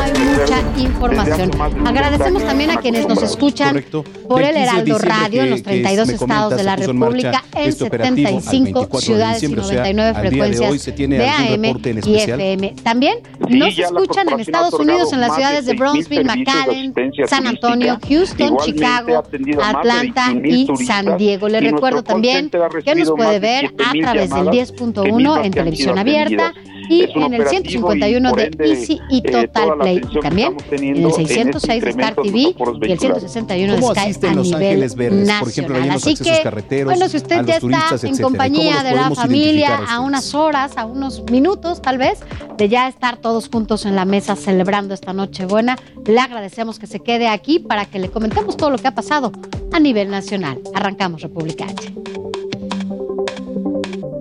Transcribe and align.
Hay 0.00 0.12
mucha 0.12 0.62
información. 0.78 1.50
Agradecemos 1.86 2.44
también 2.44 2.70
a 2.70 2.76
quienes 2.78 3.08
nos 3.08 3.22
escuchan 3.22 3.68
Correcto. 3.68 4.04
por 4.28 4.42
el 4.42 4.54
15 4.54 4.60
de 4.60 4.64
Heraldo 4.64 4.98
Radio 4.98 5.42
en 5.42 5.50
los 5.50 5.62
que 5.62 5.70
32 5.70 6.08
me 6.08 6.14
estados 6.14 6.56
de 6.56 6.62
la 6.62 6.76
República 6.76 7.44
en 7.54 7.68
este 7.68 7.84
al 7.84 7.90
75 7.90 8.62
24 8.62 8.98
de 8.98 9.04
ciudades 9.04 9.42
y 9.42 9.46
diciembre, 9.46 9.60
o 9.60 9.64
sea, 9.64 9.92
99 9.92 10.08
al 10.08 10.14
día 10.14 10.22
de 10.22 10.28
frecuencias 10.28 10.96
de 10.96 11.28
AM 11.28 11.64
y. 12.04 12.16
FM. 12.16 12.74
También 12.82 13.18
nos 13.48 13.78
escuchan 13.78 14.28
en 14.28 14.40
Estados 14.40 14.74
Unidos 14.74 15.12
en 15.12 15.20
las 15.20 15.34
ciudades 15.34 15.66
de 15.66 15.72
6,000 15.72 15.78
Brownsville, 15.78 16.24
McAllen, 16.24 16.94
San 17.26 17.46
Antonio. 17.46 17.98
Houston, 18.08 18.56
Chicago, 18.58 19.22
Atlanta 19.62 20.32
21,000 20.32 20.80
y 20.80 20.84
San 20.84 21.16
Diego. 21.16 21.48
Le 21.48 21.60
recuerdo 21.60 22.02
también 22.02 22.50
que 22.50 22.94
nos 22.94 23.10
puede 23.10 23.38
ver 23.38 23.66
a 23.66 23.92
7,000 23.92 24.02
través 24.02 24.30
del 24.30 24.44
llamadas 24.44 24.72
10.1 24.74 25.40
de 25.40 25.46
en 25.46 25.52
televisión 25.52 25.98
abierta. 25.98 26.52
Y 26.88 27.02
en 27.02 27.34
el 27.34 27.40
operativo 27.42 27.90
151 27.90 28.28
y, 28.28 28.30
por 28.30 28.38
de 28.38 28.46
ende, 28.46 28.68
Easy 28.70 29.00
y 29.10 29.18
eh, 29.18 29.30
Total 29.30 29.78
Play. 29.78 30.00
que 30.00 30.20
También 30.20 30.56
en 30.70 30.84
el 30.84 30.96
en 30.98 31.06
este 31.06 31.24
606 31.24 31.84
de 31.84 31.90
Star 31.90 32.14
TV 32.14 32.38
y 32.38 32.46
el 32.48 32.54
vehiculares. 32.54 33.00
161 33.00 33.74
de 33.74 33.80
¿Cómo 33.80 33.94
Sky 33.94 34.26
a 34.26 34.34
Los 34.34 34.46
nivel 34.46 34.60
Verdes? 34.60 34.96
nacional. 34.96 35.40
Por 35.40 35.48
ejemplo, 35.48 35.76
Así 35.92 36.14
que, 36.14 36.40
carreteros, 36.42 36.84
bueno, 36.86 37.08
si 37.08 37.16
usted 37.16 37.44
ya 37.44 37.58
turistas, 37.60 37.92
está 37.92 38.06
en 38.06 38.12
etcétera. 38.12 38.22
¿Cómo 38.22 38.28
compañía 38.28 38.82
de 38.82 38.94
la 38.94 39.10
familia 39.10 39.80
a 39.88 40.00
unas 40.00 40.34
horas, 40.34 40.76
a 40.76 40.86
unos 40.86 41.22
minutos 41.30 41.82
tal 41.82 41.98
vez, 41.98 42.20
de 42.56 42.68
ya 42.68 42.88
estar 42.88 43.16
todos 43.16 43.48
juntos 43.48 43.84
en 43.86 43.96
la 43.96 44.04
mesa 44.04 44.36
celebrando 44.36 44.94
esta 44.94 45.12
noche 45.12 45.46
buena, 45.46 45.76
le 46.06 46.18
agradecemos 46.18 46.78
que 46.78 46.86
se 46.86 47.00
quede 47.00 47.28
aquí 47.28 47.58
para 47.58 47.86
que 47.86 47.98
le 47.98 48.10
comentemos 48.10 48.56
todo 48.56 48.70
lo 48.70 48.78
que 48.78 48.88
ha 48.88 48.94
pasado 48.94 49.32
a 49.72 49.80
nivel 49.80 50.10
nacional. 50.10 50.60
Arrancamos 50.74 51.22
República 51.22 51.64
H. 51.64 51.92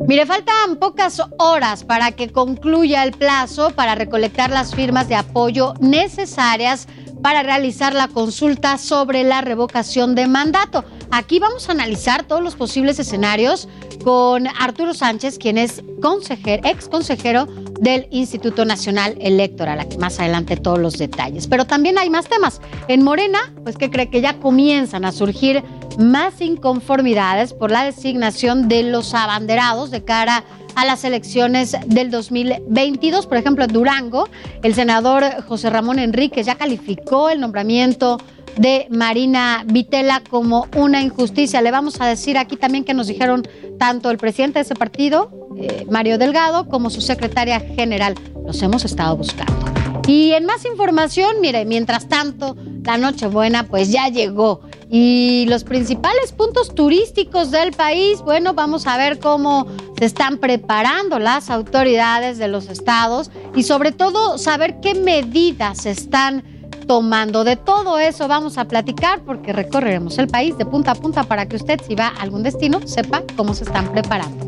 Mire, 0.07 0.25
faltan 0.25 0.77
pocas 0.77 1.21
horas 1.37 1.83
para 1.83 2.11
que 2.11 2.31
concluya 2.31 3.03
el 3.03 3.11
plazo 3.11 3.71
para 3.71 3.95
recolectar 3.95 4.49
las 4.49 4.75
firmas 4.75 5.07
de 5.07 5.15
apoyo 5.15 5.73
necesarias 5.79 6.87
para 7.21 7.43
realizar 7.43 7.93
la 7.93 8.07
consulta 8.07 8.77
sobre 8.77 9.23
la 9.23 9.41
revocación 9.41 10.15
de 10.15 10.27
mandato. 10.27 10.83
Aquí 11.11 11.39
vamos 11.39 11.69
a 11.69 11.73
analizar 11.73 12.23
todos 12.23 12.41
los 12.41 12.55
posibles 12.55 12.97
escenarios 12.99 13.69
con 14.03 14.47
Arturo 14.47 14.93
Sánchez, 14.93 15.37
quien 15.37 15.57
es 15.57 15.83
consejero, 16.01 16.67
ex 16.67 16.89
consejero 16.89 17.47
del 17.81 18.07
Instituto 18.11 18.63
Nacional 18.63 19.17
Electoral. 19.19 19.85
Más 19.99 20.19
adelante 20.19 20.55
todos 20.55 20.79
los 20.79 20.97
detalles. 20.97 21.47
Pero 21.47 21.65
también 21.65 21.97
hay 21.97 22.09
más 22.09 22.27
temas. 22.27 22.61
En 22.87 23.03
Morena, 23.03 23.39
pues 23.63 23.75
que 23.75 23.89
cree 23.89 24.09
que 24.09 24.21
ya 24.21 24.39
comienzan 24.39 25.03
a 25.03 25.11
surgir 25.11 25.63
más 25.97 26.39
inconformidades 26.39 27.53
por 27.53 27.71
la 27.71 27.83
designación 27.83 28.69
de 28.69 28.83
los 28.83 29.13
abanderados 29.15 29.89
de 29.89 30.03
cara 30.03 30.43
a 30.75 30.85
las 30.85 31.03
elecciones 31.03 31.75
del 31.87 32.11
2022. 32.11 33.25
Por 33.25 33.37
ejemplo, 33.37 33.65
en 33.65 33.73
Durango, 33.73 34.29
el 34.63 34.75
senador 34.75 35.23
José 35.47 35.71
Ramón 35.71 35.97
Enríquez 35.97 36.45
ya 36.45 36.55
calificó 36.55 37.29
el 37.29 37.41
nombramiento 37.41 38.19
de 38.57 38.87
Marina 38.89 39.63
Vitela 39.65 40.21
como 40.29 40.67
una 40.75 41.01
injusticia. 41.01 41.61
Le 41.61 41.71
vamos 41.71 41.99
a 42.01 42.07
decir 42.07 42.37
aquí 42.37 42.57
también 42.57 42.83
que 42.83 42.93
nos 42.93 43.07
dijeron 43.07 43.47
tanto 43.77 44.11
el 44.11 44.17
presidente 44.17 44.59
de 44.59 44.63
ese 44.63 44.75
partido, 44.75 45.31
eh, 45.57 45.85
Mario 45.89 46.17
Delgado, 46.17 46.67
como 46.67 46.89
su 46.89 47.01
secretaria 47.01 47.59
general. 47.59 48.15
Los 48.45 48.61
hemos 48.61 48.85
estado 48.85 49.17
buscando. 49.17 49.71
Y 50.07 50.31
en 50.33 50.45
más 50.45 50.65
información, 50.65 51.37
mire, 51.41 51.65
mientras 51.65 52.07
tanto, 52.07 52.55
la 52.83 52.97
Nochebuena 52.97 53.67
pues 53.67 53.91
ya 53.91 54.09
llegó. 54.09 54.61
Y 54.89 55.45
los 55.47 55.63
principales 55.63 56.33
puntos 56.33 56.75
turísticos 56.75 57.51
del 57.51 57.71
país, 57.71 58.21
bueno, 58.21 58.53
vamos 58.53 58.87
a 58.87 58.97
ver 58.97 59.19
cómo 59.19 59.67
se 59.97 60.05
están 60.05 60.37
preparando 60.37 61.17
las 61.19 61.49
autoridades 61.49 62.37
de 62.37 62.47
los 62.47 62.67
estados 62.67 63.31
y 63.55 63.63
sobre 63.63 63.91
todo 63.91 64.37
saber 64.37 64.79
qué 64.81 64.95
medidas 64.95 65.85
están 65.85 66.43
tomando. 66.91 67.45
De 67.45 67.55
todo 67.55 67.99
eso 67.99 68.27
vamos 68.27 68.57
a 68.57 68.65
platicar 68.65 69.21
porque 69.21 69.53
recorreremos 69.53 70.17
el 70.17 70.27
país 70.27 70.57
de 70.57 70.65
punta 70.65 70.91
a 70.91 70.95
punta 70.95 71.23
para 71.23 71.45
que 71.45 71.55
usted 71.55 71.79
si 71.87 71.95
va 71.95 72.07
a 72.07 72.21
algún 72.21 72.43
destino 72.43 72.85
sepa 72.85 73.23
cómo 73.37 73.53
se 73.53 73.63
están 73.63 73.89
preparando. 73.93 74.45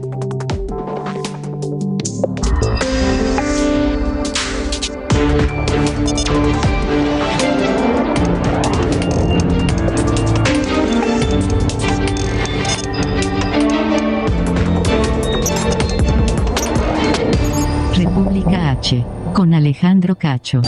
República 17.96 18.72
H, 18.72 19.06
con 19.34 19.54
Alejandro 19.54 20.18
Cacho. 20.18 20.62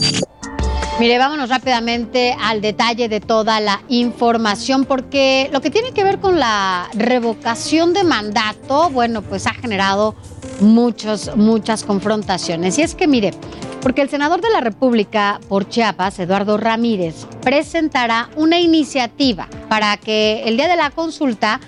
Mire, 0.97 1.17
vámonos 1.17 1.49
rápidamente 1.49 2.37
al 2.39 2.61
detalle 2.61 3.09
de 3.09 3.19
toda 3.19 3.59
la 3.59 3.81
información, 3.89 4.85
porque 4.85 5.49
lo 5.51 5.59
que 5.59 5.69
tiene 5.69 5.91
que 5.91 6.05
ver 6.05 6.19
con 6.19 6.39
la 6.39 6.87
revocación 6.93 7.91
de 7.91 8.05
mandato, 8.05 8.89
bueno, 8.91 9.21
pues 9.21 9.45
ha 9.45 9.53
generado 9.53 10.15
muchos, 10.61 11.35
muchas 11.35 11.83
confrontaciones. 11.83 12.77
Y 12.77 12.83
es 12.83 12.95
que, 12.95 13.09
mire, 13.09 13.33
porque 13.81 14.03
el 14.03 14.09
senador 14.09 14.39
de 14.39 14.49
la 14.49 14.61
República 14.61 15.41
por 15.49 15.67
Chiapas, 15.67 16.17
Eduardo 16.19 16.55
Ramírez, 16.55 17.27
presentará 17.41 18.29
una 18.37 18.61
iniciativa 18.61 19.49
para 19.67 19.97
que 19.97 20.43
el 20.45 20.55
día 20.55 20.69
de 20.69 20.77
la 20.77 20.91
consulta 20.91 21.59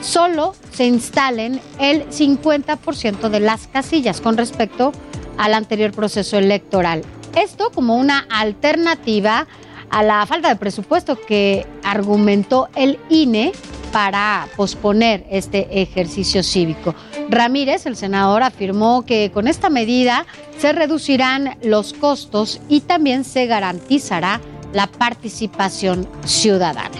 solo 0.00 0.54
se 0.72 0.86
instalen 0.86 1.60
el 1.80 2.08
50% 2.10 3.30
de 3.30 3.40
las 3.40 3.66
casillas 3.66 4.20
con 4.20 4.36
respecto 4.36 4.92
al 5.38 5.54
anterior 5.54 5.90
proceso 5.90 6.38
electoral. 6.38 7.02
Esto 7.36 7.70
como 7.70 7.96
una 7.96 8.26
alternativa 8.30 9.46
a 9.90 10.02
la 10.02 10.24
falta 10.24 10.48
de 10.48 10.56
presupuesto 10.56 11.20
que 11.20 11.66
argumentó 11.84 12.68
el 12.74 12.98
INE 13.10 13.52
para 13.92 14.48
posponer 14.56 15.26
este 15.30 15.82
ejercicio 15.82 16.42
cívico. 16.42 16.94
Ramírez, 17.28 17.84
el 17.84 17.94
senador, 17.94 18.42
afirmó 18.42 19.04
que 19.04 19.30
con 19.32 19.48
esta 19.48 19.68
medida 19.68 20.24
se 20.56 20.72
reducirán 20.72 21.58
los 21.62 21.92
costos 21.92 22.58
y 22.70 22.80
también 22.80 23.22
se 23.22 23.46
garantizará 23.46 24.40
la 24.72 24.86
participación 24.86 26.08
ciudadana. 26.24 26.96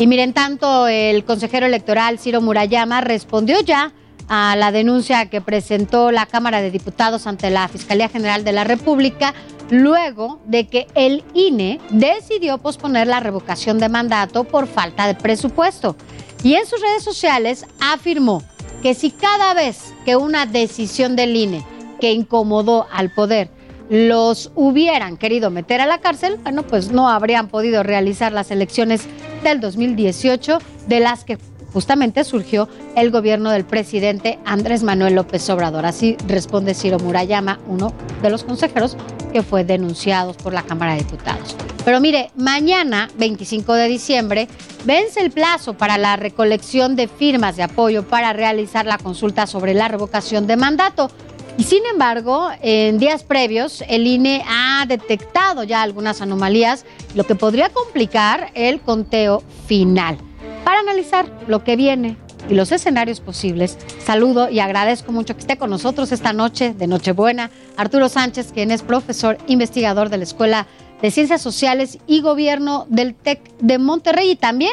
Y 0.00 0.08
miren, 0.08 0.32
tanto 0.32 0.88
el 0.88 1.24
consejero 1.24 1.66
electoral 1.66 2.18
Ciro 2.18 2.40
Murayama 2.40 3.00
respondió 3.00 3.60
ya 3.60 3.92
a 4.34 4.56
la 4.56 4.72
denuncia 4.72 5.26
que 5.26 5.42
presentó 5.42 6.10
la 6.10 6.24
Cámara 6.24 6.62
de 6.62 6.70
Diputados 6.70 7.26
ante 7.26 7.50
la 7.50 7.68
Fiscalía 7.68 8.08
General 8.08 8.44
de 8.44 8.52
la 8.52 8.64
República 8.64 9.34
luego 9.68 10.40
de 10.46 10.68
que 10.68 10.86
el 10.94 11.22
INE 11.34 11.80
decidió 11.90 12.56
posponer 12.56 13.08
la 13.08 13.20
revocación 13.20 13.78
de 13.78 13.90
mandato 13.90 14.44
por 14.44 14.66
falta 14.68 15.06
de 15.06 15.14
presupuesto. 15.14 15.96
Y 16.42 16.54
en 16.54 16.64
sus 16.64 16.80
redes 16.80 17.02
sociales 17.02 17.66
afirmó 17.78 18.42
que 18.82 18.94
si 18.94 19.10
cada 19.10 19.52
vez 19.52 19.92
que 20.06 20.16
una 20.16 20.46
decisión 20.46 21.14
del 21.14 21.36
INE 21.36 21.62
que 22.00 22.12
incomodó 22.12 22.86
al 22.90 23.12
poder 23.12 23.50
los 23.90 24.50
hubieran 24.54 25.18
querido 25.18 25.50
meter 25.50 25.82
a 25.82 25.86
la 25.86 25.98
cárcel, 25.98 26.38
bueno, 26.42 26.62
pues 26.62 26.90
no 26.90 27.10
habrían 27.10 27.48
podido 27.48 27.82
realizar 27.82 28.32
las 28.32 28.50
elecciones 28.50 29.02
del 29.44 29.60
2018 29.60 30.58
de 30.86 31.00
las 31.00 31.24
que 31.24 31.36
justamente 31.72 32.24
surgió 32.24 32.68
el 32.96 33.10
gobierno 33.10 33.50
del 33.50 33.64
presidente 33.64 34.38
Andrés 34.44 34.82
Manuel 34.82 35.14
López 35.14 35.48
Obrador. 35.50 35.86
Así 35.86 36.16
responde 36.26 36.74
Ciro 36.74 36.98
Murayama, 36.98 37.60
uno 37.66 37.92
de 38.22 38.30
los 38.30 38.44
consejeros 38.44 38.96
que 39.32 39.42
fue 39.42 39.64
denunciado 39.64 40.34
por 40.34 40.52
la 40.52 40.62
Cámara 40.62 40.92
de 40.92 40.98
Diputados. 40.98 41.56
Pero 41.84 42.00
mire, 42.00 42.30
mañana, 42.36 43.10
25 43.16 43.74
de 43.74 43.88
diciembre, 43.88 44.48
vence 44.84 45.20
el 45.20 45.30
plazo 45.30 45.74
para 45.74 45.98
la 45.98 46.16
recolección 46.16 46.94
de 46.94 47.08
firmas 47.08 47.56
de 47.56 47.64
apoyo 47.64 48.04
para 48.04 48.32
realizar 48.32 48.86
la 48.86 48.98
consulta 48.98 49.46
sobre 49.46 49.74
la 49.74 49.88
revocación 49.88 50.46
de 50.46 50.56
mandato. 50.56 51.10
Y 51.58 51.64
sin 51.64 51.84
embargo, 51.84 52.48
en 52.62 52.98
días 52.98 53.24
previos, 53.24 53.82
el 53.88 54.06
INE 54.06 54.42
ha 54.46 54.86
detectado 54.86 55.64
ya 55.64 55.82
algunas 55.82 56.22
anomalías, 56.22 56.86
lo 57.14 57.24
que 57.24 57.34
podría 57.34 57.68
complicar 57.68 58.50
el 58.54 58.80
conteo 58.80 59.42
final. 59.66 60.18
Para 60.64 60.80
analizar 60.80 61.26
lo 61.48 61.64
que 61.64 61.76
viene 61.76 62.16
y 62.48 62.54
los 62.54 62.72
escenarios 62.72 63.20
posibles. 63.20 63.78
Saludo 63.98 64.48
y 64.48 64.60
agradezco 64.60 65.12
mucho 65.12 65.34
que 65.34 65.40
esté 65.40 65.58
con 65.58 65.70
nosotros 65.70 66.12
esta 66.12 66.32
noche 66.32 66.74
de 66.74 66.86
Nochebuena 66.86 67.50
Arturo 67.76 68.08
Sánchez, 68.08 68.52
quien 68.52 68.70
es 68.70 68.82
profesor 68.82 69.38
investigador 69.46 70.08
de 70.08 70.18
la 70.18 70.24
Escuela 70.24 70.66
de 71.00 71.10
Ciencias 71.10 71.42
Sociales 71.42 71.98
y 72.06 72.20
Gobierno 72.20 72.86
del 72.88 73.14
TEC 73.14 73.40
de 73.58 73.78
Monterrey 73.78 74.30
y 74.30 74.36
también 74.36 74.72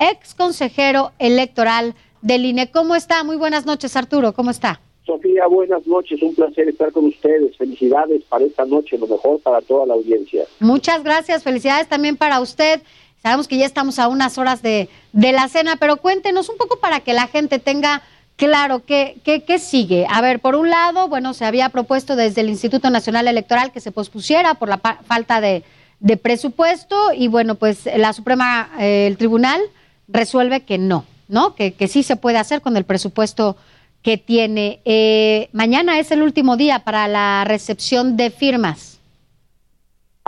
ex 0.00 0.34
consejero 0.34 1.12
electoral 1.18 1.94
del 2.20 2.44
INE. 2.44 2.70
¿Cómo 2.70 2.94
está? 2.94 3.22
Muy 3.22 3.36
buenas 3.36 3.64
noches, 3.64 3.96
Arturo. 3.96 4.32
¿Cómo 4.32 4.50
está? 4.50 4.80
Sofía, 5.06 5.46
buenas 5.46 5.86
noches. 5.86 6.20
Un 6.20 6.34
placer 6.34 6.68
estar 6.68 6.92
con 6.92 7.06
ustedes. 7.06 7.56
Felicidades 7.56 8.24
para 8.24 8.44
esta 8.44 8.64
noche, 8.64 8.98
lo 8.98 9.06
mejor 9.06 9.40
para 9.40 9.60
toda 9.62 9.86
la 9.86 9.94
audiencia. 9.94 10.44
Muchas 10.60 11.02
gracias. 11.02 11.42
Felicidades 11.42 11.88
también 11.88 12.16
para 12.16 12.40
usted. 12.40 12.82
Sabemos 13.22 13.48
que 13.48 13.58
ya 13.58 13.66
estamos 13.66 13.98
a 13.98 14.08
unas 14.08 14.38
horas 14.38 14.62
de, 14.62 14.88
de 15.12 15.32
la 15.32 15.48
cena, 15.48 15.76
pero 15.76 15.96
cuéntenos 15.96 16.48
un 16.48 16.56
poco 16.56 16.78
para 16.78 17.00
que 17.00 17.12
la 17.12 17.26
gente 17.26 17.58
tenga 17.58 18.02
claro 18.38 18.84
qué, 18.86 19.18
qué, 19.24 19.42
qué 19.42 19.58
sigue. 19.58 20.06
A 20.08 20.20
ver, 20.22 20.40
por 20.40 20.54
un 20.54 20.70
lado, 20.70 21.08
bueno, 21.08 21.34
se 21.34 21.44
había 21.44 21.68
propuesto 21.68 22.16
desde 22.16 22.40
el 22.40 22.48
Instituto 22.48 22.88
Nacional 22.88 23.28
Electoral 23.28 23.72
que 23.72 23.80
se 23.80 23.92
pospusiera 23.92 24.54
por 24.54 24.68
la 24.68 24.78
falta 24.78 25.40
de, 25.40 25.64
de, 26.00 26.16
presupuesto 26.16 27.12
y 27.12 27.26
bueno, 27.28 27.56
pues 27.56 27.88
la 27.96 28.12
Suprema, 28.12 28.70
eh, 28.78 29.08
el 29.08 29.16
Tribunal 29.18 29.60
resuelve 30.06 30.60
que 30.60 30.78
no, 30.78 31.04
¿no? 31.26 31.54
Que, 31.56 31.74
que, 31.74 31.88
sí 31.88 32.04
se 32.04 32.16
puede 32.16 32.38
hacer 32.38 32.62
con 32.62 32.76
el 32.76 32.84
presupuesto 32.84 33.56
que 34.02 34.16
tiene. 34.16 34.80
Eh, 34.84 35.48
mañana 35.52 35.98
es 35.98 36.12
el 36.12 36.22
último 36.22 36.56
día 36.56 36.84
para 36.84 37.08
la 37.08 37.44
recepción 37.44 38.16
de 38.16 38.30
firmas. 38.30 38.97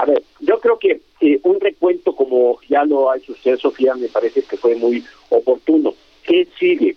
A 0.00 0.06
ver, 0.06 0.22
yo 0.38 0.58
creo 0.60 0.78
que 0.78 1.02
eh, 1.20 1.40
un 1.42 1.60
recuento 1.60 2.16
como 2.16 2.58
ya 2.66 2.86
lo 2.86 3.10
ha 3.10 3.18
hecho 3.18 3.32
usted, 3.32 3.58
Sofía, 3.58 3.94
me 3.94 4.08
parece 4.08 4.42
que 4.42 4.56
fue 4.56 4.74
muy 4.74 5.04
oportuno. 5.28 5.92
¿Qué 6.22 6.48
sigue? 6.58 6.96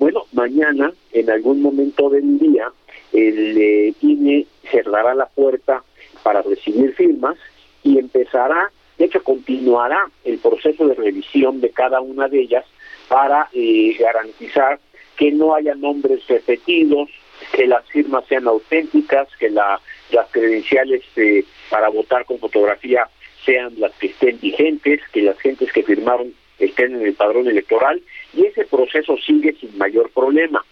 Bueno, 0.00 0.24
mañana, 0.32 0.92
en 1.12 1.30
algún 1.30 1.62
momento 1.62 2.10
del 2.10 2.40
día, 2.40 2.72
el 3.12 3.56
eh, 3.56 3.94
INE 4.00 4.46
cerrará 4.68 5.14
la 5.14 5.26
puerta 5.26 5.84
para 6.24 6.42
recibir 6.42 6.92
firmas 6.96 7.36
y 7.84 8.00
empezará, 8.00 8.72
de 8.98 9.04
hecho 9.04 9.22
continuará 9.22 10.10
el 10.24 10.38
proceso 10.38 10.88
de 10.88 10.94
revisión 10.94 11.60
de 11.60 11.70
cada 11.70 12.00
una 12.00 12.26
de 12.26 12.40
ellas 12.40 12.64
para 13.06 13.48
eh, 13.52 13.94
garantizar 13.96 14.80
que 15.16 15.30
no 15.30 15.54
haya 15.54 15.76
nombres 15.76 16.26
repetidos, 16.26 17.10
que 17.52 17.68
las 17.68 17.86
firmas 17.90 18.24
sean 18.26 18.48
auténticas, 18.48 19.28
que 19.38 19.50
la, 19.50 19.80
las 20.10 20.28
credenciales 20.32 21.02
eh, 21.14 21.44
para 21.70 21.88
votar 21.88 22.24
con 22.24 22.38
fotografía 22.38 23.08
sean 23.44 23.72
las 23.78 23.92
que 23.92 24.08
estén 24.08 24.38
vigentes, 24.40 25.00
que 25.12 25.22
las 25.22 25.38
gentes 25.38 25.72
que 25.72 25.82
firmaron 25.82 26.34
estén 26.58 26.94
en 26.94 27.06
el 27.06 27.14
padrón 27.14 27.48
electoral 27.48 28.02
y 28.34 28.44
ese 28.44 28.66
proceso 28.66 29.16
sigue 29.16 29.54
sin 29.54 29.76
mayor 29.78 30.10
problema. 30.10 30.62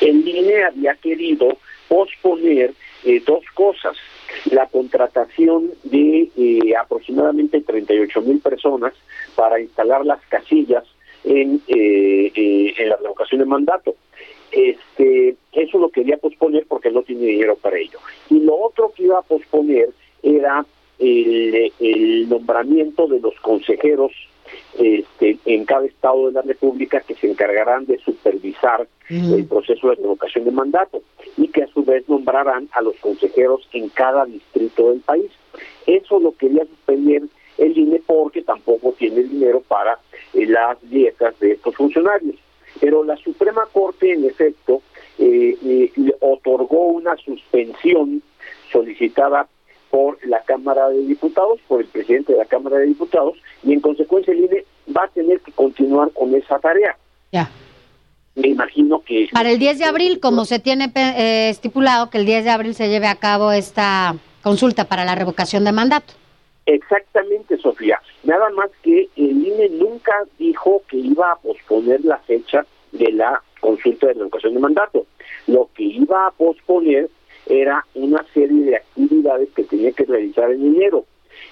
El 0.00 0.26
INE 0.26 0.64
había 0.64 0.94
querido 0.94 1.58
posponer 1.88 2.72
eh, 3.04 3.22
dos 3.26 3.44
cosas, 3.52 3.96
la 4.50 4.66
contratación 4.66 5.70
de 5.82 6.30
eh, 6.36 6.76
aproximadamente 6.80 7.60
38 7.60 8.22
mil 8.22 8.40
personas 8.40 8.94
para 9.36 9.60
instalar 9.60 10.04
las 10.04 10.20
casillas 10.28 10.84
en, 11.24 11.60
eh, 11.68 12.32
eh, 12.34 12.74
en 12.76 12.88
la 12.88 12.96
revocación 12.96 13.40
de 13.40 13.46
mandato. 13.46 13.96
Este, 14.54 15.36
eso 15.52 15.78
lo 15.78 15.88
quería 15.88 16.16
posponer 16.16 16.64
porque 16.66 16.90
no 16.90 17.02
tiene 17.02 17.26
dinero 17.26 17.56
para 17.56 17.78
ello. 17.78 17.98
Y 18.30 18.40
lo 18.40 18.56
otro 18.56 18.92
que 18.94 19.04
iba 19.04 19.18
a 19.18 19.22
posponer 19.22 19.90
era 20.22 20.64
el, 20.98 21.72
el 21.80 22.28
nombramiento 22.28 23.08
de 23.08 23.20
los 23.20 23.34
consejeros 23.40 24.12
este, 24.78 25.38
en 25.46 25.64
cada 25.64 25.86
estado 25.86 26.26
de 26.26 26.32
la 26.32 26.42
República 26.42 27.00
que 27.00 27.14
se 27.14 27.30
encargarán 27.30 27.86
de 27.86 27.98
supervisar 27.98 28.86
el 29.08 29.44
proceso 29.46 29.90
de 29.90 29.96
revocación 29.96 30.44
de 30.44 30.50
mandato 30.50 31.02
y 31.36 31.48
que 31.48 31.62
a 31.64 31.68
su 31.68 31.84
vez 31.84 32.08
nombrarán 32.08 32.68
a 32.72 32.80
los 32.80 32.96
consejeros 32.96 33.68
en 33.72 33.88
cada 33.90 34.24
distrito 34.24 34.90
del 34.90 35.00
país. 35.00 35.30
Eso 35.86 36.18
lo 36.18 36.32
quería 36.32 36.64
suspender 36.64 37.22
el 37.58 37.78
INE 37.78 38.02
porque 38.06 38.42
tampoco 38.42 38.94
tiene 38.98 39.22
dinero 39.22 39.62
para 39.68 39.98
eh, 40.32 40.46
las 40.46 40.78
dietas 40.90 41.38
de 41.40 41.52
estos 41.52 41.74
funcionarios. 41.76 42.36
Pero 42.80 43.04
la 43.04 43.16
Suprema 43.16 43.66
Corte, 43.72 44.12
en 44.12 44.24
efecto, 44.24 44.82
eh, 45.18 45.56
eh, 45.64 45.92
otorgó 46.20 46.88
una 46.88 47.16
suspensión 47.16 48.22
solicitada 48.72 49.46
por 49.90 50.18
la 50.26 50.40
Cámara 50.40 50.88
de 50.88 51.06
Diputados, 51.06 51.60
por 51.68 51.80
el 51.80 51.86
presidente 51.86 52.32
de 52.32 52.38
la 52.38 52.46
Cámara 52.46 52.78
de 52.78 52.86
Diputados, 52.86 53.36
y 53.62 53.72
en 53.72 53.80
consecuencia 53.80 54.32
el 54.32 54.40
INE 54.40 54.64
va 54.94 55.04
a 55.04 55.08
tener 55.08 55.40
que 55.40 55.52
continuar 55.52 56.10
con 56.12 56.34
esa 56.34 56.58
tarea. 56.58 56.96
Ya. 57.30 57.48
Me 58.34 58.48
imagino 58.48 59.00
que... 59.02 59.28
Para 59.32 59.52
el 59.52 59.60
10 59.60 59.78
de 59.78 59.84
abril, 59.84 60.18
como 60.18 60.44
se 60.44 60.58
tiene 60.58 60.90
eh, 60.96 61.48
estipulado, 61.48 62.10
que 62.10 62.18
el 62.18 62.26
10 62.26 62.44
de 62.44 62.50
abril 62.50 62.74
se 62.74 62.88
lleve 62.88 63.06
a 63.06 63.14
cabo 63.14 63.52
esta 63.52 64.16
consulta 64.42 64.86
para 64.86 65.04
la 65.04 65.14
revocación 65.14 65.64
de 65.64 65.70
mandato. 65.70 66.14
Exactamente, 66.66 67.58
Sofía. 67.58 68.00
Nada 68.22 68.48
más 68.50 68.70
que 68.82 69.08
el 69.16 69.46
INE 69.46 69.68
nunca 69.70 70.12
dijo 70.38 70.82
que 70.88 70.96
iba 70.96 71.32
a 71.32 71.36
posponer 71.36 72.04
la 72.04 72.18
fecha 72.18 72.64
de 72.92 73.12
la 73.12 73.42
consulta 73.60 74.06
de 74.06 74.14
revocación 74.14 74.54
de 74.54 74.60
mandato. 74.60 75.06
Lo 75.46 75.68
que 75.74 75.84
iba 75.84 76.26
a 76.26 76.30
posponer 76.30 77.10
era 77.46 77.84
una 77.94 78.24
serie 78.32 78.64
de 78.64 78.76
actividades 78.76 79.48
que 79.54 79.64
tenía 79.64 79.92
que 79.92 80.04
realizar 80.04 80.50
en 80.50 80.66
enero. 80.66 81.04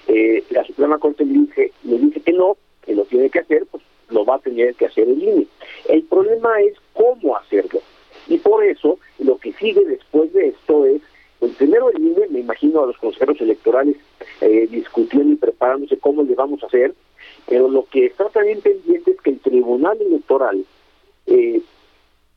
Eh, 0.07 0.43
la 0.49 0.63
Suprema 0.63 0.97
Corte 0.97 1.25
le, 1.25 1.33
dije, 1.33 1.71
le 1.83 1.97
dice 1.99 2.21
que 2.21 2.33
no, 2.33 2.57
que 2.83 2.95
lo 2.95 3.03
tiene 3.05 3.29
que 3.29 3.39
hacer, 3.39 3.65
pues 3.69 3.83
lo 4.09 4.25
va 4.25 4.35
a 4.35 4.39
tener 4.39 4.73
que 4.75 4.85
hacer 4.85 5.07
el 5.07 5.21
INE. 5.21 5.47
El 5.89 6.03
problema 6.03 6.59
es 6.61 6.75
cómo 6.93 7.37
hacerlo. 7.37 7.81
Y 8.27 8.37
por 8.37 8.63
eso 8.63 8.99
lo 9.19 9.37
que 9.37 9.53
sigue 9.53 9.85
después 9.85 10.33
de 10.33 10.49
esto 10.49 10.85
es, 10.85 11.01
pues 11.43 11.55
primero 11.57 11.89
el 11.89 12.01
INE, 12.01 12.29
me 12.29 12.39
imagino 12.39 12.81
a 12.81 12.87
los 12.87 12.95
consejeros 12.95 13.41
electorales 13.41 13.97
eh, 14.39 14.65
discutiendo 14.71 15.33
y 15.33 15.35
preparándose 15.35 15.97
cómo 15.97 16.23
le 16.23 16.35
vamos 16.35 16.63
a 16.63 16.67
hacer, 16.67 16.93
pero 17.49 17.67
lo 17.67 17.83
que 17.83 18.05
está 18.05 18.29
también 18.29 18.61
pendiente 18.61 19.11
es 19.11 19.19
que 19.19 19.31
el 19.31 19.39
Tribunal 19.39 20.01
Electoral 20.01 20.63
eh, 21.25 21.61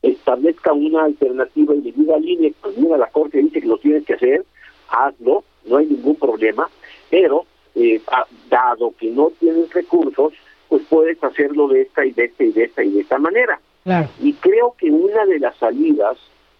establezca 0.01 0.73
una 0.73 1.05
alternativa 1.05 1.73
y 1.73 1.83
le 1.83 1.91
diga 1.93 2.15
al 2.15 2.27
INE, 2.27 2.53
pues 2.61 2.77
mira, 2.77 2.97
la 2.97 3.07
Corte 3.07 3.37
dice 3.37 3.61
que 3.61 3.67
lo 3.67 3.77
tienes 3.77 4.03
que 4.03 4.15
hacer, 4.15 4.43
hazlo, 4.89 5.45
no 5.63 5.77
hay 5.77 5.85
ningún 5.85 6.17
problema, 6.17 6.69
pero 7.09 7.45
eh, 7.75 8.01
dado 8.49 8.93
que 8.99 9.09
no 9.09 9.31
tienes 9.39 9.73
recursos, 9.73 10.33
pues 10.67 10.83
puedes 10.89 11.23
hacerlo 11.23 11.69
de 11.69 11.83
esta 11.83 12.05
y 12.05 12.11
de 12.11 12.25
esta 12.25 12.43
y 12.43 12.51
de 12.51 12.63
esta 12.65 12.83
y 12.83 12.89
de 12.89 12.99
esta 12.99 13.17
manera. 13.19 13.57
Claro. 13.85 14.09
Y 14.21 14.33
creo 14.33 14.75
que 14.77 14.91
una 14.91 15.25
de 15.25 15.39
las 15.39 15.55
salidas 15.55 16.17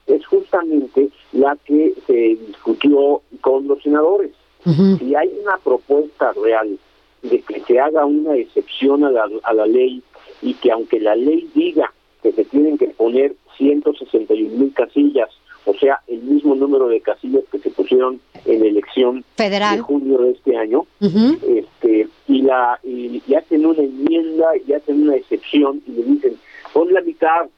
es 0.07 0.25
justamente 0.25 1.09
la 1.33 1.57
que 1.65 1.93
se 2.05 2.37
discutió 2.47 3.21
con 3.41 3.67
los 3.67 3.81
senadores. 3.83 4.31
Uh 4.65 4.71
-huh. 4.71 4.99
Si 4.99 5.15
hay 5.15 5.31
una 5.41 5.57
propuesta 5.57 6.33
real 6.33 6.77
de 7.21 7.41
que 7.41 7.59
se 7.61 7.79
haga 7.79 8.05
una 8.05 8.35
excepción 8.35 9.03
a 9.03 9.11
la, 9.11 9.29
a 9.43 9.53
la 9.53 9.65
ley 9.65 10.01
y 10.41 10.53
que 10.55 10.71
aunque 10.71 10.99
la 10.99 11.15
ley 11.15 11.49
diga 11.53 11.91
que 12.23 12.31
se 12.31 12.45
tienen 12.45 12.77
que 12.77 12.87
poner 12.87 13.35
161 13.57 14.57
mil 14.57 14.73
casillas, 14.73 15.29
o 15.65 15.73
sea, 15.73 15.99
el 16.07 16.21
mismo 16.21 16.55
número 16.55 16.87
de 16.87 17.01
casillas 17.01 17.43
que 17.51 17.59
se 17.59 17.69
pusieron 17.71 18.19
en 18.45 18.59
la 18.61 18.67
elección 18.67 19.23
Federal. 19.35 19.75
de 19.75 19.81
junio 19.81 20.17
de 20.19 20.31
este 20.31 20.55
año, 20.55 20.85
uh 21.01 21.05
-huh. 21.05 21.37
este, 21.59 22.07
y 22.27 22.41
la 22.41 22.79
y, 22.83 23.21
y, 23.27 23.33
hacen 23.35 23.65
una 23.65 23.81
enmienda 23.83 24.47
y 24.65 24.73
hacen 24.73 25.03
una 25.03 25.15
excepción 25.15 25.81
y 25.87 25.91
le 25.91 26.03
dicen, 26.03 26.37
pon 26.73 26.93
la 26.93 27.01
mitad, 27.01 27.49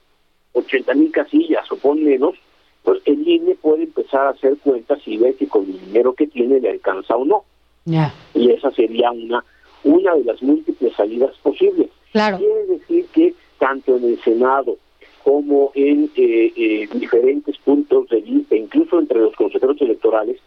80 0.53 0.94
mil 0.96 1.12
casillas 1.12 1.72
o 1.72 1.77
pon 1.77 2.03
menos, 2.03 2.36
pues 2.84 3.01
el 3.06 3.27
INE 3.27 3.56
puede 3.56 3.84
empezar 3.84 4.27
a 4.27 4.29
hacer 4.32 4.58
cuentas 4.58 5.00
y 5.06 5.18
ver 5.18 5.36
que 5.36 5.48
con 5.48 5.65
el 5.65 5.79
dinero 5.86 6.13
que 6.13 6.27
tiene 6.27 6.60
le 6.60 6.70
alcanza 6.70 7.15
o 7.15 7.25
no. 7.25 7.44
Yeah. 7.86 8.13
Y 8.34 8.51
esa 8.51 8.72
sería 8.72 9.12
una, 9.12 9.44
una 9.84 10.15
de 10.15 10.24
las 10.24 10.41
múltiples 10.41 10.96
salidas 10.96 11.36
posibles. 11.41 11.89
Claro. 12.12 12.38
Quiere 12.38 12.65
decir 12.65 13.06
que 13.13 13.34
tanto 13.58 13.98
en 13.98 14.06
el 14.06 14.20
Senado 14.22 14.77
como 15.24 15.72
en 15.75 16.10
eh, 16.15 16.51
eh, 16.56 16.89
diferentes 16.94 17.58
puntos 17.58 18.08
de 18.10 18.22
vista, 18.22 18.56
incluso 18.56 19.00
entre 19.00 19.20
los 19.20 19.36
consejeros 19.36 19.79
electorales, 19.82 20.38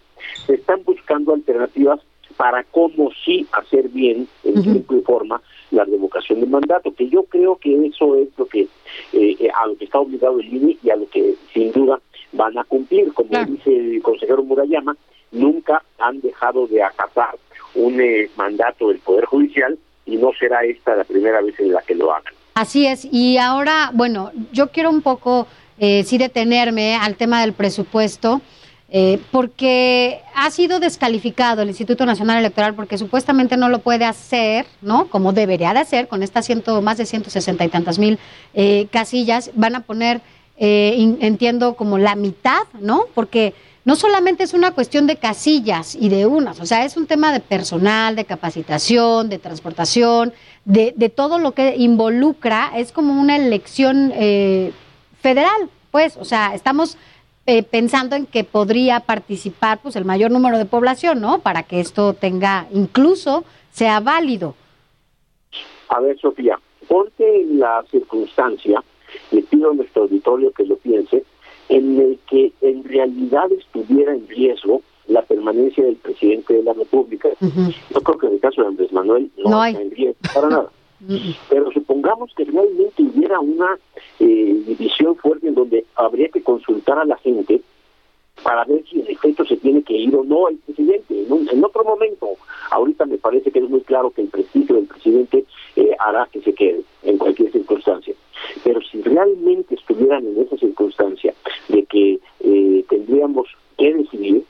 se 0.46 0.54
están 0.54 0.82
buscando 0.84 1.34
alternativas 1.34 2.00
para 2.36 2.64
cómo 2.64 3.10
sí 3.24 3.46
hacer 3.52 3.88
bien 3.90 4.26
en 4.44 4.58
uh 4.58 4.60
-huh. 4.60 4.62
tiempo 4.62 4.96
y 4.96 5.00
forma 5.02 5.40
la 5.72 5.84
revocación 5.84 6.40
del 6.40 6.50
mandato, 6.50 6.94
que 6.94 7.08
yo 7.08 7.24
creo 7.24 7.56
que 7.56 7.86
eso 7.86 8.16
es 8.16 8.28
lo 8.36 8.46
que 8.46 8.68
eh, 9.12 9.48
a 9.54 9.66
lo 9.66 9.76
que 9.76 9.86
está 9.86 9.98
obligado 9.98 10.38
el 10.38 10.52
INE 10.54 10.76
y 10.82 10.90
a 10.90 10.96
lo 10.96 11.08
que 11.08 11.34
sin 11.52 11.72
duda 11.72 12.00
van 12.32 12.56
a 12.58 12.64
cumplir, 12.64 13.12
como 13.12 13.28
Claro. 13.30 13.50
dice 13.50 13.74
el 13.76 14.02
consejero 14.02 14.42
Murayama, 14.42 14.96
nunca 15.32 15.82
han 15.98 16.20
dejado 16.20 16.66
de 16.66 16.82
acatar 16.82 17.36
un 17.74 18.00
eh, 18.00 18.28
mandato 18.36 18.88
del 18.88 18.98
Poder 18.98 19.24
Judicial 19.24 19.78
y 20.06 20.16
no 20.16 20.30
será 20.38 20.62
esta 20.64 20.94
la 20.96 21.04
primera 21.04 21.40
vez 21.40 21.58
en 21.60 21.72
la 21.72 21.80
que 21.82 21.94
lo 21.94 22.12
hagan. 22.12 22.32
Así 22.54 22.86
es. 22.86 23.06
Y 23.10 23.38
ahora, 23.38 23.90
bueno, 23.94 24.30
yo 24.52 24.68
quiero 24.68 24.90
un 24.90 25.00
poco, 25.00 25.46
eh, 25.78 26.04
sí 26.04 26.18
detenerme 26.18 26.96
al 26.96 27.16
tema 27.16 27.40
del 27.40 27.54
presupuesto. 27.54 28.42
Eh, 28.94 29.18
porque 29.30 30.20
ha 30.34 30.50
sido 30.50 30.78
descalificado 30.78 31.62
el 31.62 31.68
Instituto 31.68 32.04
Nacional 32.04 32.36
Electoral 32.36 32.74
porque 32.74 32.98
supuestamente 32.98 33.56
no 33.56 33.70
lo 33.70 33.78
puede 33.78 34.04
hacer, 34.04 34.66
¿no? 34.82 35.08
Como 35.08 35.32
debería 35.32 35.72
de 35.72 35.80
hacer 35.80 36.08
con 36.08 36.22
estas 36.22 36.44
ciento, 36.44 36.82
más 36.82 36.98
de 36.98 37.06
160 37.06 37.64
y 37.64 37.68
tantas 37.70 37.98
mil 37.98 38.18
eh, 38.52 38.88
casillas. 38.90 39.50
Van 39.54 39.76
a 39.76 39.80
poner, 39.80 40.20
eh, 40.58 41.16
entiendo, 41.20 41.72
como 41.72 41.96
la 41.96 42.16
mitad, 42.16 42.64
¿no? 42.80 43.06
Porque 43.14 43.54
no 43.86 43.96
solamente 43.96 44.44
es 44.44 44.52
una 44.52 44.72
cuestión 44.72 45.06
de 45.06 45.16
casillas 45.16 45.94
y 45.94 46.10
de 46.10 46.26
unas, 46.26 46.60
o 46.60 46.66
sea, 46.66 46.84
es 46.84 46.98
un 46.98 47.06
tema 47.06 47.32
de 47.32 47.40
personal, 47.40 48.14
de 48.14 48.26
capacitación, 48.26 49.30
de 49.30 49.38
transportación, 49.38 50.34
de, 50.66 50.92
de 50.94 51.08
todo 51.08 51.38
lo 51.38 51.52
que 51.52 51.76
involucra, 51.78 52.70
es 52.76 52.92
como 52.92 53.18
una 53.18 53.36
elección 53.36 54.12
federal, 55.22 55.70
pues, 55.90 56.16
o 56.18 56.24
sea, 56.26 56.54
estamos 56.54 56.98
eh, 57.46 57.62
pensando 57.62 58.16
en 58.16 58.26
que 58.26 58.44
podría 58.44 59.00
participar 59.00 59.80
pues 59.82 59.96
el 59.96 60.04
mayor 60.04 60.30
número 60.30 60.58
de 60.58 60.64
población, 60.64 61.20
¿no? 61.20 61.40
Para 61.40 61.64
que 61.64 61.80
esto 61.80 62.14
tenga, 62.14 62.66
incluso 62.72 63.44
sea 63.70 64.00
válido. 64.00 64.54
A 65.88 66.00
ver, 66.00 66.18
Sofía, 66.18 66.58
ponte 66.88 67.42
en 67.42 67.58
la 67.58 67.84
circunstancia, 67.90 68.82
le 69.30 69.42
pido 69.42 69.70
a 69.70 69.74
nuestro 69.74 70.02
auditorio 70.02 70.52
que 70.52 70.64
lo 70.64 70.76
piense, 70.76 71.24
en 71.68 72.00
el 72.00 72.18
que 72.28 72.52
en 72.60 72.84
realidad 72.84 73.50
estuviera 73.52 74.14
en 74.14 74.28
riesgo 74.28 74.82
la 75.08 75.22
permanencia 75.22 75.84
del 75.84 75.96
presidente 75.96 76.54
de 76.54 76.62
la 76.62 76.72
República. 76.74 77.28
Yo 77.40 78.00
creo 78.00 78.18
que 78.18 78.26
en 78.26 78.32
el 78.34 78.40
caso 78.40 78.62
de 78.62 78.68
Andrés 78.68 78.92
Manuel 78.92 79.30
no, 79.36 79.64
está 79.64 79.80
en 79.80 79.90
riesgo 79.90 80.16
para 80.32 80.48
nada. 80.48 80.70
Pero 81.48 81.72
supongamos 81.72 82.32
que 82.36 82.44
realmente 82.44 83.02
hubiera 83.02 83.40
una 83.40 83.78
eh, 84.20 84.62
división 84.66 85.16
fuerte 85.16 85.48
en 85.48 85.54
donde 85.54 85.84
habría 85.96 86.28
que 86.28 86.42
consultar 86.42 86.98
a 86.98 87.04
la 87.04 87.16
gente 87.16 87.60
para 88.42 88.64
ver 88.64 88.84
si 88.88 89.00
en 89.00 89.08
efecto 89.08 89.44
se 89.44 89.56
tiene 89.56 89.82
que 89.82 89.94
ir 89.94 90.14
o 90.14 90.24
no 90.24 90.48
el 90.48 90.56
presidente. 90.58 91.14
En, 91.22 91.64
otro 91.64 91.84
momento, 91.84 92.28
ahorita 92.70 93.06
me 93.06 93.18
parece 93.18 93.50
que 93.50 93.58
es 93.58 93.68
muy 93.68 93.80
claro 93.82 94.10
que 94.10 94.22
el 94.22 94.28
prestigio 94.28 94.76
del 94.76 94.86
presidente 94.86 95.44
eh, 95.76 95.94
hará 95.98 96.28
que 96.32 96.40
se 96.40 96.52
quede 96.52 96.82
en 97.02 97.18
cualquier 97.18 97.52
circunstancia. 97.52 98.14
Pero 98.64 98.80
si 98.82 99.00
realmente 99.02 99.74
estuvieran 99.74 100.26
en 100.26 100.40
esa 100.40 100.56
circunstancia 100.56 101.34
de 101.68 101.84
que 101.84 102.20
eh, 102.40 102.84
tendríamos 102.88 103.48
que 103.78 103.94
decidir, 103.94 104.44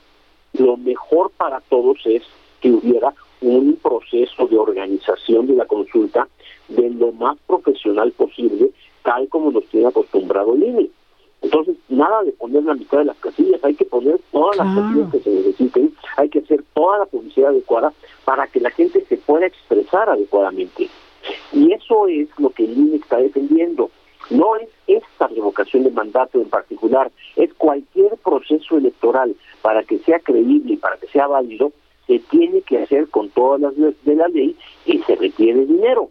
lo 0.53 0.77
mejor 0.77 1.31
para 1.31 1.61
todos 1.61 1.99
es 2.05 2.23
que 2.61 2.71
hubiera 2.71 3.13
un 3.43 3.75
proceso 3.75 4.47
de 4.47 4.57
organización 4.57 5.47
de 5.47 5.55
la 5.55 5.65
consulta 5.65 6.27
de 6.69 6.89
lo 6.89 7.11
más 7.11 7.37
profesional 7.45 8.11
posible, 8.13 8.69
tal 9.03 9.27
como 9.29 9.51
nos 9.51 9.65
tiene 9.65 9.87
acostumbrado 9.87 10.53
el 10.55 10.63
INE. 10.63 10.89
Entonces, 11.41 11.75
nada 11.89 12.23
de 12.23 12.31
poner 12.31 12.63
la 12.63 12.73
mitad 12.73 12.99
de 12.99 13.05
las 13.05 13.17
casillas, 13.17 13.63
hay 13.63 13.75
que 13.75 13.83
poner 13.83 14.19
todas 14.31 14.55
las 14.57 14.75
casillas 14.75 15.11
que 15.11 15.19
se 15.19 15.29
necesiten, 15.29 15.93
hay 16.15 16.29
que 16.29 16.39
hacer 16.39 16.63
toda 16.73 16.99
la 16.99 17.05
publicidad 17.05 17.49
adecuada 17.49 17.93
para 18.23 18.47
que 18.47 18.61
la 18.61 18.71
gente 18.71 19.03
se 19.09 19.17
pueda 19.17 19.45
expresar 19.45 20.09
adecuadamente. 20.09 20.89
Y 21.51 21.73
eso 21.73 22.07
es 22.07 22.29
lo 22.39 22.49
que 22.49 22.63
el 22.63 22.77
INE 22.77 22.95
está 22.95 23.17
defendiendo. 23.17 23.91
No 24.29 24.55
es 24.55 24.69
esta 24.87 25.27
revocación 25.27 25.83
de 25.83 25.91
mandato 25.91 26.39
en 26.39 26.49
particular, 26.49 27.11
es 27.35 27.53
cualquier 27.55 28.15
proceso 28.23 28.77
electoral 28.77 29.35
para 29.61 29.83
que 29.83 29.99
sea 29.99 30.19
creíble 30.19 30.73
y 30.73 30.77
para 30.77 30.95
que 30.97 31.07
sea 31.07 31.27
válido, 31.27 31.73
se 32.07 32.19
tiene 32.19 32.61
que 32.61 32.79
hacer 32.79 33.07
con 33.09 33.29
todas 33.29 33.61
las 33.61 33.75
de 33.75 34.15
la 34.15 34.27
ley 34.27 34.55
y 34.85 34.99
se 34.99 35.15
requiere 35.15 35.65
dinero. 35.65 36.09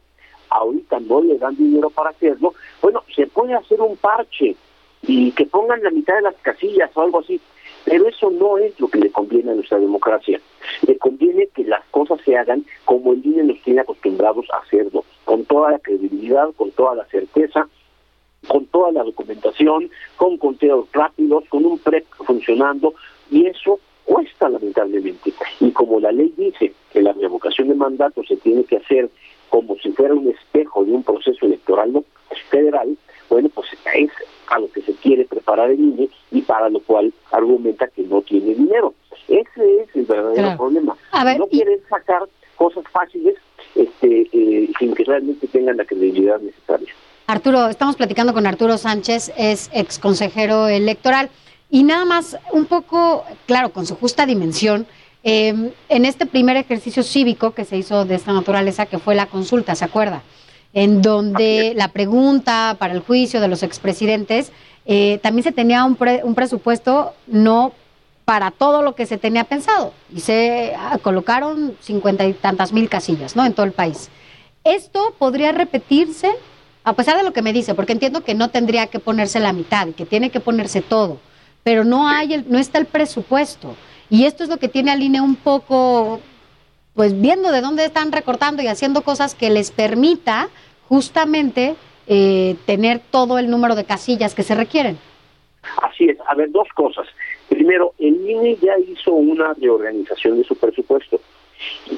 Ahorita 0.50 1.00
no 1.00 1.22
le 1.22 1.38
dan 1.38 1.56
dinero 1.56 1.90
para 1.90 2.10
hacerlo. 2.10 2.54
Bueno, 2.80 3.02
se 3.14 3.26
puede 3.26 3.54
hacer 3.54 3.80
un 3.80 3.96
parche 3.96 4.56
y 5.02 5.32
que 5.32 5.46
pongan 5.46 5.82
la 5.82 5.90
mitad 5.90 6.14
de 6.14 6.22
las 6.22 6.36
casillas 6.36 6.90
o 6.94 7.02
algo 7.02 7.20
así. 7.20 7.40
Pero 7.84 8.06
eso 8.08 8.30
no 8.30 8.58
es 8.58 8.78
lo 8.78 8.88
que 8.88 8.98
le 8.98 9.10
conviene 9.10 9.50
a 9.50 9.54
nuestra 9.54 9.78
democracia. 9.78 10.40
Le 10.86 10.96
conviene 10.98 11.48
que 11.48 11.64
las 11.64 11.84
cosas 11.86 12.20
se 12.24 12.36
hagan 12.36 12.64
como 12.84 13.12
el 13.12 13.24
INE 13.24 13.44
nos 13.44 13.60
tiene 13.62 13.80
acostumbrados 13.80 14.46
a 14.52 14.58
hacerlo, 14.58 15.04
con 15.24 15.44
toda 15.44 15.72
la 15.72 15.78
credibilidad, 15.78 16.52
con 16.54 16.70
toda 16.70 16.94
la 16.94 17.04
certeza, 17.06 17.68
con 18.46 18.66
toda 18.66 18.92
la 18.92 19.02
documentación, 19.02 19.90
con 20.16 20.36
conteos 20.36 20.86
rápidos, 20.92 21.44
con 21.48 21.64
un 21.64 21.78
PREP 21.78 22.06
funcionando, 22.24 22.94
y 23.30 23.46
eso 23.46 23.80
cuesta 24.04 24.48
lamentablemente. 24.48 25.32
Y 25.60 25.70
como 25.72 26.00
la 26.00 26.12
ley 26.12 26.32
dice 26.36 26.72
que 26.92 27.02
la 27.02 27.12
revocación 27.12 27.68
de 27.68 27.74
mandato 27.74 28.22
se 28.24 28.36
tiene 28.36 28.64
que 28.64 28.76
hacer 28.76 29.08
como 29.48 29.76
si 29.76 29.90
fuera 29.92 30.14
un 30.14 30.28
espejo 30.28 30.84
de 30.84 30.92
un 30.92 31.02
proceso 31.02 31.44
electoral 31.44 31.92
federal, 32.50 32.96
bueno, 33.28 33.48
pues 33.54 33.68
es 33.94 34.10
a 34.48 34.58
lo 34.58 34.70
que 34.70 34.82
se 34.82 34.92
quiere 34.94 35.24
preparar 35.24 35.70
el 35.70 35.80
INE 35.80 36.08
y 36.30 36.42
para 36.42 36.68
lo 36.68 36.80
cual 36.80 37.12
argumenta 37.30 37.88
que 37.88 38.02
no 38.02 38.22
tiene 38.22 38.54
dinero. 38.54 38.94
Ese 39.28 39.82
es 39.82 39.96
el 39.96 40.04
verdadero 40.04 40.56
problema. 40.56 40.96
no 41.38 41.46
quieren 41.46 41.80
sacar 41.88 42.22
cosas 42.56 42.84
fáciles 42.92 43.36
este, 43.74 44.28
eh, 44.32 44.70
sin 44.78 44.94
que 44.94 45.04
realmente 45.04 45.46
tengan 45.46 45.76
la 45.76 45.84
credibilidad 45.84 46.40
necesaria. 46.40 46.92
Arturo, 47.26 47.68
estamos 47.68 47.96
platicando 47.96 48.34
con 48.34 48.46
Arturo 48.46 48.76
Sánchez, 48.76 49.32
es 49.36 49.70
ex 49.72 49.98
consejero 49.98 50.68
electoral. 50.68 51.30
Y 51.72 51.84
nada 51.84 52.04
más, 52.04 52.36
un 52.52 52.66
poco, 52.66 53.24
claro, 53.46 53.72
con 53.72 53.86
su 53.86 53.96
justa 53.96 54.26
dimensión, 54.26 54.86
em, 55.22 55.70
en 55.88 56.04
este 56.04 56.26
primer 56.26 56.58
ejercicio 56.58 57.02
cívico 57.02 57.52
que 57.52 57.64
se 57.64 57.78
hizo 57.78 58.04
de 58.04 58.14
esta 58.14 58.34
naturaleza, 58.34 58.84
que 58.84 58.98
fue 58.98 59.14
la 59.14 59.24
consulta, 59.24 59.74
¿se 59.74 59.86
acuerda? 59.86 60.22
En 60.74 61.00
donde 61.00 61.72
la 61.74 61.88
pregunta 61.88 62.76
para 62.78 62.92
el 62.92 63.00
juicio 63.00 63.40
de 63.40 63.48
los 63.48 63.62
expresidentes, 63.62 64.52
eh, 64.84 65.18
también 65.22 65.44
se 65.44 65.52
tenía 65.52 65.86
un, 65.86 65.96
un 66.24 66.34
presupuesto 66.34 67.14
no 67.26 67.72
para 68.26 68.50
todo 68.50 68.82
lo 68.82 68.94
que 68.94 69.06
se 69.06 69.16
tenía 69.16 69.44
pensado 69.44 69.94
y 70.14 70.20
se 70.20 70.74
ah, 70.76 70.98
colocaron 71.00 71.74
cincuenta 71.80 72.26
y 72.26 72.34
tantas 72.34 72.74
mil 72.74 72.90
casillas, 72.90 73.34
¿no? 73.34 73.46
En 73.46 73.54
todo 73.54 73.64
el 73.64 73.72
país. 73.72 74.10
Esto 74.62 75.14
podría 75.18 75.52
repetirse, 75.52 76.32
a 76.84 76.92
pesar 76.92 77.16
de 77.16 77.24
lo 77.24 77.32
que 77.32 77.40
me 77.40 77.54
dice, 77.54 77.74
porque 77.74 77.92
entiendo 77.92 78.22
que 78.24 78.34
no 78.34 78.50
tendría 78.50 78.88
que 78.88 78.98
ponerse 78.98 79.40
la 79.40 79.54
mitad 79.54 79.86
y 79.86 79.94
que 79.94 80.04
tiene 80.04 80.28
que 80.28 80.40
ponerse 80.40 80.82
todo 80.82 81.18
pero 81.62 81.84
no 81.84 82.08
hay 82.08 82.34
el, 82.34 82.50
no 82.50 82.58
está 82.58 82.78
el 82.78 82.86
presupuesto. 82.86 83.76
Y 84.10 84.26
esto 84.26 84.42
es 84.42 84.50
lo 84.50 84.58
que 84.58 84.68
tiene 84.68 84.90
al 84.90 85.02
INE 85.02 85.20
un 85.20 85.36
poco, 85.36 86.20
pues 86.94 87.18
viendo 87.20 87.50
de 87.50 87.60
dónde 87.60 87.84
están 87.84 88.12
recortando 88.12 88.62
y 88.62 88.66
haciendo 88.66 89.02
cosas 89.02 89.34
que 89.34 89.50
les 89.50 89.70
permita 89.70 90.48
justamente 90.88 91.76
eh, 92.06 92.56
tener 92.66 93.00
todo 93.10 93.38
el 93.38 93.48
número 93.48 93.74
de 93.74 93.84
casillas 93.84 94.34
que 94.34 94.42
se 94.42 94.54
requieren. 94.54 94.98
Así 95.82 96.04
es. 96.04 96.18
A 96.28 96.34
ver, 96.34 96.50
dos 96.50 96.68
cosas. 96.74 97.06
Primero, 97.48 97.94
el 97.98 98.28
INE 98.28 98.56
ya 98.56 98.78
hizo 98.78 99.12
una 99.12 99.54
reorganización 99.54 100.38
de 100.38 100.44
su 100.44 100.56
presupuesto. 100.56 101.20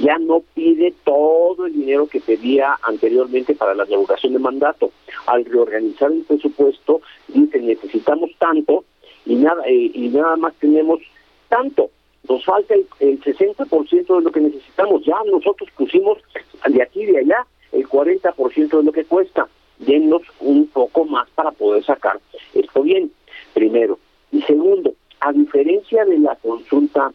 Ya 0.03 0.19
no 0.19 0.43
pide 0.55 0.93
todo 1.05 1.67
el 1.67 1.73
dinero 1.73 2.07
que 2.07 2.21
pedía 2.21 2.77
anteriormente 2.83 3.55
para 3.55 3.75
la 3.75 3.85
revocación 3.85 4.35
de 4.35 4.39
mandato. 4.39 4.93
Al 5.27 5.45
reorganizar 5.47 6.13
el 6.13 6.23
presupuesto, 6.23 7.01
dice 7.29 7.59
necesitamos 7.61 8.31
tanto 8.39 8.85
y 9.27 9.35
nada, 9.37 9.69
y 9.69 10.09
nada 10.13 10.37
más 10.37 10.55
tenemos 10.55 11.01
tanto. 11.49 11.91
Nos 12.29 12.45
falta 12.45 12.75
el, 12.75 13.21
60% 13.21 14.17
de 14.17 14.23
lo 14.23 14.33
que 14.33 14.41
necesitamos. 14.41 15.05
Ya 15.05 15.17
nosotros 15.31 15.69
pusimos 15.77 16.19
de 16.67 16.83
aquí 16.83 17.03
y 17.03 17.07
de 17.07 17.19
allá 17.19 17.47
el 17.73 17.87
40% 17.87 18.79
de 18.79 18.83
lo 18.83 18.93
que 18.93 19.05
cuesta. 19.05 19.47
Denos 19.79 20.23
un 20.41 20.67
poco 20.69 21.05
más 21.05 21.29
para 21.31 21.51
poder 21.51 21.85
sacar 21.85 22.19
esto 22.55 22.83
bien, 22.83 23.13
primero. 23.53 23.99
Y 24.33 24.41
segundo, 24.43 24.95
a 25.21 25.33
diferencia 25.33 26.05
de 26.05 26.19
la 26.19 26.37
consulta 26.37 27.13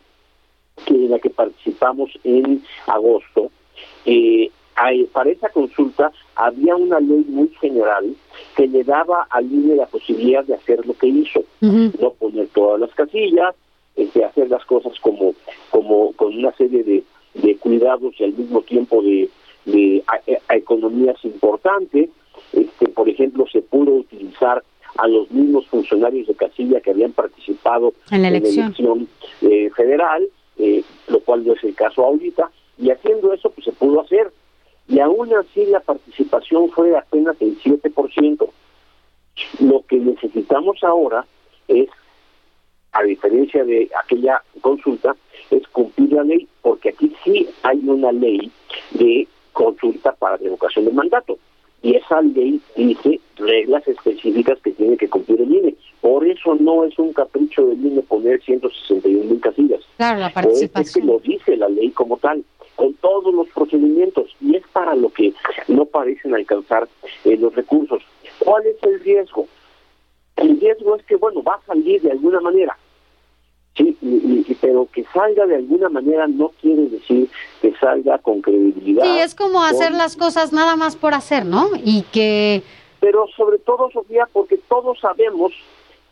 que 0.86 0.94
en 0.94 1.10
la 1.10 1.20
que 1.20 1.30
participamos 1.30 2.12
en 2.24 2.64
agosto, 2.86 3.52
eh, 4.06 4.52
para 5.12 5.30
esa 5.30 5.50
consulta 5.50 6.12
había 6.36 6.76
una 6.76 7.00
ley 7.00 7.26
muy 7.28 7.50
general 7.60 8.16
que 8.56 8.68
le 8.68 8.84
daba 8.84 9.28
al 9.30 9.52
INE 9.52 9.76
la 9.76 9.86
posibilidad 9.86 10.44
de 10.46 10.56
hacer 10.56 10.86
lo 10.86 10.94
que 10.94 11.08
hizo, 11.08 11.44
no 11.62 12.12
poner 12.12 12.48
todas 12.48 12.80
las 12.80 12.94
casillas, 12.94 13.56
este, 13.96 14.24
hacer 14.24 14.50
las 14.50 14.64
cosas 14.66 14.94
como, 15.02 15.34
como 15.70 16.14
con 16.14 16.38
una 16.38 16.54
serie 16.54 16.84
de, 16.84 17.04
cuidados 17.58 18.14
y 18.20 18.24
al 18.24 18.34
mismo 18.34 18.62
tiempo 18.62 19.02
de, 19.02 19.30
de 19.66 20.04
economías 20.50 21.18
importantes. 21.24 22.10
Este, 22.54 22.88
por 22.88 23.10
ejemplo, 23.10 23.46
se 23.52 23.62
pudo 23.62 23.94
utilizar 23.94 24.64
a 24.98 25.08
los 25.08 25.30
mismos 25.32 25.68
funcionarios 25.68 26.28
de 26.28 26.36
casilla 26.36 26.82
que 26.82 26.92
habían 26.92 27.12
participado 27.12 27.94
en 28.12 28.22
la 28.22 28.30
elección, 28.30 29.08
eh, 29.42 29.70
federal, 29.76 30.28
eh, 30.58 30.84
lo 31.08 31.20
cual 31.22 31.46
no 31.46 31.54
es 31.54 31.64
el 31.64 31.76
caso 31.76 32.04
ahorita, 32.04 32.50
y 32.78 32.90
haciendo 32.90 33.34
eso 33.34 33.50
pues 33.50 33.66
se 33.66 33.72
pudo 33.72 34.02
hacer 34.02 34.32
y 34.90 35.00
aún 35.00 35.34
así 35.36 35.66
la 35.68 35.80
participación 35.80 36.70
fue 36.72 36.98
apenas 36.98 37.36
el 37.42 37.58
7%. 37.62 38.50
Lo 39.62 39.86
que 39.88 39.96
necesitamos 39.98 40.84
ahora 40.84 41.26
es, 41.68 41.88
a 42.92 43.04
diferencia 43.04 43.64
de 43.64 43.90
aquella 44.04 44.42
consulta, 44.62 45.16
es 45.52 45.66
cumplir 45.70 46.12
la 46.14 46.24
ley, 46.24 46.48
porque 46.62 46.90
aquí 46.90 47.14
sí 47.24 47.48
hay 47.64 47.80
una 47.88 48.12
ley 48.12 48.52
de 48.92 49.28
consulta 49.54 50.12
para 50.14 50.38
revocación 50.38 50.86
de 50.86 50.92
mandato. 50.92 51.38
Y 51.82 51.96
esa 51.96 52.22
ley 52.22 52.60
dice 52.76 53.22
reglas 53.38 53.88
específicas 53.88 54.60
que 54.62 54.72
tiene 54.72 54.98
que 54.98 55.08
cumplir 55.08 55.40
el 55.40 55.54
INE. 55.56 55.76
Por 56.02 56.28
eso 56.28 56.56
no 56.56 56.84
es 56.84 56.98
un 57.00 57.14
capricho 57.14 57.66
del 57.68 57.86
INE 57.86 58.02
poner 58.02 58.42
161 58.42 59.24
mil 59.26 59.40
casillas. 59.40 59.82
Claro, 59.96 60.20
la 60.20 60.30
Pues 60.34 60.46
es 60.48 60.62
que 60.62 60.68
participación. 60.70 61.08
lo 61.08 61.20
dice 61.20 61.56
la 61.56 61.70
ley 61.70 61.92
como 61.92 62.18
tal, 62.18 62.44
con 62.76 62.94
todos 62.96 63.34
los 63.34 63.48
procedimientos, 63.50 64.36
para 64.80 64.96
lo 64.96 65.10
que 65.10 65.34
no 65.68 65.84
parecen 65.86 66.34
alcanzar 66.34 66.88
eh, 67.26 67.36
los 67.38 67.54
recursos. 67.54 68.02
¿Cuál 68.40 68.66
es 68.66 68.82
el 68.84 68.98
riesgo? 69.02 69.46
El 70.38 70.58
riesgo 70.58 70.96
es 70.96 71.04
que, 71.06 71.18
bueno, 71.18 71.44
va 71.44 71.56
a 71.56 71.66
salir 71.66 72.02
de 72.02 72.12
alguna 72.12 72.40
manera, 72.40 72.78
sí, 73.76 73.98
y- 74.02 74.46
y- 74.48 74.58
pero 74.62 74.88
que 74.94 75.04
salga 75.14 75.46
de 75.46 75.56
alguna 75.58 75.90
manera 75.90 76.28
no 76.30 76.52
quiere 76.62 76.84
decir 76.88 77.28
que 77.62 77.74
salga 77.76 78.20
con 78.20 78.42
credibilidad. 78.42 79.04
Sí, 79.04 79.20
es 79.20 79.36
como 79.36 79.62
hacer 79.62 79.90
con- 79.90 79.98
las 79.98 80.16
cosas 80.16 80.54
nada 80.54 80.78
más 80.78 80.96
por 80.96 81.14
hacer, 81.14 81.46
¿no? 81.46 81.68
Y 81.84 82.04
que 82.14 82.64
pero 83.02 83.28
sobre 83.36 83.58
todo, 83.60 83.90
Sofía, 83.92 84.28
porque 84.32 84.58
todos 84.70 84.98
sabemos 85.02 85.52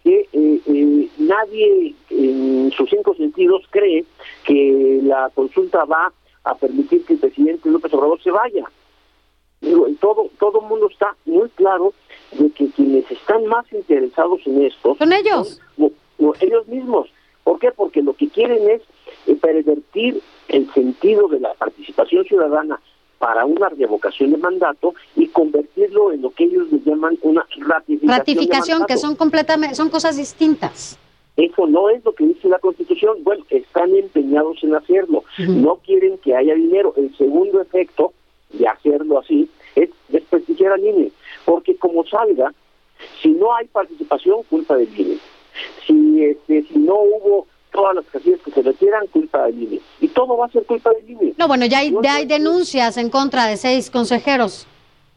que 0.04 0.28
eh, 0.34 0.60
eh, 0.68 1.08
nadie 1.20 1.94
en 2.10 2.72
sus 2.76 2.90
cinco 2.90 3.14
sentidos 3.16 3.64
cree 3.70 4.04
que 4.46 5.00
la 5.04 5.30
consulta 5.34 5.86
va 5.86 6.12
a 6.50 6.56
permitir 6.56 7.06
que 7.06 7.14
el 7.14 7.20
presidente 7.20 7.70
López 7.70 7.94
Obrador 7.94 8.22
se 8.22 8.32
vaya. 8.32 8.66
Digo, 9.62 9.88
todo 10.00 10.30
todo 10.40 10.62
el 10.62 10.68
mundo 10.68 10.88
está 10.92 11.16
muy 11.26 11.50
claro 11.50 11.94
de 12.32 12.50
que 12.52 12.68
quienes 12.70 13.10
están 13.10 13.46
más 13.48 13.66
interesados 13.74 14.40
en 14.46 14.64
esto 14.66 14.96
Son 15.00 15.12
ellos. 15.14 15.60
son- 15.78 15.92
no, 16.20 16.28
no, 16.28 16.34
ellos 16.40 16.68
mismos. 16.68 17.10
¿Por 17.44 17.60
qué? 17.60 17.72
Porque 17.72 18.02
lo 18.04 18.14
que 18.14 18.28
quieren 18.30 18.70
es 18.70 18.82
eh, 19.26 19.36
pervertir 19.36 20.22
el 20.50 20.72
sentido 20.74 21.28
de 21.28 21.40
la 21.40 21.54
participación 21.56 22.24
ciudadana 22.26 22.80
para 23.20 23.46
una 23.46 23.70
revocación 23.70 24.32
de 24.32 24.38
mandato 24.38 24.94
y 25.16 25.28
convertirlo 25.28 26.12
en 26.12 26.22
lo 26.22 26.30
que 26.32 26.44
ellos 26.44 26.72
le 26.72 26.80
llaman 26.86 27.18
una 27.24 27.42
ratificación. 27.58 28.00
de 28.12 28.18
ratificación, 28.18 28.86
que 28.86 28.98
son 28.98 29.16
completamente, 29.16 29.76
son 29.76 29.90
cosas 29.90 30.18
distintas. 30.18 31.00
Eso 31.38 31.68
no 31.68 31.90
es 31.90 32.04
lo 32.04 32.14
que 32.14 32.26
dice 32.26 32.50
la 32.50 32.58
Constitución. 32.58 33.24
Bueno, 33.24 33.46
están 33.52 33.96
empeñados 33.96 34.58
en 34.64 34.76
hacerlo. 34.76 35.24
No 35.38 35.76
quieren 35.86 36.18
que 36.18 36.36
haya 36.36 36.56
dinero. 36.56 36.94
El 36.98 37.16
segundo 37.16 37.62
efecto 37.62 38.12
de 38.54 38.68
hacerlo 38.68 39.20
así 39.20 39.48
es 39.76 39.92
desprestigiar 40.10 40.74
al 40.74 40.84
INE. 40.84 41.12
Porque 41.46 41.76
como 41.76 42.04
salga, 42.06 42.52
si 43.22 43.30
no 43.30 43.54
hay 43.56 43.68
participación, 43.68 44.42
culpa 44.50 44.76
del 44.76 44.90
INE. 45.00 45.18
Si, 45.86 46.24
este, 46.24 46.64
si 46.64 46.80
no 46.80 46.96
hubo 46.96 47.48
todas 47.72 47.96
las 47.96 48.06
casillas 48.06 48.40
que 48.44 48.52
se 48.52 48.64
requieran, 48.64 49.06
culpa 49.08 49.46
del 49.46 49.62
INE. 49.62 49.80
Y 50.02 50.08
todo 50.08 50.38
va 50.38 50.48
a 50.48 50.50
ser 50.50 50.66
culpa 50.66 50.92
del 50.92 51.08
INE. 51.08 51.36
No, 51.38 51.48
bueno, 51.48 51.68
ya 51.68 51.80
hay, 51.80 51.92
No, 51.92 52.02
ya 52.02 52.16
hay 52.16 52.26
denuncias 52.26 52.98
en 52.98 53.12
contra 53.12 53.46
de 53.46 53.58
seis 53.58 53.92
consejeros 53.92 54.66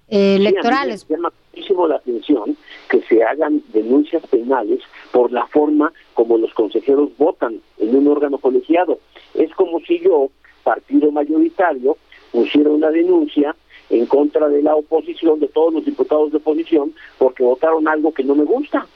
eh, 0.09 0.11
Sí, 0.11 0.17
a 0.17 0.39
mí 0.39 0.47
electorales. 0.47 1.09
Me 1.09 1.17
llama 1.17 1.33
muchísimo 1.55 1.89
la 1.89 1.97
atención 1.97 2.57
que 2.91 3.01
se 3.03 3.23
hagan 3.23 3.63
denuncias 3.73 4.23
penales 4.27 4.81
por 5.13 5.33
la 5.33 5.47
forma 5.47 5.93
como 6.15 6.39
los 6.39 6.53
consejeros 6.55 7.11
votan 7.19 7.61
en 7.79 7.97
un 7.97 8.09
órgano 8.09 8.39
colegiado. 8.39 8.99
Es 9.35 9.51
como 9.55 9.81
si 9.81 10.01
yo, 10.01 10.29
partido 10.63 11.11
mayoritario, 11.11 11.97
pusiera 12.33 12.71
una 12.71 12.91
denuncia 12.91 13.55
en 13.89 14.07
contra 14.07 14.49
de 14.49 14.63
la 14.63 14.77
oposición, 14.77 15.41
de 15.41 15.49
todos 15.49 15.73
los 15.75 15.85
diputados 15.85 16.31
de 16.31 16.37
oposición, 16.37 16.93
porque 17.19 17.43
votaron 17.43 17.89
algo 17.89 18.13
que 18.15 18.23
no 18.23 18.35
me 18.37 18.45
gusta. 18.45 18.87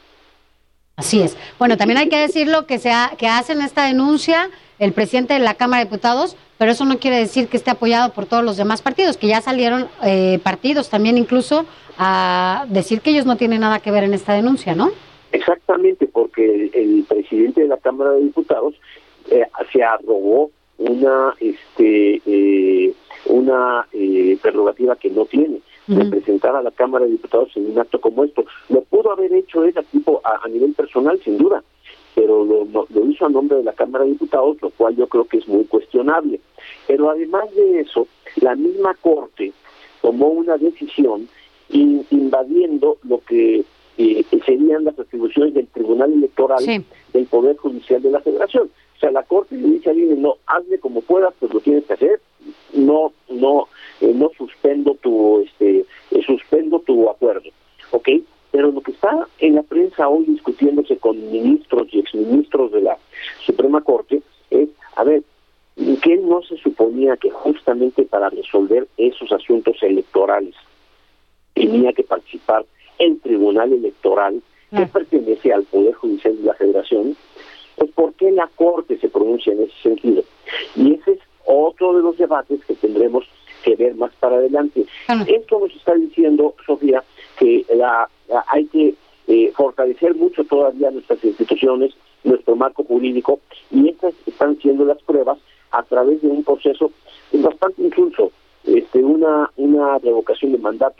Así 0.96 1.20
es. 1.20 1.36
Bueno, 1.58 1.76
también 1.76 1.98
hay 1.98 2.08
que 2.08 2.18
decirlo 2.18 2.66
que, 2.66 2.78
se 2.78 2.92
ha- 2.92 3.12
que 3.18 3.26
hacen 3.26 3.60
esta 3.60 3.86
denuncia 3.86 4.50
el 4.78 4.92
presidente 4.92 5.34
de 5.34 5.40
la 5.40 5.54
Cámara 5.54 5.80
de 5.82 5.86
Diputados, 5.90 6.36
pero 6.58 6.70
eso 6.70 6.84
no 6.84 6.98
quiere 6.98 7.16
decir 7.18 7.48
que 7.48 7.56
esté 7.56 7.70
apoyado 7.72 8.12
por 8.12 8.26
todos 8.26 8.44
los 8.44 8.56
demás 8.56 8.82
partidos, 8.82 9.16
que 9.16 9.26
ya 9.26 9.40
salieron 9.40 9.88
eh, 10.04 10.38
partidos 10.44 10.88
también 10.90 11.18
incluso 11.18 11.66
a 11.98 12.66
decir 12.68 13.00
que 13.00 13.10
ellos 13.10 13.26
no 13.26 13.36
tienen 13.36 13.60
nada 13.60 13.80
que 13.80 13.90
ver 13.90 14.04
en 14.04 14.14
esta 14.14 14.32
denuncia, 14.34 14.74
¿no? 14.76 14.90
Exactamente, 15.34 16.06
porque 16.06 16.44
el, 16.44 16.70
el 16.74 17.04
presidente 17.08 17.62
de 17.62 17.68
la 17.68 17.76
Cámara 17.78 18.12
de 18.12 18.22
Diputados 18.22 18.74
eh, 19.30 19.44
se 19.72 19.82
arrogó 19.82 20.50
una 20.78 21.34
este 21.40 22.20
eh, 22.26 22.92
una 23.26 23.86
eh, 23.92 24.36
prerrogativa 24.42 24.96
que 24.96 25.10
no 25.10 25.24
tiene 25.24 25.60
de 25.86 26.04
presentar 26.10 26.56
a 26.56 26.62
la 26.62 26.70
Cámara 26.70 27.04
de 27.04 27.10
Diputados 27.12 27.50
en 27.56 27.70
un 27.70 27.78
acto 27.78 28.00
como 28.00 28.24
esto. 28.24 28.44
Lo 28.70 28.80
pudo 28.82 29.10
haber 29.12 29.32
hecho 29.34 29.64
él 29.64 29.76
a, 29.76 29.82
tipo, 29.82 30.20
a, 30.24 30.40
a 30.42 30.48
nivel 30.48 30.72
personal, 30.72 31.20
sin 31.22 31.36
duda, 31.36 31.62
pero 32.14 32.42
lo, 32.44 32.64
lo- 32.64 32.86
lo 32.88 33.10
hizo 33.10 33.26
a 33.26 33.28
nombre 33.28 33.58
de 33.58 33.64
la 33.64 33.72
Cámara 33.74 34.04
de 34.04 34.12
Diputados, 34.12 34.56
lo 34.62 34.70
cual 34.70 34.96
yo 34.96 35.06
creo 35.08 35.24
que 35.26 35.36
es 35.38 35.46
muy 35.48 35.64
cuestionable. 35.64 36.40
Pero 36.86 37.10
además 37.10 37.54
de 37.54 37.80
eso, 37.80 38.06
la 38.36 38.54
misma 38.54 38.94
Corte 38.94 39.52
tomó 40.00 40.28
una 40.28 40.56
decisión 40.56 41.28
in- 41.70 42.06
invadiendo 42.10 42.96
lo 43.06 43.18
que 43.20 43.64
eh, 43.98 44.24
serían 44.44 44.84
las 44.84 44.98
atribuciones 44.98 45.54
del 45.54 45.66
Tribunal 45.68 46.12
Electoral 46.12 46.60
Sí. 46.60 46.84
del 47.12 47.26
Poder 47.26 47.56
Judicial 47.56 48.02
de 48.02 48.10
la 48.10 48.20
Federación. 48.20 48.70
O 48.96 48.98
sea, 48.98 49.10
la 49.10 49.22
Corte 49.22 49.56
le 49.56 49.68
dice 49.68 49.90
al 49.90 49.98
INE, 49.98 50.16
no, 50.16 50.36
hazle 50.46 50.78
como 50.78 51.00
puedas, 51.00 51.34
pues 51.38 51.52
lo 51.52 51.60
tienes 51.60 51.84
que 51.84 51.94
hacer, 51.94 52.20
no, 52.72 53.12
no, 53.28 53.68
eh, 54.00 54.12
no 54.14 54.30
suspendo 54.36 54.94
tu, 55.00 55.40
este, 55.40 55.84
eh, 56.10 56.22
suspendo 56.26 56.80
tu 56.80 57.08
acuerdo, 57.08 57.50
¿ok? 57.90 58.08
Pero 58.50 58.70
lo 58.70 58.80
que 58.80 58.92
está 58.92 59.26
en 59.40 59.56
la 59.56 59.62
prensa 59.62 60.08
hoy 60.08 60.24
discutiéndose 60.26 60.96
con 60.98 61.16
ministros 61.30 61.88
y 61.92 61.98
exministros 61.98 62.72
de 62.72 62.82
la 62.82 62.98
Suprema 63.44 63.80
Corte 63.80 64.22
es, 64.50 64.68
a 64.96 65.04
ver, 65.04 65.22
¿qué 66.02 66.16
no 66.16 66.40
se 66.42 66.56
suponía 66.58 67.16
que 67.16 67.30
justamente 67.30 68.04
para 68.04 68.30
resolver 68.30 68.86
esos 68.96 69.32
asuntos 69.32 69.82
electorales 69.82 70.54
tenía 71.54 71.92
que 71.92 72.04
participar 72.04 72.64
el 72.98 73.18
Tribunal 73.20 73.72
Electoral 73.72 74.40
que 74.70 74.86
pertenece 74.86 75.52
al 75.52 75.62
Poder 75.64 75.94
Judicial 75.94 76.36
de 76.36 76.42
la 76.44 76.54
Federación? 76.54 77.16
Pues 77.76 77.90
¿por 77.92 78.12
qué 78.14 78.30
la 78.30 78.48
Corte 78.56 78.98
se 78.98 79.08
pronuncia 79.08 79.52
en 79.52 79.62
ese 79.62 79.74
sentido? 79.82 80.22
Y 80.76 80.94
ese 80.94 81.12
es 81.12 81.18
otro 81.46 81.96
de 81.96 82.02
los 82.02 82.16
debates 82.16 82.64
que 82.64 82.74
tendremos 82.74 83.24
que 83.62 83.74
ver 83.76 83.94
más 83.96 84.12
para 84.20 84.36
adelante. 84.36 84.84
Esto 85.26 85.58
nos 85.58 85.74
está 85.74 85.94
diciendo, 85.94 86.54
Sofía, 86.66 87.02
que 87.38 87.64
la, 87.74 88.08
la- 88.28 88.44
hay 88.48 88.66
que 88.66 88.94
eh, 89.26 89.52
fortalecer 89.56 90.14
mucho 90.14 90.44
todavía 90.44 90.90
nuestras 90.90 91.24
instituciones, 91.24 91.94
nuestro 92.24 92.54
marco 92.56 92.84
jurídico, 92.84 93.40
y 93.70 93.88
estas 93.88 94.14
están 94.26 94.56
siendo 94.60 94.84
las 94.84 95.00
pruebas 95.02 95.38
a 95.72 95.82
través 95.82 96.22
de 96.22 96.28
un 96.28 96.44
proceso 96.44 96.90
bastante 97.32 97.82
incluso, 97.82 98.30
este, 98.64 98.98
una, 99.02 99.50
una 99.56 99.98
revocación 99.98 100.52
de 100.52 100.58
mandato 100.58 100.93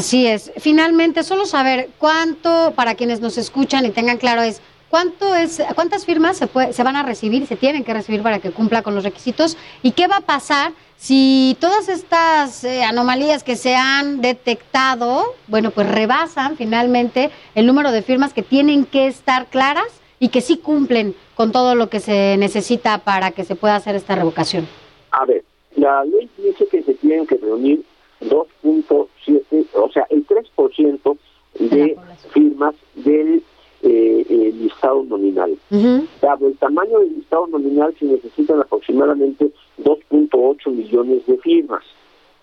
Así 0.00 0.26
es. 0.26 0.50
Finalmente, 0.56 1.22
solo 1.22 1.44
saber 1.44 1.90
cuánto, 1.98 2.72
para 2.74 2.94
quienes 2.94 3.20
nos 3.20 3.36
escuchan 3.36 3.84
y 3.84 3.90
tengan 3.90 4.16
claro, 4.16 4.40
es 4.40 4.62
cuánto 4.88 5.34
es, 5.34 5.62
cuántas 5.74 6.06
firmas 6.06 6.38
se, 6.38 6.48
se 6.72 6.82
van 6.82 6.96
a 6.96 7.02
recibir, 7.02 7.46
se 7.46 7.54
tienen 7.54 7.84
que 7.84 7.92
recibir 7.92 8.22
para 8.22 8.38
que 8.38 8.50
cumpla 8.50 8.80
con 8.80 8.94
los 8.94 9.04
requisitos 9.04 9.58
y 9.82 9.90
qué 9.90 10.06
va 10.06 10.16
a 10.16 10.20
pasar 10.22 10.72
si 10.96 11.54
todas 11.60 11.90
estas 11.90 12.64
eh, 12.64 12.82
anomalías 12.82 13.44
que 13.44 13.56
se 13.56 13.74
han 13.74 14.22
detectado, 14.22 15.34
bueno, 15.48 15.70
pues 15.70 15.86
rebasan 15.86 16.56
finalmente 16.56 17.28
el 17.54 17.66
número 17.66 17.92
de 17.92 18.00
firmas 18.00 18.32
que 18.32 18.42
tienen 18.42 18.86
que 18.86 19.06
estar 19.06 19.48
claras 19.48 20.00
y 20.18 20.30
que 20.30 20.40
sí 20.40 20.56
cumplen 20.56 21.14
con 21.34 21.52
todo 21.52 21.74
lo 21.74 21.90
que 21.90 22.00
se 22.00 22.38
necesita 22.38 22.96
para 23.04 23.32
que 23.32 23.44
se 23.44 23.54
pueda 23.54 23.76
hacer 23.76 23.96
esta 23.96 24.14
revocación. 24.14 24.66
A 25.10 25.26
ver, 25.26 25.44
la 25.76 26.06
ley 26.06 26.30
dice 26.38 26.66
que 26.68 26.80
se 26.84 26.94
tienen 26.94 27.26
que 27.26 27.36
reunir 27.36 27.84
2.7, 28.20 29.66
o 29.74 29.90
sea, 29.90 30.06
el 30.10 30.26
3% 30.26 31.16
De 31.58 31.96
firmas 32.32 32.74
del 32.94 33.42
eh, 33.82 34.26
eh, 34.28 34.52
listado 34.54 35.02
nominal. 35.04 35.56
Ujú. 35.70 36.06
Dado 36.20 36.46
el 36.48 36.56
tamaño 36.58 37.00
del 37.00 37.14
listado 37.14 37.46
nominal, 37.46 37.94
se 37.98 38.04
necesitan 38.04 38.60
aproximadamente 38.60 39.50
2.8 39.82 40.70
millones 40.70 41.26
de 41.26 41.38
firmas. 41.38 41.82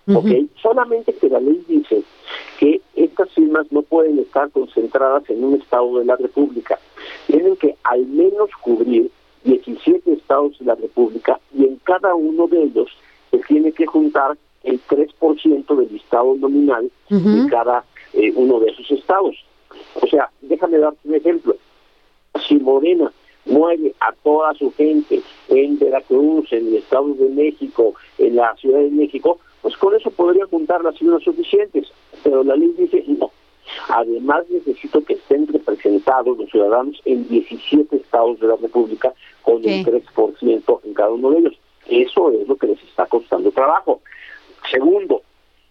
¿ok? 0.08 0.26
Ujú. 0.26 0.50
Solamente 0.62 1.14
que 1.14 1.30
la 1.30 1.40
ley 1.40 1.64
dice 1.68 2.04
que 2.60 2.82
estas 2.96 3.30
firmas 3.32 3.72
no 3.72 3.82
pueden 3.84 4.20
estar 4.20 4.50
concentradas 4.52 5.30
en 5.30 5.44
un 5.44 5.56
estado 5.56 6.00
de 6.00 6.06
la 6.06 6.16
República. 6.16 6.80
Tienen 7.28 7.56
que 7.56 7.76
al 7.84 8.06
menos 8.08 8.50
cubrir 8.62 9.12
17 9.44 10.14
estados 10.14 10.58
de 10.60 10.66
la 10.66 10.76
República 10.76 11.40
y 11.56 11.66
en 11.66 11.76
cada 11.84 12.16
uno 12.16 12.48
de 12.48 12.64
ellos 12.64 12.90
se 13.32 13.38
tiene 13.40 13.72
que 13.72 13.86
juntar 13.86 14.38
el 14.64 14.80
3% 14.88 15.76
del 15.76 15.92
listado 15.92 16.36
nominal 16.36 16.92
Ujú. 17.10 17.30
de 17.44 17.50
cada 17.50 17.84
eh, 18.14 18.32
uno 18.36 18.60
de 18.60 18.72
esos 18.72 18.90
estados. 18.92 19.36
O 20.02 20.08
sea, 20.08 20.30
déjame 20.42 20.78
darte 20.78 21.00
un 21.08 21.16
ejemplo. 21.16 21.56
Si 22.48 22.56
Morena 22.58 23.12
mueve 23.46 23.94
a 24.00 24.12
toda 24.24 24.54
su 24.56 24.72
gente 24.74 25.22
en 25.50 25.80
Veracruz, 25.80 26.52
en 26.52 26.68
el 26.68 26.76
Estado 26.76 27.14
de 27.14 27.30
México, 27.30 27.94
en 28.18 28.36
la 28.36 28.56
Ciudad 28.56 28.80
de 28.80 28.90
México, 28.90 29.40
pues 29.62 29.76
con 29.78 29.96
eso 29.96 30.12
podría 30.12 30.46
juntar 30.46 30.84
las 30.84 30.98
firmas 30.98 31.24
suficientes. 31.24 31.88
Pero 32.24 32.44
la 32.44 32.56
ley 32.56 32.74
dice 32.78 33.04
no. 33.08 33.32
Además, 33.90 34.46
necesito 34.50 35.04
que 35.04 35.14
estén 35.14 35.48
representados 35.48 36.38
los 36.38 36.50
ciudadanos 36.50 37.02
en 37.06 37.28
17 37.28 37.96
estados 37.98 38.40
de 38.40 38.48
la 38.48 38.56
República 38.56 39.14
con 39.42 39.64
el 39.64 39.86
3% 39.86 40.80
en 40.84 40.94
cada 40.94 41.10
uno 41.10 41.32
de 41.32 41.40
ellos. 41.40 41.60
Eso 41.88 42.32
es 42.32 42.48
lo 42.48 42.56
que 42.56 42.68
les 42.68 42.84
está 42.84 43.06
costando 43.06 43.52
trabajo. 43.52 44.02
Segundo, 44.72 45.22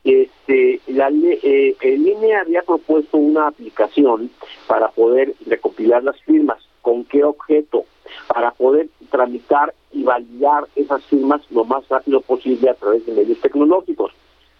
este, 0.04 0.80
la, 0.86 1.08
eh, 1.10 1.76
el 1.80 2.06
INE 2.06 2.36
había 2.36 2.62
propuesto 2.62 3.16
una 3.16 3.48
aplicación 3.48 4.30
para 4.66 4.88
poder 4.88 5.34
recopilar 5.46 6.04
las 6.04 6.20
firmas. 6.22 6.58
¿Con 6.80 7.04
qué 7.04 7.24
objeto? 7.24 7.84
Para 8.28 8.52
poder 8.52 8.88
tramitar 9.10 9.74
y 9.92 10.04
validar 10.04 10.68
esas 10.76 11.04
firmas 11.06 11.42
lo 11.50 11.64
más 11.64 11.88
rápido 11.88 12.20
posible 12.20 12.70
a 12.70 12.74
través 12.74 13.04
de 13.04 13.12
medios 13.12 13.40
tecnológicos. 13.40 14.12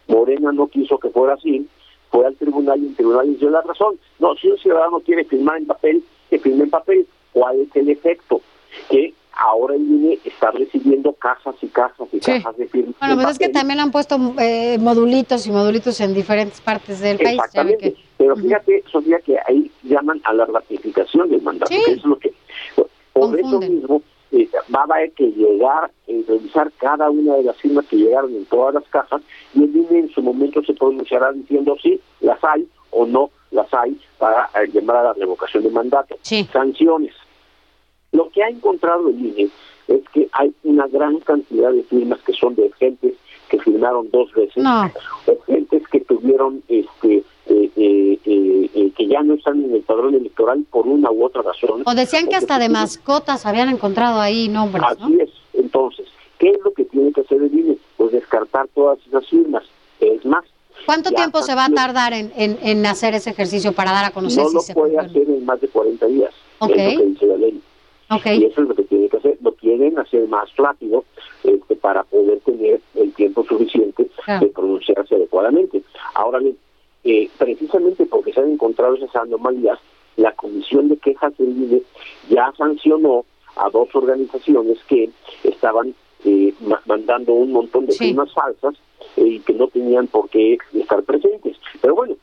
Morena 0.08 0.50
no 0.52 0.66
quiso 0.66 0.98
que 0.98 1.10
fuera 1.10 1.34
así, 1.34 1.68
fue 2.10 2.26
al 2.26 2.36
tribunal 2.36 2.82
y 2.82 2.88
el 2.88 2.96
tribunal 2.96 3.30
le 3.30 3.38
dio 3.38 3.50
la 3.50 3.60
razón. 3.60 3.98
No, 4.18 4.34
si 4.36 4.48
un 4.48 4.58
ciudadano 4.58 5.00
quiere 5.00 5.24
firmar 5.24 5.58
en 5.58 5.66
papel, 5.66 6.02
que 6.30 6.38
firme 6.38 6.64
en 6.64 6.70
papel. 6.70 7.06
¿Cuál 7.32 7.60
es 7.60 7.76
el 7.76 7.90
efecto? 7.90 8.40
Que 8.90 9.12
ahora 9.36 9.74
el 9.74 9.82
INE 9.82 10.18
está 10.24 10.50
recibiendo 10.50 11.12
cajas 11.14 11.54
y 11.62 11.66
cajas 11.68 12.08
y 12.12 12.20
cajas 12.20 12.56
de 12.56 12.66
firmas. 12.68 12.94
Bueno, 12.98 13.16
pues 13.16 13.28
es 13.30 13.38
que 13.38 13.48
también 13.48 13.80
han 13.80 13.90
puesto 13.90 14.16
eh, 14.38 14.78
modulitos 14.78 15.46
y 15.46 15.52
modulitos 15.52 16.00
en 16.00 16.14
diferentes 16.14 16.60
partes 16.60 17.00
del 17.00 17.18
país. 17.18 17.38
Exactamente. 17.38 17.96
Pero 18.18 18.36
fíjate, 18.36 18.84
Sofía, 18.90 19.18
que 19.20 19.36
ahí 19.46 19.70
llaman 19.82 20.20
a 20.24 20.32
la 20.32 20.46
ratificación 20.46 21.28
del 21.30 21.42
mandato, 21.42 21.70
que 21.70 21.92
es 21.92 22.04
lo 22.04 22.18
que... 22.18 22.32
Por 23.12 23.38
eso 23.38 23.60
mismo 23.60 24.02
eh, 24.32 24.48
va 24.74 24.80
a 24.80 24.84
haber 24.84 25.12
que 25.12 25.24
llegar, 25.30 25.90
y 26.06 26.22
revisar 26.22 26.70
cada 26.78 27.10
una 27.10 27.34
de 27.34 27.44
las 27.44 27.56
firmas 27.56 27.86
que 27.86 27.96
llegaron 27.96 28.34
en 28.34 28.44
todas 28.46 28.74
las 28.74 28.84
cajas 28.84 29.22
y 29.54 29.64
el 29.64 29.76
INE 29.76 29.98
en 30.00 30.10
su 30.10 30.22
momento 30.22 30.62
se 30.62 30.74
pronunciará 30.74 31.32
diciendo 31.32 31.76
si 31.82 32.00
las 32.20 32.42
hay 32.44 32.68
o 32.90 33.06
no 33.06 33.30
las 33.50 33.72
hay 33.72 33.98
para 34.18 34.50
eh, 34.54 34.68
llamar 34.72 34.96
a 34.96 35.02
la 35.04 35.12
revocación 35.14 35.62
de 35.62 35.70
mandato. 35.70 36.16
Sanciones. 36.22 37.12
Lo 38.16 38.30
que 38.30 38.42
ha 38.42 38.48
encontrado 38.48 39.10
el 39.10 39.18
INE 39.18 39.48
es 39.88 40.00
que 40.14 40.26
hay 40.32 40.50
una 40.64 40.86
gran 40.86 41.20
cantidad 41.20 41.70
de 41.70 41.82
firmas 41.82 42.18
que 42.20 42.32
son 42.32 42.54
de 42.54 42.72
gentes 42.78 43.14
que 43.50 43.60
firmaron 43.60 44.10
dos 44.10 44.32
veces, 44.32 44.64
o 45.26 45.42
gentes 45.46 45.82
que 45.88 46.00
tuvieron 46.00 46.62
este 46.66 47.22
eh, 47.48 47.70
eh, 47.76 48.18
eh, 48.24 48.90
que 48.96 49.06
ya 49.06 49.22
no 49.22 49.34
están 49.34 49.62
en 49.62 49.74
el 49.74 49.82
padrón 49.82 50.14
electoral 50.14 50.64
por 50.70 50.86
una 50.86 51.12
u 51.12 51.24
otra 51.24 51.42
razón. 51.42 51.82
O 51.84 51.94
decían 51.94 52.26
que 52.26 52.36
hasta 52.36 52.58
de 52.58 52.68
mascotas 52.70 53.44
habían 53.44 53.68
encontrado 53.68 54.18
ahí 54.20 54.48
nombres. 54.48 54.82
Así 54.84 55.20
es. 55.20 55.30
Entonces, 55.52 56.06
¿qué 56.38 56.48
es 56.50 56.58
lo 56.64 56.72
que 56.72 56.86
tiene 56.86 57.12
que 57.12 57.20
hacer 57.20 57.42
el 57.42 57.56
INE? 57.56 57.76
Pues 57.98 58.12
descartar 58.12 58.66
todas 58.74 58.98
esas 59.06 59.26
firmas. 59.28 59.64
Es 60.00 60.24
más. 60.24 60.44
¿Cuánto 60.86 61.10
tiempo 61.10 61.42
se 61.42 61.54
va 61.54 61.66
a 61.66 61.70
tardar 61.70 62.12
en, 62.14 62.32
en, 62.36 62.86
hacer 62.86 63.14
ese 63.14 63.30
ejercicio 63.30 63.72
para 63.72 63.92
dar 63.92 64.06
a 64.06 64.10
conocer 64.10 64.44
no 64.44 64.48
si 64.48 64.54
lo 64.54 64.60
se 64.60 64.74
puede 64.74 64.98
hacer 64.98 65.28
en 65.28 65.44
más 65.44 65.60
de 65.60 65.68
40 65.68 66.06
días. 66.06 66.34
Okay. 66.58 66.74
Es 66.76 66.94
lo 66.94 67.00
que 67.00 67.06
dice 67.08 67.26
la 67.26 67.36
ley. 67.36 67.62
Y 68.08 68.44
eso 68.44 68.62
es 68.62 68.68
lo 68.68 68.74
que 68.74 68.84
tiene 68.84 69.08
que 69.08 69.16
hacer. 69.16 69.36
Lo 69.42 69.52
quieren 69.52 69.98
hacer 69.98 70.26
más 70.28 70.54
rápido 70.56 71.04
este, 71.42 71.76
para 71.76 72.04
poder 72.04 72.40
tener 72.40 72.80
el 72.94 73.12
tiempo 73.14 73.44
suficiente 73.44 74.08
de 74.40 74.46
pronunciarse 74.48 75.14
adecuadamente. 75.14 75.82
Ahora 76.14 76.38
bien, 76.38 76.56
eh, 77.04 77.28
precisamente 77.38 78.06
porque 78.06 78.32
se 78.32 78.40
han 78.40 78.52
encontrado 78.52 78.94
esas 78.94 79.14
anomalías, 79.16 79.78
la 80.16 80.32
Comisión 80.32 80.88
de 80.88 80.96
Quejas 80.96 81.36
del 81.36 81.50
INE 81.50 81.82
ya 82.28 82.52
sancionó 82.56 83.24
a 83.56 83.70
dos 83.70 83.88
organizaciones 83.94 84.78
que 84.88 85.10
estaban 85.44 85.94
eh, 86.24 86.54
mandando 86.86 87.32
un 87.32 87.52
montón 87.52 87.86
de 87.86 87.92
firmas 87.92 88.32
falsas 88.32 88.74
eh, 89.16 89.24
y 89.24 89.40
que 89.40 89.52
no 89.52 89.68
tenían 89.68 90.06
por 90.06 90.28
qué 90.28 90.58
estar 90.74 91.02
presentes. 91.02 91.56
Pero 91.80 91.94
bueno, 91.94 92.16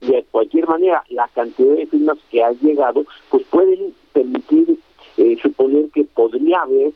de 0.00 0.24
cualquier 0.30 0.66
manera, 0.68 1.02
la 1.10 1.28
cantidad 1.28 1.74
de 1.74 1.86
firmas 1.86 2.18
que 2.30 2.42
han 2.42 2.58
llegado, 2.60 3.04
pues 3.30 3.44
pueden 3.50 3.94
permitir 4.12 4.78
suponer 5.42 5.90
que 5.94 6.04
podría 6.04 6.60
haber 6.60 6.92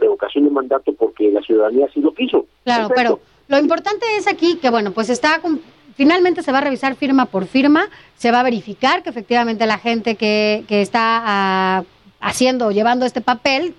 revocación 0.00 0.44
de 0.44 0.50
mandato 0.50 0.92
porque 0.92 1.30
la 1.30 1.42
ciudadanía 1.42 1.86
así 1.86 2.00
lo 2.00 2.12
quiso. 2.14 2.46
Claro, 2.64 2.88
pero 2.94 3.20
lo 3.48 3.58
importante 3.58 4.04
es 4.16 4.26
aquí 4.26 4.56
que, 4.56 4.70
bueno, 4.70 4.92
pues 4.92 5.10
está 5.10 5.40
finalmente 5.98 6.42
se 6.44 6.52
va 6.52 6.58
a 6.58 6.60
revisar 6.60 6.94
firma 6.94 7.26
por 7.26 7.46
firma, 7.46 7.88
se 8.16 8.30
va 8.30 8.40
a 8.40 8.42
verificar 8.44 9.02
que 9.02 9.10
efectivamente 9.10 9.66
la 9.66 9.78
gente 9.78 10.14
que, 10.14 10.64
que 10.68 10.80
está 10.80 11.22
ah, 11.24 11.84
haciendo 12.20 12.68
o 12.68 12.70
llevando 12.70 13.04
este 13.04 13.20
papel 13.20 13.74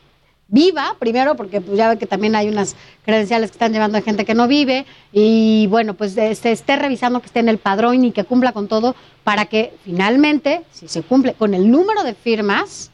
viva, 0.50 0.96
primero, 1.00 1.36
porque 1.36 1.62
pues 1.62 1.78
ya 1.78 1.90
ve 1.90 1.98
que 1.98 2.08
también 2.08 2.36
hay 2.36 2.50
unas 2.50 2.76
credenciales 3.06 3.52
que 3.52 3.56
están 3.56 3.72
llevando 3.72 3.98
a 3.98 4.02
gente 4.02 4.26
que 4.26 4.34
no 4.34 4.48
vive, 4.48 4.86
y 5.14 5.68
bueno, 5.68 5.94
pues 5.94 6.14
se 6.14 6.52
esté 6.52 6.76
revisando 6.76 7.20
que 7.20 7.28
esté 7.28 7.40
en 7.40 7.50
el 7.50 7.58
padrón 7.58 8.04
y 8.04 8.12
que 8.12 8.24
cumpla 8.24 8.52
con 8.52 8.68
todo, 8.68 8.96
para 9.24 9.46
que 9.46 9.74
finalmente, 9.84 10.62
si 10.72 10.88
se 10.88 11.02
cumple 11.04 11.34
con 11.34 11.54
el 11.54 11.70
número 11.70 12.04
de 12.04 12.16
firmas, 12.16 12.92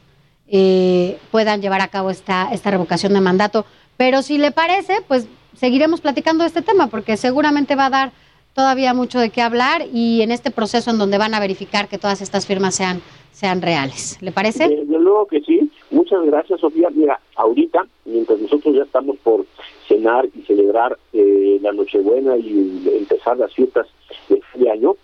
eh, 0.47 1.17
puedan 1.31 1.61
llevar 1.61 1.81
a 1.81 1.87
cabo 1.87 2.09
esta, 2.09 2.49
esta 2.51 2.71
revocación 2.71 3.13
de 3.13 3.21
mandato. 3.21 3.65
Pero 3.97 4.21
si 4.21 4.37
le 4.37 4.51
parece, 4.51 4.97
pues 5.07 5.27
seguiremos 5.55 6.01
platicando 6.01 6.43
este 6.43 6.61
tema 6.61 6.87
porque 6.87 7.17
seguramente 7.17 7.75
va 7.75 7.87
a 7.87 7.89
dar 7.89 8.11
todavía 8.53 8.93
mucho 8.93 9.19
de 9.19 9.29
qué 9.29 9.41
hablar 9.41 9.83
y 9.91 10.21
en 10.21 10.31
este 10.31 10.51
proceso 10.51 10.91
en 10.91 10.97
donde 10.97 11.17
van 11.17 11.33
a 11.33 11.39
verificar 11.39 11.87
que 11.87 11.97
todas 11.97 12.21
estas 12.21 12.45
firmas 12.45 12.75
sean 12.75 13.01
sean 13.35 13.61
reales. 13.61 14.17
¿Le 14.21 14.31
parece? 14.31 14.69
Desde 14.69 14.99
luego 14.99 15.27
que 15.27 15.41
sí. 15.41 15.69
Muchas 15.95 16.25
gracias, 16.25 16.59
Sofía. 16.59 16.89
Mira, 16.93 17.17
ahorita, 17.37 17.87
mientras 18.03 18.37
nosotros 18.37 18.75
ya 18.75 18.83
estamos 18.83 19.15
por 19.23 19.45
cenar 19.87 20.27
y 20.35 20.41
celebrar 20.41 20.97
eh, 21.13 21.57
la 21.61 21.71
Nochebuena 21.71 22.35
y 22.35 22.83
empezar 22.97 23.37
las 23.37 23.53
fiestas 23.53 23.87
de 24.27 24.41
fin 24.41 24.63
de 24.63 24.71
año, 24.71 24.95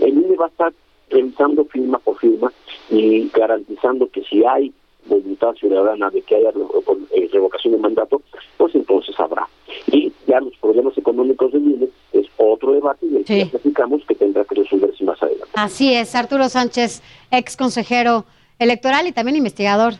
el 0.00 0.10
INE 0.10 0.36
va 0.36 0.44
a 0.44 0.48
estar 0.48 0.72
revisando 1.08 1.64
firma 1.64 1.98
por 1.98 2.18
firma 2.18 2.52
y 2.90 3.30
garantizando 3.30 4.06
que 4.10 4.22
si 4.24 4.44
hay 4.44 4.70
voluntad 5.06 5.54
ciudadana 5.54 6.10
de 6.10 6.20
que 6.20 6.36
haya 6.36 6.50
eh, 6.50 7.28
revocación 7.32 7.72
de 7.72 7.78
mandato, 7.78 8.20
pues 8.58 8.74
entonces 8.74 9.18
habrá. 9.18 9.48
Y 9.90 10.12
ya 10.26 10.40
los 10.40 10.54
problemas 10.58 10.96
económicos 10.98 11.52
del 11.52 11.64
INE 11.64 11.88
es 12.12 12.26
otro 12.36 12.72
debate 12.72 13.06
y 13.06 13.16
el 13.16 13.24
que 13.24 13.46
platicamos 13.46 14.02
que 14.06 14.14
tendrá 14.14 14.44
que 14.44 14.56
resolverse 14.56 15.04
más 15.04 15.22
adelante. 15.22 15.52
Así 15.54 15.94
es, 15.94 16.14
Arturo 16.14 16.50
Sánchez, 16.50 17.02
ex 17.30 17.56
consejero 17.56 18.26
electoral 18.58 19.06
y 19.06 19.12
también 19.12 19.36
investigador 19.36 19.94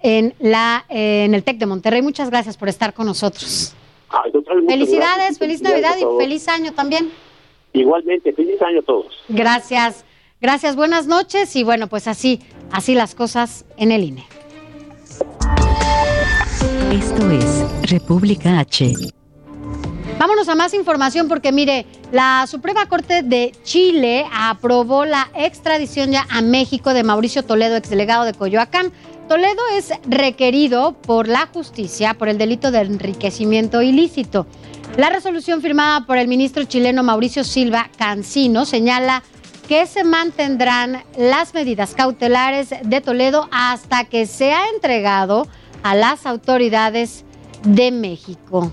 en 0.00 0.34
la 0.38 0.84
en 0.88 1.34
el 1.34 1.42
TEC 1.42 1.58
de 1.58 1.66
Monterrey. 1.66 2.02
Muchas 2.02 2.30
gracias 2.30 2.56
por 2.56 2.68
estar 2.68 2.94
con 2.94 3.06
nosotros. 3.06 3.74
Felicidades, 4.68 5.38
feliz 5.38 5.60
Navidad 5.62 5.96
y 5.98 6.04
feliz 6.18 6.48
año 6.48 6.72
también. 6.72 7.10
Igualmente, 7.72 8.32
feliz 8.32 8.60
año 8.62 8.80
a 8.80 8.82
todos. 8.82 9.14
Gracias. 9.28 10.04
Gracias, 10.40 10.76
buenas 10.76 11.08
noches 11.08 11.56
y 11.56 11.64
bueno, 11.64 11.88
pues 11.88 12.06
así, 12.06 12.40
así 12.70 12.94
las 12.94 13.16
cosas 13.16 13.64
en 13.76 13.90
el 13.90 14.04
INE. 14.04 14.24
Esto 16.92 17.30
es 17.30 17.90
República 17.90 18.60
H. 18.60 18.94
Vámonos 20.16 20.48
a 20.48 20.54
más 20.54 20.74
información 20.74 21.28
porque 21.28 21.50
mire, 21.52 21.86
la 22.12 22.46
Suprema 22.46 22.88
Corte 22.88 23.22
de 23.22 23.52
Chile 23.64 24.26
aprobó 24.32 25.04
la 25.04 25.28
extradición 25.34 26.12
ya 26.12 26.26
a 26.30 26.40
México 26.40 26.94
de 26.94 27.02
Mauricio 27.02 27.44
Toledo, 27.44 27.76
exdelegado 27.76 28.24
de 28.24 28.32
Coyoacán. 28.32 28.92
Toledo 29.28 29.60
es 29.74 29.92
requerido 30.06 30.94
por 30.94 31.28
la 31.28 31.46
justicia 31.52 32.14
por 32.14 32.30
el 32.30 32.38
delito 32.38 32.70
de 32.70 32.80
enriquecimiento 32.80 33.82
ilícito. 33.82 34.46
La 34.96 35.10
resolución 35.10 35.60
firmada 35.60 36.06
por 36.06 36.16
el 36.16 36.28
ministro 36.28 36.64
chileno 36.64 37.02
Mauricio 37.02 37.44
Silva 37.44 37.90
Cancino 37.98 38.64
señala 38.64 39.22
que 39.68 39.84
se 39.86 40.02
mantendrán 40.02 41.04
las 41.18 41.52
medidas 41.52 41.94
cautelares 41.94 42.70
de 42.82 43.00
Toledo 43.02 43.50
hasta 43.52 44.04
que 44.04 44.24
sea 44.24 44.62
entregado 44.72 45.46
a 45.82 45.94
las 45.94 46.24
autoridades 46.24 47.26
de 47.64 47.92
México. 47.92 48.72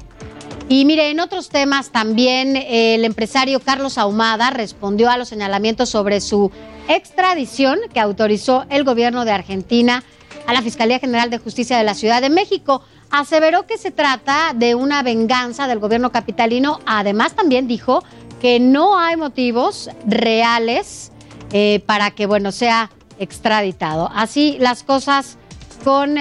Y 0.69 0.85
mire, 0.85 1.09
en 1.09 1.19
otros 1.19 1.49
temas 1.49 1.89
también 1.89 2.55
el 2.55 3.03
empresario 3.03 3.59
Carlos 3.59 3.97
Ahumada 3.97 4.51
respondió 4.51 5.09
a 5.09 5.17
los 5.17 5.27
señalamientos 5.27 5.89
sobre 5.89 6.21
su 6.21 6.49
extradición 6.87 7.77
que 7.93 7.99
autorizó 7.99 8.65
el 8.69 8.85
gobierno 8.85 9.25
de 9.25 9.31
Argentina 9.31 10.03
a 10.47 10.53
la 10.53 10.61
Fiscalía 10.61 10.99
General 10.99 11.29
de 11.29 11.37
Justicia 11.37 11.77
de 11.77 11.83
la 11.83 11.93
Ciudad 11.93 12.21
de 12.21 12.29
México. 12.29 12.83
Aseveró 13.11 13.65
que 13.67 13.77
se 13.77 13.91
trata 13.91 14.53
de 14.55 14.75
una 14.75 15.03
venganza 15.03 15.67
del 15.67 15.79
gobierno 15.79 16.11
capitalino. 16.11 16.79
Además, 16.85 17.33
también 17.33 17.67
dijo 17.67 18.03
que 18.41 18.59
no 18.59 18.97
hay 18.97 19.15
motivos 19.15 19.89
reales 20.05 21.11
eh, 21.51 21.81
para 21.85 22.11
que, 22.11 22.25
bueno, 22.25 22.51
sea 22.51 22.91
extraditado. 23.19 24.09
Así 24.13 24.57
las 24.59 24.83
cosas 24.83 25.37
con 25.83 26.15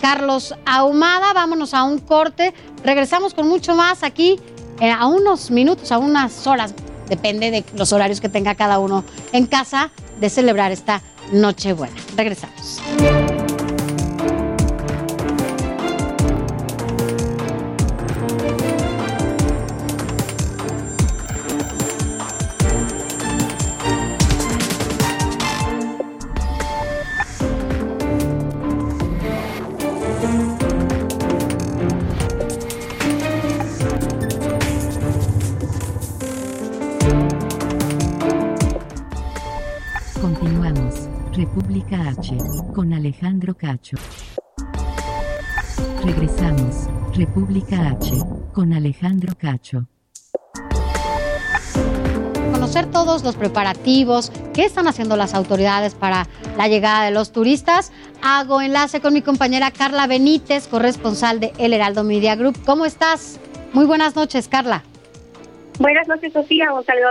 Carlos 0.00 0.54
Ahumada. 0.66 1.32
Vámonos 1.32 1.74
a 1.74 1.84
un 1.84 1.98
corte. 1.98 2.52
Regresamos 2.84 3.34
con 3.34 3.48
mucho 3.48 3.74
más 3.74 4.02
aquí 4.02 4.40
eh, 4.80 4.90
a 4.90 5.06
unos 5.06 5.50
minutos, 5.50 5.92
a 5.92 5.98
unas 5.98 6.46
horas. 6.46 6.74
Depende 7.08 7.50
de 7.50 7.64
los 7.76 7.92
horarios 7.92 8.20
que 8.20 8.28
tenga 8.28 8.54
cada 8.54 8.78
uno 8.78 9.04
en 9.32 9.46
casa 9.46 9.90
de 10.20 10.28
celebrar 10.28 10.72
esta 10.72 11.02
Nochebuena. 11.32 11.94
Regresamos. 12.16 12.80
H, 42.18 42.36
con 42.74 42.92
Alejandro 42.92 43.54
Cacho. 43.54 43.96
Regresamos, 46.04 46.88
República 47.14 47.88
H, 47.88 48.12
con 48.52 48.72
Alejandro 48.72 49.34
Cacho. 49.38 49.86
Conocer 52.52 52.90
todos 52.90 53.24
los 53.24 53.36
preparativos, 53.36 54.30
qué 54.52 54.64
están 54.64 54.88
haciendo 54.88 55.16
las 55.16 55.34
autoridades 55.34 55.94
para 55.94 56.26
la 56.58 56.68
llegada 56.68 57.04
de 57.04 57.12
los 57.12 57.32
turistas. 57.32 57.92
Hago 58.22 58.60
enlace 58.60 59.00
con 59.00 59.14
mi 59.14 59.22
compañera 59.22 59.70
Carla 59.70 60.06
Benítez, 60.06 60.68
corresponsal 60.68 61.40
de 61.40 61.52
El 61.58 61.72
Heraldo 61.72 62.04
Media 62.04 62.36
Group. 62.36 62.58
¿Cómo 62.66 62.84
estás? 62.84 63.40
Muy 63.72 63.86
buenas 63.86 64.16
noches, 64.16 64.48
Carla. 64.48 64.82
Buenas 65.78 66.06
noches, 66.08 66.32
Sofía. 66.32 66.72
Un 66.74 66.84
saludo. 66.84 67.10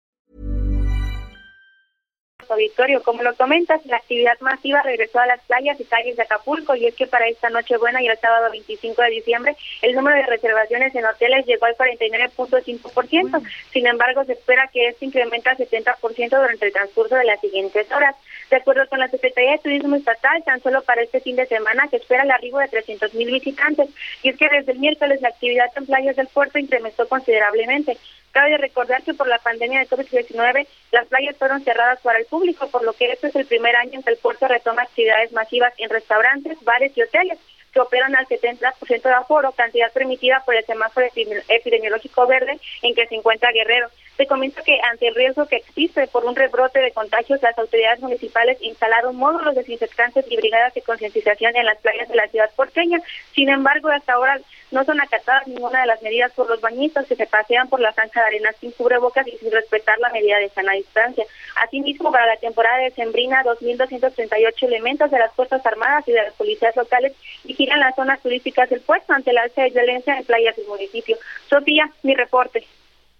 Auditorio, 2.53 3.01
como 3.03 3.23
lo 3.23 3.35
comentas, 3.35 3.85
la 3.85 3.97
actividad 3.97 4.39
masiva 4.41 4.81
regresó 4.81 5.19
a 5.19 5.27
las 5.27 5.41
playas 5.41 5.79
y 5.79 5.85
calles 5.85 6.15
de 6.15 6.23
Acapulco 6.23 6.75
y 6.75 6.85
es 6.85 6.95
que 6.95 7.07
para 7.07 7.27
esta 7.27 7.49
noche 7.49 7.77
buena 7.77 8.01
y 8.01 8.07
el 8.07 8.17
sábado 8.17 8.51
25 8.51 9.01
de 9.01 9.09
diciembre 9.09 9.55
el 9.81 9.95
número 9.95 10.17
de 10.17 10.25
reservaciones 10.25 10.93
en 10.95 11.05
hoteles 11.05 11.45
llegó 11.45 11.65
al 11.65 11.75
49.5%. 11.75 13.41
Sin 13.71 13.87
embargo, 13.87 14.23
se 14.25 14.33
espera 14.33 14.69
que 14.71 14.87
esto 14.87 15.05
incremente 15.05 15.49
al 15.49 15.57
70% 15.57 16.29
durante 16.29 16.65
el 16.65 16.73
transcurso 16.73 17.15
de 17.15 17.25
las 17.25 17.39
siguientes 17.39 17.91
horas. 17.91 18.15
De 18.49 18.57
acuerdo 18.57 18.87
con 18.89 18.99
la 18.99 19.07
Secretaría 19.07 19.51
de 19.53 19.59
Turismo 19.59 19.95
Estatal, 19.95 20.43
tan 20.43 20.61
solo 20.61 20.81
para 20.83 21.01
este 21.01 21.21
fin 21.21 21.35
de 21.35 21.45
semana 21.45 21.87
se 21.89 21.97
espera 21.97 22.23
el 22.23 22.31
arribo 22.31 22.59
de 22.59 22.67
300 22.67 23.13
mil 23.13 23.31
visitantes. 23.31 23.89
Y 24.23 24.29
es 24.29 24.37
que 24.37 24.49
desde 24.49 24.73
el 24.73 24.79
miércoles 24.79 25.21
la 25.21 25.29
actividad 25.29 25.71
en 25.75 25.85
playas 25.85 26.15
del 26.15 26.27
puerto 26.27 26.59
incrementó 26.59 27.07
considerablemente. 27.07 27.97
Cabe 28.31 28.57
recordar 28.57 29.03
que 29.03 29.13
por 29.13 29.27
la 29.27 29.39
pandemia 29.39 29.79
de 29.79 29.87
COVID-19 29.87 30.67
las 30.91 31.07
playas 31.07 31.37
fueron 31.37 31.63
cerradas 31.63 31.99
para 32.01 32.19
el 32.19 32.25
público, 32.25 32.67
por 32.69 32.83
lo 32.83 32.93
que 32.93 33.11
este 33.11 33.27
es 33.27 33.35
el 33.35 33.45
primer 33.45 33.75
año 33.75 33.93
en 33.93 34.03
que 34.03 34.11
el 34.11 34.17
puerto 34.17 34.47
retoma 34.47 34.83
actividades 34.83 35.31
masivas 35.33 35.73
en 35.77 35.89
restaurantes, 35.89 36.57
bares 36.63 36.95
y 36.95 37.01
hoteles 37.01 37.39
que 37.71 37.79
operan 37.79 38.15
al 38.15 38.27
70% 38.27 39.01
de 39.01 39.13
aforo, 39.13 39.51
cantidad 39.53 39.91
permitida 39.93 40.43
por 40.45 40.55
el 40.55 40.65
semáforo 40.65 41.07
epidemiológico 41.47 42.27
verde 42.27 42.59
en 42.81 42.93
que 42.93 43.07
se 43.07 43.15
encuentra 43.15 43.51
Guerrero. 43.51 43.89
Se 44.17 44.27
comenta 44.27 44.61
que 44.61 44.79
ante 44.91 45.07
el 45.07 45.15
riesgo 45.15 45.47
que 45.47 45.57
existe 45.57 46.07
por 46.07 46.25
un 46.25 46.35
rebrote 46.35 46.79
de 46.79 46.91
contagios, 46.91 47.41
las 47.41 47.57
autoridades 47.57 48.01
municipales 48.01 48.57
instalaron 48.61 49.15
módulos 49.15 49.55
desinfectantes 49.55 50.25
y 50.29 50.37
brigadas 50.37 50.73
de 50.73 50.81
concientización 50.81 51.55
en 51.55 51.65
las 51.65 51.77
playas 51.79 52.09
de 52.09 52.15
la 52.15 52.27
ciudad 52.27 52.51
porteña. 52.55 52.99
Sin 53.33 53.49
embargo, 53.49 53.89
hasta 53.89 54.13
ahora 54.13 54.39
no 54.71 54.83
son 54.85 55.01
acatadas 55.01 55.47
ninguna 55.47 55.81
de 55.81 55.87
las 55.87 56.01
medidas 56.01 56.31
por 56.33 56.49
los 56.49 56.61
bañistas 56.61 57.05
que 57.05 57.15
se 57.15 57.27
pasean 57.27 57.67
por 57.67 57.79
la 57.79 57.93
cancha 57.93 58.21
de 58.21 58.27
arena 58.27 58.51
sin 58.59 58.71
cubrebocas 58.71 59.27
y 59.27 59.37
sin 59.37 59.51
respetar 59.51 59.99
la 59.99 60.09
medida 60.09 60.37
de 60.37 60.49
sana 60.49 60.73
distancia. 60.73 61.25
Asimismo, 61.55 62.11
para 62.11 62.25
la 62.25 62.37
temporada 62.37 62.77
de 62.77 62.91
Sembrina, 62.91 63.43
2.238 63.43 64.63
elementos 64.63 65.11
de 65.11 65.19
las 65.19 65.33
Fuerzas 65.33 65.65
Armadas 65.65 66.07
y 66.07 66.11
de 66.11 66.23
las 66.23 66.33
policías 66.33 66.75
locales 66.75 67.13
vigilan 67.43 67.79
las 67.79 67.95
zonas 67.95 68.21
turísticas 68.21 68.69
del 68.69 68.81
puerto 68.81 69.13
ante 69.13 69.33
la 69.33 69.43
alza 69.43 69.63
de 69.63 69.69
violencia 69.69 70.17
en 70.17 70.25
playas 70.25 70.55
del 70.55 70.67
municipio. 70.67 71.17
Sofía, 71.49 71.89
mi 72.03 72.15
reporte. 72.15 72.65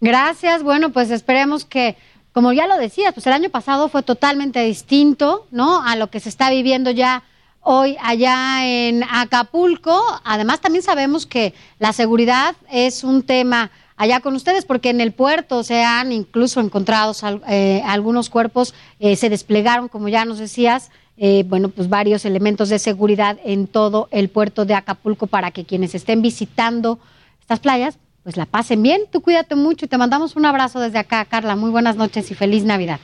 Gracias. 0.01 0.63
Bueno, 0.63 0.91
pues 0.91 1.11
esperemos 1.11 1.63
que, 1.63 1.95
como 2.33 2.51
ya 2.53 2.65
lo 2.65 2.77
decías, 2.77 3.13
pues 3.13 3.27
el 3.27 3.33
año 3.33 3.51
pasado 3.51 3.87
fue 3.87 4.01
totalmente 4.01 4.59
distinto, 4.63 5.45
¿no? 5.51 5.83
A 5.83 5.95
lo 5.95 6.09
que 6.09 6.19
se 6.19 6.29
está 6.29 6.49
viviendo 6.49 6.89
ya 6.89 7.21
hoy 7.61 7.95
allá 8.01 8.65
en 8.65 9.03
Acapulco. 9.03 10.01
Además, 10.23 10.59
también 10.59 10.83
sabemos 10.83 11.27
que 11.27 11.53
la 11.77 11.93
seguridad 11.93 12.55
es 12.71 13.03
un 13.03 13.21
tema 13.21 13.69
allá 13.95 14.21
con 14.21 14.33
ustedes, 14.33 14.65
porque 14.65 14.89
en 14.89 15.01
el 15.01 15.11
puerto 15.11 15.63
se 15.63 15.83
han 15.83 16.11
incluso 16.11 16.59
encontrado 16.61 17.13
eh, 17.47 17.83
algunos 17.85 18.31
cuerpos, 18.31 18.73
eh, 18.99 19.15
se 19.15 19.29
desplegaron, 19.29 19.87
como 19.87 20.09
ya 20.09 20.25
nos 20.25 20.39
decías, 20.39 20.89
eh, 21.17 21.43
bueno, 21.47 21.69
pues 21.69 21.89
varios 21.89 22.25
elementos 22.25 22.69
de 22.69 22.79
seguridad 22.79 23.37
en 23.43 23.67
todo 23.67 24.07
el 24.09 24.29
puerto 24.29 24.65
de 24.65 24.73
Acapulco 24.73 25.27
para 25.27 25.51
que 25.51 25.65
quienes 25.65 25.93
estén 25.93 26.23
visitando 26.23 26.97
estas 27.39 27.59
playas 27.59 27.99
pues 28.23 28.37
la 28.37 28.45
pasen 28.45 28.83
bien. 28.83 29.03
Tú 29.11 29.21
cuídate 29.21 29.55
mucho 29.55 29.85
y 29.85 29.87
te 29.87 29.97
mandamos 29.97 30.35
un 30.35 30.45
abrazo 30.45 30.79
desde 30.79 30.99
acá, 30.99 31.25
Carla. 31.25 31.55
Muy 31.55 31.71
buenas 31.71 31.95
noches 31.95 32.29
y 32.31 32.35
feliz 32.35 32.63
Navidad. 32.63 32.99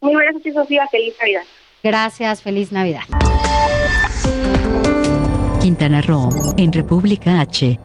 Muy 0.00 0.14
buenas 0.14 0.34
noches, 0.34 0.54
Sofía. 0.54 0.86
Feliz 0.88 1.14
Navidad. 1.20 1.42
Gracias, 1.82 2.42
feliz 2.42 2.72
Navidad. 2.72 3.02
Quintana 5.60 6.00
Roo, 6.00 6.30
en 6.56 6.72
República 6.72 7.40
H. 7.40 7.78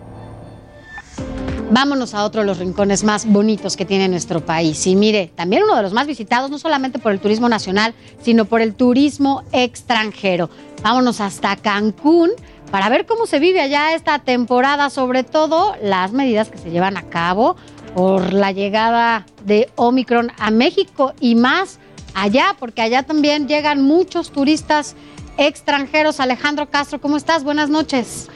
Vámonos 1.71 2.13
a 2.13 2.23
otro 2.23 2.41
de 2.41 2.47
los 2.47 2.59
rincones 2.59 3.03
más 3.03 3.25
bonitos 3.25 3.75
que 3.75 3.83
tiene 3.83 4.07
nuestro 4.07 4.45
país. 4.45 4.85
Y 4.85 4.95
mire, 4.95 5.31
también 5.35 5.63
uno 5.63 5.75
de 5.75 5.81
los 5.81 5.91
más 5.91 6.05
visitados, 6.05 6.51
no 6.51 6.59
solamente 6.59 6.99
por 6.99 7.11
el 7.11 7.19
turismo 7.19 7.49
nacional, 7.49 7.95
sino 8.21 8.45
por 8.45 8.61
el 8.61 8.75
turismo 8.75 9.43
extranjero. 9.51 10.51
Vámonos 10.83 11.19
hasta 11.19 11.55
Cancún 11.55 12.29
para 12.73 12.89
ver 12.89 13.05
cómo 13.05 13.27
se 13.27 13.37
vive 13.37 13.61
allá 13.61 13.93
esta 13.93 14.17
temporada, 14.17 14.89
sobre 14.89 15.23
todo 15.23 15.75
las 15.79 16.11
medidas 16.11 16.49
que 16.49 16.57
se 16.57 16.71
llevan 16.71 16.97
a 16.97 17.07
cabo 17.07 17.55
por 17.93 18.33
la 18.33 18.51
llegada 18.51 19.27
de 19.43 19.69
Omicron 19.75 20.31
a 20.39 20.49
México 20.49 21.13
y 21.19 21.35
más 21.35 21.79
allá, 22.15 22.55
porque 22.59 22.81
allá 22.81 23.03
también 23.03 23.47
llegan 23.47 23.83
muchos 23.83 24.31
turistas 24.31 24.95
extranjeros. 25.37 26.19
Alejandro 26.19 26.65
Castro, 26.71 26.99
¿cómo 26.99 27.15
estás? 27.15 27.43
Buenas 27.43 27.69
noches. 27.69 28.27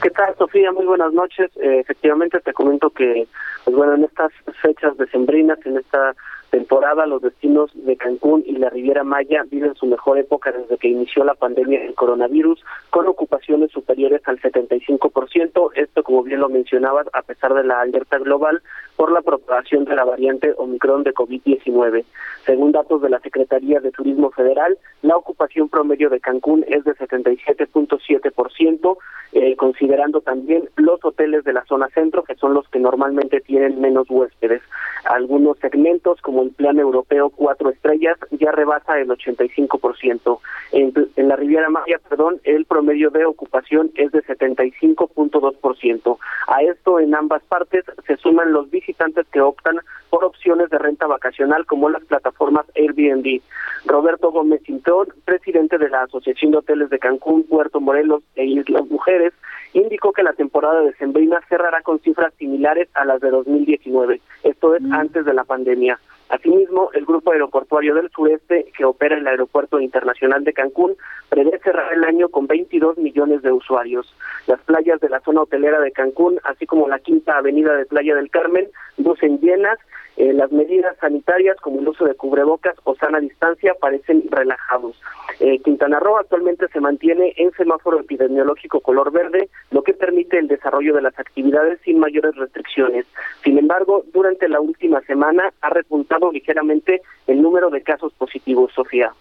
¿Qué 0.00 0.08
tal, 0.08 0.34
Sofía? 0.38 0.72
Muy 0.72 0.86
buenas 0.86 1.12
noches. 1.12 1.50
Eh, 1.56 1.80
efectivamente, 1.80 2.40
te 2.40 2.54
comento 2.54 2.88
que, 2.88 3.28
pues 3.66 3.76
bueno, 3.76 3.94
en 3.94 4.04
estas 4.04 4.32
fechas 4.62 4.96
decembrinas, 4.96 5.58
en 5.66 5.76
esta 5.76 6.14
temporada 6.50 7.06
los 7.06 7.22
destinos 7.22 7.70
de 7.74 7.96
Cancún 7.96 8.42
y 8.46 8.52
la 8.56 8.70
Riviera 8.70 9.04
Maya 9.04 9.44
viven 9.50 9.74
su 9.74 9.86
mejor 9.86 10.18
época 10.18 10.52
desde 10.52 10.76
que 10.76 10.88
inició 10.88 11.24
la 11.24 11.34
pandemia 11.34 11.80
del 11.80 11.94
coronavirus, 11.94 12.62
con 12.90 13.06
ocupaciones 13.06 13.70
superiores 13.70 14.20
al 14.26 14.40
75%. 14.40 15.70
Esto, 15.74 16.02
como 16.02 16.22
bien 16.22 16.40
lo 16.40 16.48
mencionabas, 16.48 17.06
a 17.12 17.22
pesar 17.22 17.54
de 17.54 17.64
la 17.64 17.80
alerta 17.80 18.18
global 18.18 18.62
por 19.00 19.12
la 19.12 19.22
propagación 19.22 19.86
de 19.86 19.96
la 19.96 20.04
variante 20.04 20.52
Omicron 20.58 21.04
de 21.04 21.14
COVID-19. 21.14 22.04
Según 22.44 22.72
datos 22.72 23.00
de 23.00 23.08
la 23.08 23.18
Secretaría 23.20 23.80
de 23.80 23.92
Turismo 23.92 24.30
Federal, 24.30 24.76
la 25.00 25.16
ocupación 25.16 25.70
promedio 25.70 26.10
de 26.10 26.20
Cancún 26.20 26.66
es 26.68 26.84
de 26.84 26.94
77.7%, 26.96 28.98
eh, 29.32 29.56
considerando 29.56 30.20
también 30.20 30.68
los 30.76 31.02
hoteles 31.02 31.44
de 31.44 31.54
la 31.54 31.64
zona 31.64 31.88
centro, 31.94 32.24
que 32.24 32.34
son 32.34 32.52
los 32.52 32.68
que 32.68 32.78
normalmente 32.78 33.40
tienen 33.40 33.80
menos 33.80 34.10
huéspedes. 34.10 34.60
Algunos 35.06 35.58
segmentos, 35.60 36.20
como 36.20 36.42
el 36.42 36.50
Plan 36.50 36.78
Europeo 36.78 37.30
Cuatro 37.30 37.70
Estrellas, 37.70 38.18
ya 38.32 38.52
rebasa 38.52 38.98
el 38.98 39.08
85%. 39.08 40.40
En, 40.72 40.92
en 41.16 41.28
la 41.28 41.36
Riviera 41.36 41.70
Maya, 41.70 41.98
perdón, 42.06 42.38
el 42.44 42.66
promedio 42.66 43.08
de 43.08 43.24
ocupación 43.24 43.92
es 43.94 44.12
de 44.12 44.22
75.2%. 44.24 46.18
A 46.48 46.62
esto, 46.62 47.00
en 47.00 47.14
ambas 47.14 47.42
partes, 47.44 47.86
se 48.06 48.18
suman 48.18 48.52
los 48.52 48.70
visitantes 48.70 48.89
que 49.30 49.40
optan 49.40 49.80
por 50.10 50.24
opciones 50.24 50.70
de 50.70 50.78
renta 50.78 51.06
vacacional 51.06 51.66
como 51.66 51.88
las 51.88 52.04
plataformas 52.04 52.66
Airbnb. 52.74 53.40
Roberto 53.86 54.30
Gómez 54.30 54.62
Cintón, 54.64 55.08
presidente 55.24 55.78
de 55.78 55.88
la 55.88 56.02
Asociación 56.02 56.52
de 56.52 56.58
Hoteles 56.58 56.90
de 56.90 56.98
Cancún, 56.98 57.44
Puerto 57.44 57.80
Morelos 57.80 58.22
e 58.36 58.44
Islas 58.44 58.86
Mujeres, 58.90 59.32
indicó 59.72 60.12
que 60.12 60.22
la 60.22 60.32
temporada 60.32 60.80
de 60.82 60.92
Sembrina 60.94 61.40
cerrará 61.48 61.80
con 61.82 62.00
cifras 62.00 62.34
similares 62.34 62.88
a 62.94 63.04
las 63.04 63.20
de 63.20 63.30
2019, 63.30 64.20
esto 64.42 64.74
es 64.74 64.82
antes 64.90 65.24
de 65.24 65.34
la 65.34 65.44
pandemia. 65.44 65.98
Asimismo, 66.30 66.90
el 66.94 67.04
Grupo 67.04 67.32
Aeroportuario 67.32 67.94
del 67.96 68.08
Sureste, 68.10 68.70
que 68.76 68.84
opera 68.84 69.16
el 69.16 69.26
Aeropuerto 69.26 69.80
Internacional 69.80 70.44
de 70.44 70.52
Cancún, 70.52 70.96
prevé 71.28 71.58
cerrar 71.58 71.92
el 71.92 72.04
año 72.04 72.28
con 72.28 72.46
22 72.46 72.98
millones 72.98 73.42
de 73.42 73.50
usuarios. 73.50 74.14
Las 74.46 74.60
playas 74.60 75.00
de 75.00 75.08
la 75.08 75.18
zona 75.20 75.42
hotelera 75.42 75.80
de 75.80 75.90
Cancún, 75.90 76.38
así 76.44 76.66
como 76.66 76.86
la 76.86 77.00
Quinta 77.00 77.36
Avenida 77.36 77.74
de 77.74 77.84
Playa 77.84 78.14
del 78.14 78.30
Carmen, 78.30 78.68
lucen 78.96 79.40
llenas 79.40 79.78
Eh, 80.20 80.34
las 80.34 80.52
medidas 80.52 80.94
sanitarias 81.00 81.56
como 81.62 81.80
el 81.80 81.88
uso 81.88 82.04
de 82.04 82.14
cubrebocas 82.14 82.76
o 82.84 82.94
sana 82.94 83.20
distancia 83.20 83.72
parecen 83.80 84.24
relajados. 84.28 85.00
Eh, 85.38 85.60
Quintana 85.60 85.98
Roo 85.98 86.18
actualmente 86.18 86.68
se 86.68 86.78
mantiene 86.78 87.32
en 87.38 87.50
semáforo 87.52 88.00
epidemiológico 88.00 88.80
color 88.80 89.12
verde, 89.12 89.48
lo 89.70 89.82
que 89.82 89.94
permite 89.94 90.38
el 90.38 90.46
desarrollo 90.46 90.94
de 90.94 91.00
las 91.00 91.18
actividades 91.18 91.80
sin 91.86 91.98
mayores 91.98 92.36
restricciones. 92.36 93.06
Sin 93.42 93.56
embargo, 93.56 94.04
durante 94.12 94.46
la 94.50 94.60
última 94.60 95.00
semana 95.06 95.54
ha 95.62 95.70
repuntado 95.70 96.30
ligeramente 96.30 97.00
el 97.26 97.40
número 97.40 97.70
de 97.70 97.82
casos 97.82 98.12
positivos, 98.12 98.70
Sofía. 98.74 99.14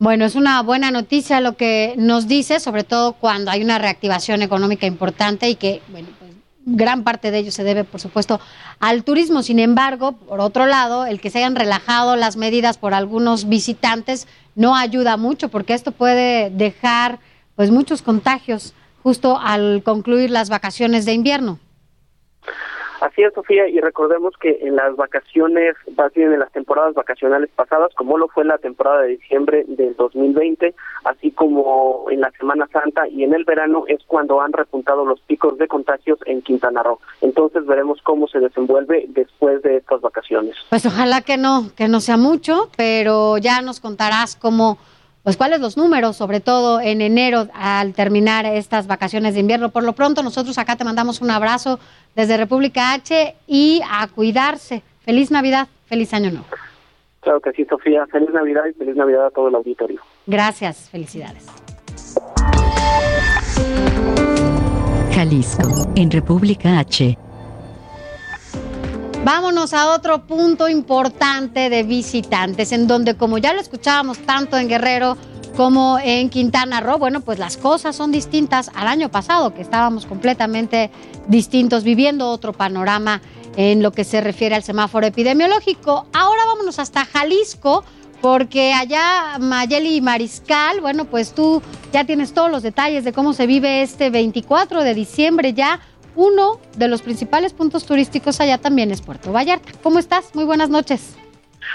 Bueno, 0.00 0.24
es 0.24 0.34
una 0.34 0.60
buena 0.64 0.90
noticia 0.90 1.40
lo 1.40 1.56
que 1.56 1.94
nos 1.96 2.26
dice, 2.26 2.58
sobre 2.58 2.82
todo 2.82 3.12
cuando 3.12 3.52
hay 3.52 3.62
una 3.62 3.78
reactivación 3.78 4.42
económica 4.42 4.84
importante 4.84 5.48
y 5.48 5.54
que, 5.54 5.80
bueno, 5.92 6.08
pues 6.18 6.34
gran 6.66 7.04
parte 7.04 7.30
de 7.30 7.38
ello 7.38 7.52
se 7.52 7.64
debe, 7.64 7.84
por 7.84 8.00
supuesto, 8.00 8.40
al 8.80 9.04
turismo. 9.04 9.42
Sin 9.42 9.58
embargo, 9.58 10.12
por 10.12 10.40
otro 10.40 10.66
lado, 10.66 11.06
el 11.06 11.20
que 11.20 11.30
se 11.30 11.38
hayan 11.38 11.56
relajado 11.56 12.16
las 12.16 12.36
medidas 12.36 12.78
por 12.78 12.94
algunos 12.94 13.48
visitantes 13.48 14.26
no 14.54 14.76
ayuda 14.76 15.16
mucho 15.16 15.48
porque 15.48 15.74
esto 15.74 15.92
puede 15.92 16.50
dejar 16.50 17.18
pues 17.56 17.70
muchos 17.70 18.02
contagios 18.02 18.74
justo 19.02 19.38
al 19.38 19.82
concluir 19.84 20.30
las 20.30 20.48
vacaciones 20.48 21.04
de 21.04 21.12
invierno. 21.12 21.58
Así 23.04 23.22
es, 23.22 23.34
Sofía, 23.34 23.68
y 23.68 23.78
recordemos 23.80 24.32
que 24.40 24.60
en 24.62 24.76
las 24.76 24.96
vacaciones, 24.96 25.76
más 25.94 26.10
bien 26.14 26.32
en 26.32 26.38
las 26.38 26.50
temporadas 26.52 26.94
vacacionales 26.94 27.50
pasadas, 27.54 27.92
como 27.96 28.16
lo 28.16 28.28
fue 28.28 28.46
la 28.46 28.56
temporada 28.56 29.02
de 29.02 29.08
diciembre 29.18 29.66
del 29.68 29.94
2020, 29.96 30.74
así 31.04 31.30
como 31.30 32.06
en 32.10 32.22
la 32.22 32.30
Semana 32.30 32.66
Santa 32.72 33.06
y 33.06 33.22
en 33.24 33.34
el 33.34 33.44
verano, 33.44 33.84
es 33.88 34.02
cuando 34.06 34.40
han 34.40 34.54
repuntado 34.54 35.04
los 35.04 35.20
picos 35.20 35.58
de 35.58 35.68
contagios 35.68 36.18
en 36.24 36.40
Quintana 36.40 36.82
Roo. 36.82 36.98
Entonces 37.20 37.66
veremos 37.66 38.00
cómo 38.02 38.26
se 38.26 38.40
desenvuelve 38.40 39.04
después 39.08 39.60
de 39.60 39.76
estas 39.76 40.00
vacaciones. 40.00 40.56
Pues 40.70 40.86
ojalá 40.86 41.20
que 41.20 41.36
no, 41.36 41.72
que 41.76 41.88
no 41.88 42.00
sea 42.00 42.16
mucho, 42.16 42.70
pero 42.74 43.36
ya 43.36 43.60
nos 43.60 43.80
contarás 43.80 44.34
cómo 44.34 44.78
pues 45.24 45.38
cuáles 45.38 45.58
los 45.58 45.76
números, 45.76 46.16
sobre 46.16 46.40
todo 46.40 46.80
en 46.80 47.00
enero 47.00 47.48
al 47.54 47.94
terminar 47.94 48.44
estas 48.44 48.86
vacaciones 48.86 49.34
de 49.34 49.40
invierno. 49.40 49.70
Por 49.70 49.82
lo 49.82 49.94
pronto 49.94 50.22
nosotros 50.22 50.58
acá 50.58 50.76
te 50.76 50.84
mandamos 50.84 51.22
un 51.22 51.30
abrazo 51.30 51.80
desde 52.14 52.36
República 52.36 52.92
H 52.92 53.34
y 53.46 53.80
a 53.90 54.06
cuidarse. 54.06 54.82
Feliz 55.00 55.30
Navidad, 55.30 55.66
feliz 55.86 56.12
año 56.12 56.30
nuevo. 56.30 56.46
Claro 57.20 57.40
que 57.40 57.52
sí, 57.52 57.64
Sofía. 57.64 58.06
Feliz 58.12 58.28
Navidad 58.34 58.64
y 58.70 58.74
feliz 58.74 58.96
Navidad 58.96 59.26
a 59.26 59.30
todo 59.30 59.48
el 59.48 59.54
auditorio. 59.54 60.00
Gracias, 60.26 60.90
felicidades. 60.90 61.46
Jalisco, 65.10 65.90
en 65.96 66.10
República 66.10 66.78
H. 66.80 67.16
Vámonos 69.24 69.72
a 69.72 69.94
otro 69.94 70.26
punto 70.26 70.68
importante 70.68 71.70
de 71.70 71.82
visitantes, 71.82 72.72
en 72.72 72.86
donde 72.86 73.16
como 73.16 73.38
ya 73.38 73.54
lo 73.54 73.60
escuchábamos 73.62 74.18
tanto 74.18 74.58
en 74.58 74.68
Guerrero 74.68 75.16
como 75.56 75.98
en 75.98 76.28
Quintana 76.28 76.82
Roo, 76.82 76.98
bueno, 76.98 77.22
pues 77.22 77.38
las 77.38 77.56
cosas 77.56 77.96
son 77.96 78.12
distintas 78.12 78.70
al 78.74 78.86
año 78.86 79.08
pasado, 79.08 79.54
que 79.54 79.62
estábamos 79.62 80.04
completamente 80.04 80.90
distintos, 81.26 81.84
viviendo 81.84 82.28
otro 82.28 82.52
panorama 82.52 83.22
en 83.56 83.82
lo 83.82 83.92
que 83.92 84.04
se 84.04 84.20
refiere 84.20 84.56
al 84.56 84.62
semáforo 84.62 85.06
epidemiológico. 85.06 86.06
Ahora 86.12 86.44
vámonos 86.44 86.78
hasta 86.78 87.06
Jalisco, 87.06 87.82
porque 88.20 88.74
allá 88.74 89.38
Mayeli 89.38 90.02
Mariscal, 90.02 90.82
bueno, 90.82 91.06
pues 91.06 91.32
tú 91.32 91.62
ya 91.94 92.04
tienes 92.04 92.34
todos 92.34 92.50
los 92.50 92.62
detalles 92.62 93.04
de 93.04 93.14
cómo 93.14 93.32
se 93.32 93.46
vive 93.46 93.80
este 93.80 94.10
24 94.10 94.82
de 94.82 94.92
diciembre 94.92 95.54
ya 95.54 95.80
uno 96.16 96.60
de 96.76 96.88
los 96.88 97.02
principales 97.02 97.52
puntos 97.52 97.84
turísticos 97.84 98.40
allá 98.40 98.58
también 98.58 98.90
es 98.90 99.02
Puerto 99.02 99.32
Vallarta. 99.32 99.72
¿Cómo 99.82 99.98
estás? 99.98 100.34
Muy 100.34 100.44
buenas 100.44 100.70
noches. 100.70 101.16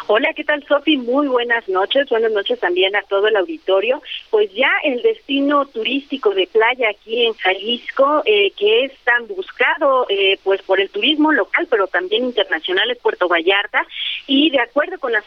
Hola, 0.08 0.34
¿qué 0.34 0.43
tal 0.43 0.63
Sofi? 0.67 0.97
Muy 0.97 1.28
buenas 1.28 1.67
noches. 1.67 2.10
Buenas 2.10 2.32
noches 2.32 2.60
también 2.60 2.95
a 2.95 3.02
todo 3.04 3.28
el 3.28 3.36
auditorio. 3.36 4.02
Pues 4.30 4.52
ya 4.54 4.71
el 4.84 5.02
destino 5.02 5.65
turístico 5.65 6.32
de 6.32 6.47
playa 6.47 6.89
aquí 6.89 7.25
en 7.25 7.34
Jalisco, 7.34 8.23
eh, 8.25 8.52
que 8.58 8.86
es 8.86 8.93
tan 9.04 9.28
buscado 9.28 10.06
eh, 10.10 10.39
pues 10.43 10.62
por 10.63 10.80
el 10.80 10.89
turismo 10.89 11.32
local, 11.32 11.67
pero 11.69 11.88
también 11.88 12.25
internacional, 12.25 12.89
es 12.91 12.97
Puerto 12.99 13.28
Vallarta. 13.28 13.86
Y 14.28 14.49
de 14.49 14.60
acuerdo 14.60 14.99
con 14.99 15.12
las 15.12 15.23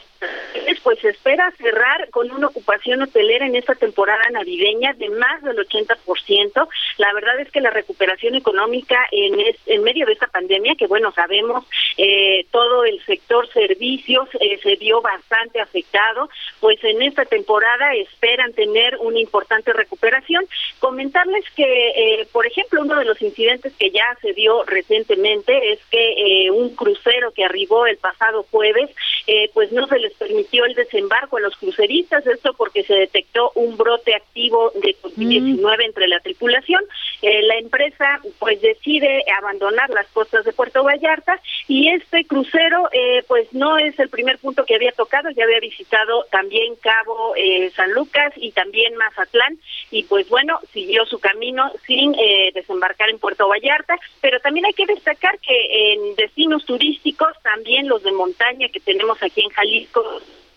pues 0.83 0.99
se 1.01 1.11
espera 1.11 1.53
cerrar 1.59 2.11
con 2.11 2.31
una 2.31 2.49
ocupación 2.49 3.03
hotelera 3.03 3.47
en 3.47 3.57
esta 3.57 3.75
temporada 3.75 4.23
navideña 4.31 4.93
de 4.95 5.09
más 5.11 5.43
del 5.43 5.57
80%. 5.57 6.69
La 6.99 7.13
verdad 7.15 7.41
es 7.41 7.51
que 7.51 7.61
la 7.61 7.71
recuperación 7.71 8.35
económica 8.35 8.99
en, 9.11 9.35
en 9.67 9.83
medio 9.83 10.07
de 10.07 10.13
esta 10.13 10.27
pandemia, 10.27 10.75
que 10.75 10.87
bueno, 10.87 11.13
sabemos 11.13 11.65
eh, 11.97 12.47
todo 12.51 12.85
el 12.85 13.03
sector 13.05 13.49
servicios, 13.53 14.29
se 14.59 14.77
vio 14.77 15.01
bastante 15.01 15.61
afectado, 15.61 16.29
pues 16.61 16.83
en 16.85 17.03
esta 17.03 17.25
temporada 17.25 17.95
esperan 17.95 18.53
tener 18.53 18.97
una 18.99 19.19
importante 19.19 19.73
recuperación. 19.73 20.47
Comentarles 20.79 21.45
que, 21.57 21.65
eh, 21.65 22.29
por 22.33 22.47
ejemplo, 22.47 22.83
uno 22.83 22.99
de 22.99 23.05
los 23.05 23.21
incidentes 23.23 23.73
que 23.79 23.91
ya 23.91 24.17
se 24.21 24.33
dio 24.33 24.65
recientemente 24.65 25.73
es 25.73 25.81
que 25.91 26.47
eh, 26.47 26.51
un 26.51 26.75
crucero 26.75 27.33
que 27.33 27.45
arribó 27.45 27.87
el 27.87 27.97
pasado 27.97 28.45
jueves, 28.51 28.91
eh, 29.27 29.51
pues 29.55 29.73
no 29.73 29.87
se 29.87 29.99
les 29.99 30.13
permitió 30.15 30.65
el 30.65 30.75
desembarco 30.75 31.37
a 31.37 31.41
los 31.41 31.57
cruceristas, 31.57 32.27
esto 32.27 32.53
porque 32.55 32.83
se 32.85 32.95
detectó 32.95 33.53
un 33.55 33.77
brote 33.77 34.15
activo 34.15 34.73
de 34.75 34.97
COVID-19 35.03 35.79
mm. 35.79 35.81
entre 35.83 36.09
la 36.09 36.21
tripulación. 36.21 36.83
la 37.23 37.57
empresa 37.57 38.21
pues 38.39 38.61
decide 38.61 39.25
abandonar 39.39 39.91
las 39.91 40.07
costas 40.09 40.45
de 40.45 40.53
Puerto 40.53 40.83
Vallarta 40.83 41.41
y 41.69 41.89
este 41.89 42.25
crucero 42.25 42.89
pues 43.29 43.53
no 43.53 43.79
es 43.79 43.99
el 43.99 44.09
primer 44.09 44.39
punto 44.43 44.67
que 44.67 44.75
había 44.75 44.93
tocado, 44.93 45.31
ya 45.31 45.45
había 45.45 45.61
visitado 45.61 46.25
también 46.31 46.75
Cabo 46.77 47.35
eh, 47.37 47.71
San 47.75 47.93
Lucas 47.93 48.33
y 48.37 48.53
también 48.53 48.97
Mazatlán. 48.97 49.59
Y 49.91 50.03
pues 50.03 50.29
bueno, 50.29 50.59
siguió 50.73 51.07
su 51.07 51.19
camino 51.19 51.71
sin 51.87 52.15
eh, 52.15 52.51
desembarcar 52.53 53.09
en 53.09 53.19
Puerto 53.19 53.49
Vallarta, 53.49 53.99
pero 54.21 54.41
también 54.41 54.67
hay 54.67 54.75
que 54.75 54.87
destacar 54.87 55.39
que 55.39 55.93
en 55.93 56.17
destinos 56.17 56.67
turísticos, 56.67 57.31
también 57.43 57.89
los 57.89 58.03
de 58.03 58.13
montaña 58.13 58.69
que 58.69 58.81
tenemos 58.81 59.23
aquí 59.23 59.43
en 59.43 59.51
Jalisco, 59.51 60.03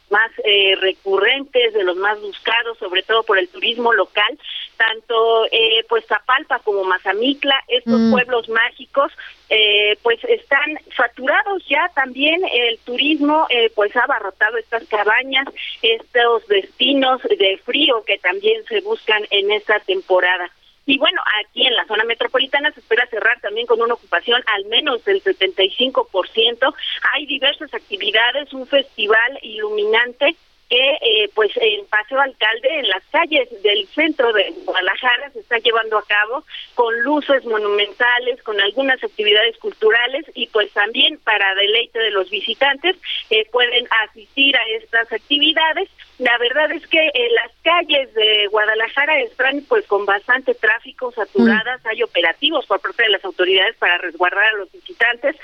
más 0.09 0.31
eh, 0.43 0.75
recurrentes, 0.79 1.73
de 1.73 1.83
los 1.83 1.97
más 1.97 2.19
buscados, 2.21 2.77
sobre 2.77 3.03
todo 3.03 3.23
por 3.23 3.39
el 3.39 3.47
turismo 3.49 3.93
local, 3.93 4.37
tanto 4.77 5.45
eh, 5.51 5.85
pues 5.89 6.05
Zapalpa 6.05 6.59
como 6.59 6.83
Mazamitla, 6.83 7.55
estos 7.67 7.99
mm. 7.99 8.11
pueblos 8.11 8.49
mágicos, 8.49 9.11
eh, 9.49 9.97
pues 10.01 10.23
están 10.25 10.79
saturados 10.95 11.63
ya 11.67 11.89
también 11.95 12.41
el 12.51 12.77
turismo, 12.79 13.47
eh, 13.49 13.71
pues 13.75 13.95
ha 13.95 14.03
abarrotado 14.03 14.57
estas 14.57 14.85
cabañas, 14.87 15.47
estos 15.81 16.47
destinos 16.47 17.21
de 17.23 17.59
frío 17.63 18.03
que 18.05 18.17
también 18.17 18.63
se 18.65 18.81
buscan 18.81 19.23
en 19.29 19.51
esta 19.51 19.79
temporada. 19.79 20.49
Y 20.85 20.97
bueno, 20.97 21.21
aquí 21.41 21.65
en 21.65 21.75
la 21.75 21.85
zona 21.85 22.03
metropolitana 22.03 22.71
se 22.71 22.79
espera 22.79 23.07
cerrar 23.07 23.39
también 23.41 23.65
con 23.65 23.81
una 23.81 23.95
ocupación 23.95 24.41
al 24.45 24.65
menos 24.65 25.03
del 25.03 25.23
75%. 25.23 26.75
Hay 27.13 27.25
diversas 27.25 27.73
actividades, 27.73 28.53
un 28.53 28.67
festival 28.67 29.39
iluminante 29.41 30.35
que 30.69 30.97
eh, 31.01 31.29
pues 31.35 31.51
en 31.57 31.85
Paseo 31.85 32.19
Alcalde, 32.19 32.79
en 32.79 32.89
las 32.89 33.03
calles 33.11 33.49
del 33.61 33.87
centro 33.87 34.33
de 34.33 34.51
Guadalajara, 34.65 35.29
se 35.31 35.39
está 35.39 35.59
llevando 35.59 35.97
a 35.97 36.05
cabo 36.05 36.43
con 36.73 36.99
luces 37.01 37.45
monumentales, 37.45 38.41
con 38.41 38.59
algunas 38.59 39.03
actividades 39.03 39.57
culturales 39.57 40.25
y 40.33 40.47
pues 40.47 40.71
también 40.73 41.19
para 41.19 41.53
deleite 41.55 41.99
de 41.99 42.11
los 42.11 42.29
visitantes 42.29 42.95
eh, 43.29 43.47
pueden 43.51 43.87
asistir 44.07 44.57
a 44.57 44.67
estas 44.69 45.11
actividades. 45.11 45.89
La 46.17 46.37
verdad 46.37 46.71
es 46.71 46.87
que 46.87 47.07
eh, 47.07 47.29
las 47.33 47.51
calles 47.61 48.13
de 48.13 48.47
Guadalajara 48.47 49.19
están 49.19 49.61
pues 49.67 49.85
con 49.85 50.05
bastante 50.05 50.53
tráfico, 50.53 51.11
saturadas, 51.11 51.83
mm. 51.83 51.87
hay 51.87 52.03
operativos 52.03 52.65
por 52.67 52.79
parte 52.79 53.03
de 53.03 53.09
las 53.09 53.25
autoridades 53.25 53.75
para 53.77 53.97
resguardar 53.97 54.45
a 54.45 54.57
los 54.57 54.71
visitantes. 54.71 55.35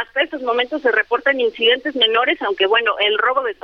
Hasta 0.00 0.22
estos 0.22 0.42
momentos 0.42 0.82
se 0.82 0.92
reportan 0.92 1.40
incidentes 1.40 1.96
menores, 1.96 2.40
aunque 2.42 2.66
bueno, 2.66 2.98
el 2.98 3.16
robo 3.16 3.42
de 3.42 3.56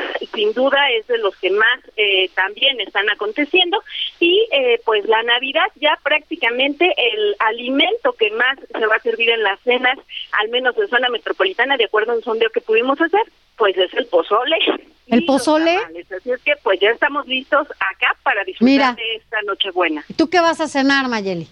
sin 0.34 0.52
duda 0.52 0.78
es 0.90 1.06
de 1.06 1.18
los 1.18 1.36
que 1.36 1.50
más 1.50 1.80
eh, 1.96 2.28
también 2.34 2.80
están 2.80 3.08
aconteciendo 3.10 3.82
y 4.20 4.46
eh, 4.52 4.80
pues 4.84 5.06
la 5.06 5.22
Navidad 5.22 5.66
ya 5.76 5.98
prácticamente 6.02 6.92
el 6.96 7.36
alimento 7.38 8.12
que 8.12 8.30
más 8.32 8.58
se 8.72 8.86
va 8.86 8.96
a 8.96 9.00
servir 9.00 9.30
en 9.30 9.42
las 9.42 9.60
cenas, 9.60 9.98
al 10.32 10.48
menos 10.48 10.76
en 10.78 10.88
zona 10.88 11.08
metropolitana, 11.08 11.76
de 11.76 11.84
acuerdo 11.84 12.12
a 12.12 12.16
un 12.16 12.22
sondeo 12.22 12.50
que 12.50 12.60
pudimos 12.60 13.00
hacer, 13.00 13.22
pues 13.56 13.76
es 13.76 13.92
el 13.94 14.06
pozole. 14.06 14.56
¿El 15.06 15.24
pozole? 15.24 15.76
Así 15.76 16.30
es 16.32 16.42
que 16.42 16.54
pues 16.62 16.80
ya 16.80 16.90
estamos 16.90 17.26
listos 17.28 17.68
acá 17.70 18.16
para 18.24 18.42
disfrutar 18.42 18.96
de 18.96 19.14
esta 19.14 19.40
Nochebuena. 19.42 20.04
¿Tú 20.16 20.28
qué 20.28 20.40
vas 20.40 20.60
a 20.60 20.66
cenar, 20.66 21.06
Mayeli? 21.08 21.46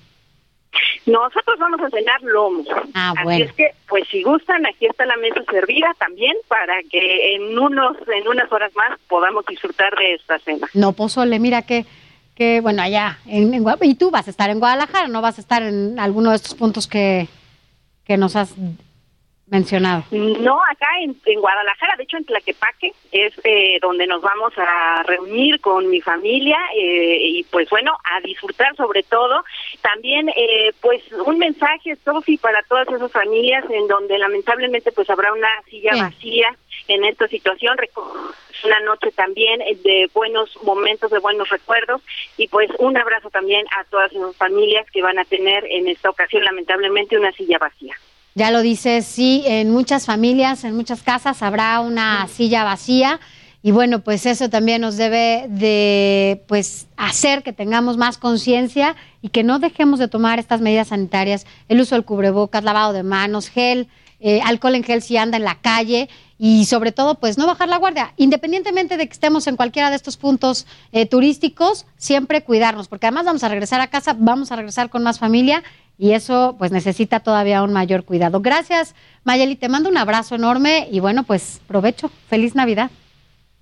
Nosotros 1.06 1.58
vamos 1.58 1.80
a 1.80 1.90
cenar 1.90 2.22
lomo. 2.22 2.64
Ah, 2.94 3.12
Así 3.16 3.42
es 3.42 3.52
que, 3.52 3.70
pues 3.88 4.04
si 4.08 4.22
gustan, 4.22 4.66
aquí 4.66 4.86
está 4.86 5.06
la 5.06 5.16
mesa 5.16 5.42
servida 5.50 5.92
también 5.98 6.34
para 6.48 6.82
que 6.90 7.34
en 7.34 7.58
unos 7.58 7.96
en 8.08 8.28
unas 8.28 8.50
horas 8.52 8.72
más 8.74 8.98
podamos 9.08 9.44
disfrutar 9.46 9.94
de 9.96 10.14
esta 10.14 10.38
cena. 10.38 10.68
No, 10.74 10.92
pozole, 10.92 11.38
mira 11.38 11.62
que 11.62 11.84
que 12.34 12.60
bueno, 12.60 12.82
allá 12.82 13.18
en, 13.26 13.54
en, 13.54 13.64
y 13.82 13.94
tú 13.94 14.10
vas 14.10 14.26
a 14.26 14.30
estar 14.30 14.50
en 14.50 14.58
Guadalajara, 14.58 15.08
no 15.08 15.22
vas 15.22 15.38
a 15.38 15.40
estar 15.40 15.62
en 15.62 15.98
alguno 15.98 16.30
de 16.30 16.36
estos 16.36 16.54
puntos 16.54 16.88
que 16.88 17.28
que 18.04 18.16
nos 18.16 18.36
has 18.36 18.54
mencionado. 19.46 20.04
No, 20.10 20.58
acá 20.70 20.86
en, 21.02 21.40
Guadalajara, 21.40 21.96
de 21.96 22.04
hecho 22.04 22.16
en 22.16 22.24
Tlaquepaque 22.24 22.92
es 23.12 23.32
eh, 23.44 23.78
donde 23.80 24.06
nos 24.06 24.22
vamos 24.22 24.52
a 24.56 25.02
reunir 25.02 25.60
con 25.60 25.88
mi 25.90 26.00
familia 26.00 26.58
eh, 26.76 27.18
y 27.20 27.44
pues 27.44 27.68
bueno, 27.68 27.96
a 28.04 28.20
disfrutar 28.20 28.74
sobre 28.76 29.02
todo. 29.02 29.44
También 29.82 30.30
eh, 30.30 30.72
pues 30.80 31.02
un 31.26 31.38
mensaje, 31.38 31.96
Sofi, 31.96 32.38
para 32.38 32.62
todas 32.62 32.88
esas 32.88 33.12
familias 33.12 33.64
en 33.70 33.86
donde 33.86 34.18
lamentablemente 34.18 34.92
pues 34.92 35.10
habrá 35.10 35.32
una 35.32 35.50
silla 35.68 35.92
vacía 35.94 36.56
en 36.88 37.04
esta 37.04 37.28
situación. 37.28 37.76
Una 38.64 38.80
noche 38.80 39.10
también 39.12 39.60
de 39.82 40.08
buenos 40.14 40.56
momentos, 40.62 41.10
de 41.10 41.18
buenos 41.18 41.50
recuerdos 41.50 42.00
y 42.38 42.48
pues 42.48 42.70
un 42.78 42.96
abrazo 42.96 43.28
también 43.28 43.66
a 43.78 43.84
todas 43.84 44.10
esas 44.10 44.34
familias 44.36 44.90
que 44.90 45.02
van 45.02 45.18
a 45.18 45.24
tener 45.26 45.66
en 45.66 45.86
esta 45.88 46.08
ocasión 46.08 46.44
lamentablemente 46.44 47.18
una 47.18 47.32
silla 47.32 47.58
vacía. 47.58 47.94
Ya 48.36 48.50
lo 48.50 48.62
dices, 48.62 49.06
sí, 49.06 49.44
en 49.46 49.70
muchas 49.70 50.06
familias, 50.06 50.64
en 50.64 50.74
muchas 50.74 51.02
casas 51.02 51.40
habrá 51.42 51.78
una 51.78 52.26
silla 52.26 52.64
vacía 52.64 53.20
y 53.62 53.70
bueno, 53.70 54.00
pues 54.00 54.26
eso 54.26 54.50
también 54.50 54.82
nos 54.82 54.96
debe 54.96 55.46
de 55.48 56.42
pues 56.48 56.88
hacer 56.96 57.44
que 57.44 57.52
tengamos 57.52 57.96
más 57.96 58.18
conciencia 58.18 58.96
y 59.22 59.28
que 59.28 59.44
no 59.44 59.60
dejemos 59.60 60.00
de 60.00 60.08
tomar 60.08 60.40
estas 60.40 60.60
medidas 60.60 60.88
sanitarias, 60.88 61.46
el 61.68 61.80
uso 61.80 61.94
del 61.94 62.04
cubrebocas, 62.04 62.64
lavado 62.64 62.92
de 62.92 63.04
manos, 63.04 63.48
gel, 63.48 63.88
eh, 64.18 64.40
alcohol 64.44 64.74
en 64.74 64.82
gel 64.82 65.00
si 65.00 65.16
anda 65.16 65.36
en 65.36 65.44
la 65.44 65.60
calle 65.60 66.08
y 66.38 66.64
sobre 66.66 66.92
todo 66.92 67.16
pues 67.16 67.38
no 67.38 67.46
bajar 67.46 67.68
la 67.68 67.78
guardia, 67.78 68.12
independientemente 68.16 68.96
de 68.96 69.06
que 69.06 69.12
estemos 69.12 69.46
en 69.46 69.56
cualquiera 69.56 69.90
de 69.90 69.96
estos 69.96 70.16
puntos 70.16 70.66
eh, 70.92 71.06
turísticos, 71.06 71.86
siempre 71.96 72.42
cuidarnos, 72.42 72.88
porque 72.88 73.06
además 73.06 73.26
vamos 73.26 73.44
a 73.44 73.48
regresar 73.48 73.80
a 73.80 73.88
casa, 73.88 74.16
vamos 74.18 74.52
a 74.52 74.56
regresar 74.56 74.90
con 74.90 75.02
más 75.02 75.18
familia 75.18 75.62
y 75.96 76.12
eso 76.12 76.56
pues 76.58 76.72
necesita 76.72 77.20
todavía 77.20 77.62
un 77.62 77.72
mayor 77.72 78.04
cuidado. 78.04 78.40
Gracias, 78.40 78.94
Mayeli, 79.22 79.56
te 79.56 79.68
mando 79.68 79.88
un 79.88 79.96
abrazo 79.96 80.34
enorme 80.34 80.88
y 80.90 81.00
bueno, 81.00 81.22
pues 81.22 81.60
provecho, 81.66 82.10
feliz 82.28 82.54
Navidad. 82.54 82.90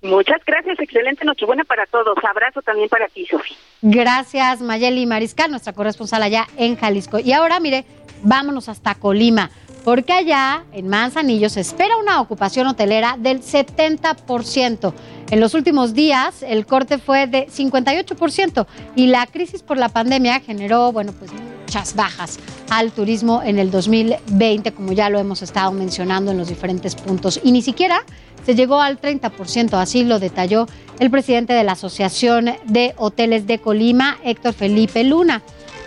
Muchas 0.01 0.43
gracias, 0.45 0.77
excelente 0.79 1.23
Nochebuena 1.23 1.63
para 1.63 1.85
todos. 1.85 2.17
Abrazo 2.29 2.61
también 2.61 2.89
para 2.89 3.07
ti, 3.07 3.25
Sofía. 3.25 3.55
Gracias, 3.81 4.61
Mayeli 4.61 5.05
Mariscal, 5.05 5.49
nuestra 5.49 5.71
corresponsal 5.71 6.23
allá 6.23 6.45
en 6.57 6.75
Jalisco. 6.75 7.19
Y 7.19 7.31
ahora, 7.31 7.61
mire, 7.61 7.85
vámonos 8.21 8.67
hasta 8.67 8.95
Colima, 8.95 9.49
porque 9.83 10.13
allá 10.13 10.63
en 10.71 10.87
Manzanillo 10.87 11.49
se 11.49 11.61
espera 11.61 11.97
una 11.97 12.21
ocupación 12.21 12.67
hotelera 12.67 13.17
del 13.19 13.41
70%. 13.41 14.93
En 15.29 15.39
los 15.39 15.53
últimos 15.53 15.93
días 15.93 16.43
el 16.43 16.65
corte 16.65 16.97
fue 16.97 17.27
de 17.27 17.47
58% 17.47 18.65
y 18.95 19.07
la 19.07 19.25
crisis 19.27 19.63
por 19.63 19.77
la 19.77 19.89
pandemia 19.89 20.39
generó, 20.39 20.91
bueno, 20.91 21.11
pues 21.13 21.31
muchas 21.33 21.95
bajas 21.95 22.39
al 22.69 22.91
turismo 22.91 23.41
en 23.43 23.57
el 23.57 23.71
2020, 23.71 24.71
como 24.73 24.91
ya 24.93 25.09
lo 25.09 25.19
hemos 25.19 25.41
estado 25.41 25.71
mencionando 25.71 26.31
en 26.31 26.37
los 26.37 26.47
diferentes 26.47 26.95
puntos. 26.95 27.39
Y 27.43 27.51
ni 27.51 27.61
siquiera 27.61 28.03
se 28.45 28.55
llegó 28.55 28.79
al 28.79 29.01
30%, 29.01 29.73
así 29.73 30.03
lo 30.03 30.19
detalló 30.19 30.67
el 30.99 31.09
presidente 31.09 31.53
de 31.53 31.63
la 31.63 31.73
Asociación 31.73 32.51
de 32.65 32.93
Hoteles 32.97 33.47
de 33.47 33.59
Colima, 33.59 34.17
Héctor 34.23 34.53
Felipe 34.53 35.03
Luna. 35.03 35.41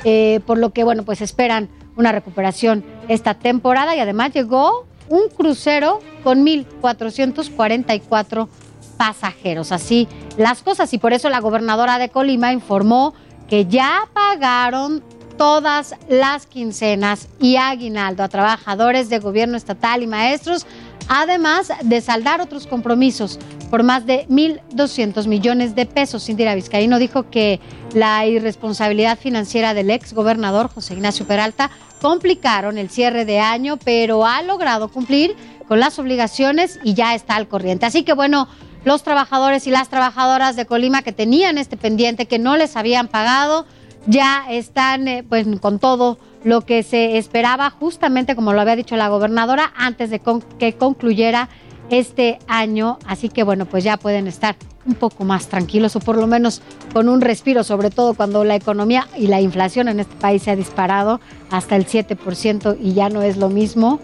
Eh, 0.04 0.40
por 0.46 0.58
lo 0.58 0.70
que, 0.70 0.84
bueno, 0.84 1.04
pues 1.04 1.20
esperan 1.20 1.68
una 1.96 2.12
recuperación 2.12 2.84
esta 3.08 3.34
temporada 3.34 3.96
y 3.96 4.00
además 4.00 4.32
llegó 4.32 4.86
un 5.08 5.28
crucero 5.28 6.00
con 6.22 6.44
1.444 6.44 8.48
pasajeros. 8.96 9.72
Así 9.72 10.08
las 10.36 10.62
cosas 10.62 10.92
y 10.92 10.98
por 10.98 11.12
eso 11.12 11.30
la 11.30 11.40
gobernadora 11.40 11.98
de 11.98 12.08
Colima 12.08 12.52
informó 12.52 13.14
que 13.48 13.66
ya 13.66 14.08
pagaron 14.12 15.02
todas 15.36 15.94
las 16.08 16.46
quincenas 16.46 17.28
y 17.40 17.56
aguinaldo 17.56 18.22
a 18.22 18.28
trabajadores 18.28 19.08
de 19.08 19.18
gobierno 19.18 19.56
estatal 19.56 20.02
y 20.02 20.06
maestros, 20.06 20.66
además 21.08 21.72
de 21.82 22.00
saldar 22.00 22.40
otros 22.40 22.66
compromisos 22.66 23.38
por 23.66 23.82
más 23.82 24.06
de 24.06 24.26
1.200 24.28 25.26
millones 25.26 25.74
de 25.74 25.86
pesos. 25.86 26.28
Indira 26.28 26.54
Vizcaíno 26.54 26.98
dijo 26.98 27.30
que 27.30 27.60
la 27.94 28.26
irresponsabilidad 28.26 29.18
financiera 29.18 29.74
del 29.74 29.90
ex 29.90 30.12
gobernador 30.12 30.68
José 30.68 30.94
Ignacio 30.94 31.26
Peralta 31.26 31.70
complicaron 32.00 32.78
el 32.78 32.90
cierre 32.90 33.24
de 33.24 33.40
año, 33.40 33.76
pero 33.76 34.26
ha 34.26 34.42
logrado 34.42 34.88
cumplir 34.88 35.34
con 35.68 35.80
las 35.80 35.98
obligaciones 35.98 36.78
y 36.84 36.94
ya 36.94 37.14
está 37.14 37.36
al 37.36 37.48
corriente. 37.48 37.86
Así 37.86 38.02
que 38.02 38.12
bueno, 38.12 38.48
los 38.84 39.02
trabajadores 39.02 39.66
y 39.66 39.70
las 39.70 39.88
trabajadoras 39.88 40.54
de 40.56 40.66
Colima 40.66 41.02
que 41.02 41.12
tenían 41.12 41.58
este 41.58 41.76
pendiente, 41.76 42.26
que 42.26 42.38
no 42.38 42.56
les 42.56 42.76
habían 42.76 43.08
pagado, 43.08 43.66
ya 44.06 44.46
están 44.48 45.08
eh, 45.08 45.24
pues 45.28 45.46
con 45.60 45.78
todo 45.78 46.18
lo 46.44 46.60
que 46.60 46.84
se 46.84 47.18
esperaba, 47.18 47.70
justamente 47.70 48.36
como 48.36 48.52
lo 48.52 48.60
había 48.60 48.76
dicho 48.76 48.94
la 48.94 49.08
gobernadora, 49.08 49.72
antes 49.76 50.10
de 50.10 50.22
que 50.60 50.74
concluyera 50.74 51.48
este 51.90 52.38
año. 52.46 52.98
Así 53.06 53.28
que 53.28 53.42
bueno, 53.42 53.66
pues 53.66 53.84
ya 53.84 53.96
pueden 53.96 54.26
estar 54.26 54.56
un 54.86 54.94
poco 54.94 55.24
más 55.24 55.48
tranquilos 55.48 55.96
o 55.96 56.00
por 56.00 56.16
lo 56.16 56.26
menos 56.26 56.62
con 56.92 57.08
un 57.08 57.20
respiro, 57.20 57.64
sobre 57.64 57.90
todo 57.90 58.14
cuando 58.14 58.44
la 58.44 58.54
economía 58.54 59.08
y 59.16 59.26
la 59.26 59.40
inflación 59.40 59.88
en 59.88 60.00
este 60.00 60.14
país 60.16 60.42
se 60.42 60.52
ha 60.52 60.56
disparado 60.56 61.20
hasta 61.50 61.76
el 61.76 61.86
7% 61.86 62.76
y 62.80 62.94
ya 62.94 63.08
no 63.08 63.22
es 63.22 63.36
lo 63.36 63.48
mismo, 63.48 64.00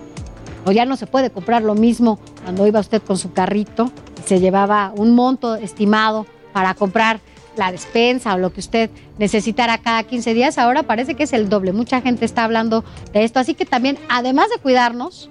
o 0.64 0.72
ya 0.72 0.84
no 0.84 0.96
se 0.96 1.06
puede 1.06 1.30
comprar 1.30 1.62
lo 1.62 1.74
mismo 1.74 2.18
cuando 2.42 2.66
iba 2.66 2.80
usted 2.80 3.02
con 3.02 3.16
su 3.18 3.32
carrito 3.32 3.90
y 4.24 4.28
se 4.28 4.40
llevaba 4.40 4.92
un 4.96 5.14
monto 5.14 5.54
estimado 5.54 6.26
para 6.52 6.74
comprar 6.74 7.20
la 7.56 7.70
despensa 7.70 8.34
o 8.34 8.38
lo 8.38 8.52
que 8.52 8.60
usted 8.60 8.90
necesitara 9.18 9.78
cada 9.78 10.02
15 10.04 10.34
días, 10.34 10.58
ahora 10.58 10.82
parece 10.84 11.14
que 11.14 11.24
es 11.24 11.32
el 11.32 11.48
doble. 11.48 11.72
Mucha 11.72 12.00
gente 12.00 12.24
está 12.24 12.44
hablando 12.44 12.84
de 13.12 13.24
esto. 13.24 13.40
Así 13.40 13.54
que 13.54 13.66
también, 13.66 13.98
además 14.08 14.48
de 14.48 14.58
cuidarnos, 14.58 15.30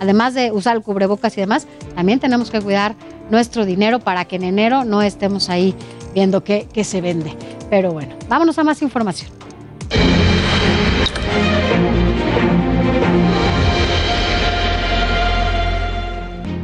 además 0.00 0.34
de 0.34 0.52
usar 0.52 0.76
el 0.76 0.82
cubrebocas 0.82 1.36
y 1.36 1.40
demás, 1.40 1.66
también 1.94 2.20
tenemos 2.20 2.50
que 2.50 2.60
cuidar 2.60 2.94
nuestro 3.30 3.64
dinero 3.64 3.98
para 3.98 4.24
que 4.24 4.36
en 4.36 4.44
enero 4.44 4.84
no 4.84 5.02
estemos 5.02 5.48
ahí 5.48 5.74
viendo 6.14 6.44
qué, 6.44 6.68
qué 6.72 6.84
se 6.84 7.00
vende. 7.00 7.34
Pero 7.70 7.92
bueno, 7.92 8.14
vámonos 8.28 8.58
a 8.58 8.64
más 8.64 8.82
información. 8.82 9.30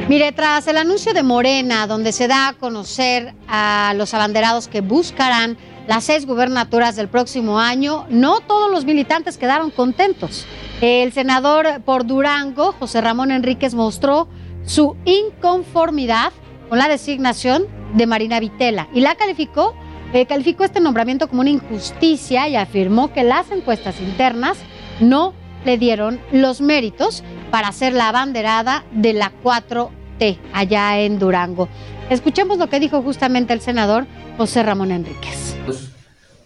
Mire, 0.09 0.33
tras 0.33 0.67
el 0.67 0.77
anuncio 0.77 1.15
de 1.15 1.23
Morena, 1.23 1.87
donde 1.87 2.13
se 2.13 2.29
da 2.29 2.49
a 2.49 2.53
conocer 2.53 3.33
a 3.49 3.95
los 3.97 4.13
abanderados 4.13 4.69
que 4.69 4.83
buscarán 4.83 5.57
las 5.87 6.05
seis 6.05 6.27
gubernaturas 6.27 6.97
del 6.97 7.09
próximo 7.09 7.59
año, 7.59 8.05
no 8.11 8.41
todos 8.41 8.71
los 8.71 8.85
militantes 8.85 9.39
quedaron 9.39 9.71
contentos. 9.71 10.45
El 10.83 11.13
senador 11.13 11.81
por 11.85 12.07
Durango, 12.07 12.73
José 12.73 13.01
Ramón 13.01 13.31
Enríquez, 13.31 13.73
mostró 13.73 14.27
su 14.65 14.97
inconformidad 15.05 16.33
con 16.69 16.77
la 16.77 16.89
designación 16.89 17.67
de 17.95 18.09
Marina 18.09 18.41
Vitela 18.41 18.89
y 18.93 19.01
la 19.01 19.15
calificó, 19.15 19.77
eh, 20.13 20.27
calificó 20.27 20.65
este 20.65 20.81
nombramiento 20.81 21.29
como 21.29 21.43
una 21.43 21.51
injusticia 21.51 22.49
y 22.49 22.57
afirmó 22.57 23.13
que 23.13 23.23
las 23.23 23.53
encuestas 23.53 24.01
internas 24.01 24.59
no 24.99 25.35
le 25.65 25.79
dieron 25.79 26.21
los 26.33 26.61
méritos 26.61 27.23
para 27.53 27.71
ser 27.71 27.93
la 27.93 28.09
abanderada 28.09 28.83
de 28.91 29.13
la 29.13 29.31
4T 29.45 30.37
allá 30.53 30.99
en 30.99 31.21
Durango. 31.21 31.69
Escuchemos 32.11 32.59
lo 32.59 32.69
que 32.69 32.81
dijo 32.81 33.03
justamente 33.03 33.53
el 33.53 33.61
senador 33.61 34.09
José 34.37 34.65
Ramón 34.65 34.91
Enríquez. 34.91 35.55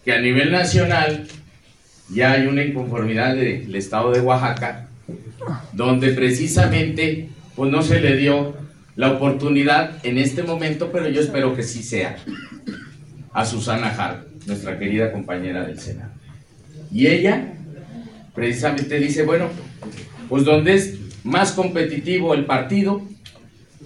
Que 0.05 0.13
a 0.13 0.19
nivel 0.19 0.51
nacional 0.51 1.27
ya 2.09 2.33
hay 2.33 2.47
una 2.47 2.63
inconformidad 2.63 3.35
del 3.35 3.73
estado 3.75 4.11
de 4.11 4.21
Oaxaca, 4.21 4.87
donde 5.73 6.09
precisamente 6.11 7.29
pues 7.55 7.71
no 7.71 7.81
se 7.81 7.99
le 7.99 8.15
dio 8.15 8.55
la 8.95 9.11
oportunidad 9.11 10.05
en 10.05 10.17
este 10.17 10.43
momento, 10.43 10.91
pero 10.91 11.07
yo 11.09 11.21
espero 11.21 11.55
que 11.55 11.63
sí 11.63 11.83
sea, 11.83 12.17
a 13.31 13.45
Susana 13.45 13.89
Hart, 13.89 14.27
nuestra 14.45 14.79
querida 14.79 15.11
compañera 15.11 15.65
del 15.65 15.79
Senado. 15.79 16.11
Y 16.91 17.07
ella 17.07 17.53
precisamente 18.33 18.99
dice, 18.99 19.23
bueno, 19.23 19.49
pues 20.29 20.45
donde 20.45 20.75
es 20.75 20.97
más 21.23 21.51
competitivo 21.51 22.33
el 22.33 22.45
partido, 22.45 23.01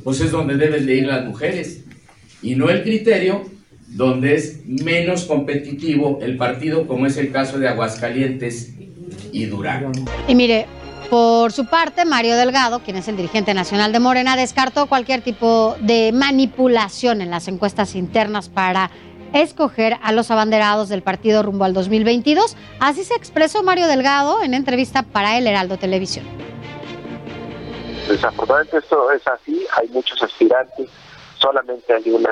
pues 0.04 0.22
es 0.22 0.32
donde 0.32 0.56
deben 0.56 0.86
de 0.86 0.96
ir 0.96 1.06
las 1.08 1.26
mujeres, 1.26 1.84
y 2.42 2.56
no 2.56 2.70
el 2.70 2.84
criterio 2.84 3.50
donde 3.92 4.36
es 4.36 4.66
menos 4.66 5.26
competitivo 5.26 6.20
el 6.22 6.38
partido, 6.38 6.88
como 6.88 7.06
es 7.06 7.18
el 7.18 7.32
caso 7.32 7.60
de 7.60 7.68
Aguascalientes 7.68 8.74
y 9.32 9.46
Durango. 9.46 9.92
Y 10.28 10.36
mire, 10.36 10.66
por 11.10 11.52
su 11.52 11.66
parte, 11.66 12.06
Mario 12.06 12.38
Delgado, 12.38 12.80
quien 12.80 12.96
es 12.96 13.10
el 13.10 13.18
dirigente 13.18 13.54
nacional 13.54 13.92
de 13.92 14.00
Morena, 14.00 14.38
descartó 14.38 14.88
cualquier 14.88 15.22
tipo 15.22 15.76
de 15.82 16.12
manipulación 16.14 17.22
en 17.22 17.30
las 17.30 17.50
encuestas 17.50 17.96
internas 17.96 18.48
para 18.48 18.92
escoger 19.34 19.98
a 20.02 20.14
los 20.14 20.32
abanderados 20.32 20.88
del 20.88 21.02
partido 21.04 21.44
rumbo 21.44 21.66
al 21.66 21.74
2022. 21.74 22.56
Así 22.80 23.04
se 23.04 23.16
expresó 23.16 23.62
Mario 23.62 23.88
Delgado 23.88 24.42
en 24.42 24.54
entrevista 24.54 25.04
para 25.04 25.38
El 25.38 25.48
Heraldo 25.48 25.78
Televisión. 25.78 26.26
Desafortunadamente 28.08 28.78
esto 28.78 29.12
es 29.12 29.26
así, 29.28 29.66
hay 29.78 29.88
muchos 29.90 30.22
aspirantes, 30.24 30.90
solamente 31.40 31.94
hay 31.94 32.10
una 32.10 32.32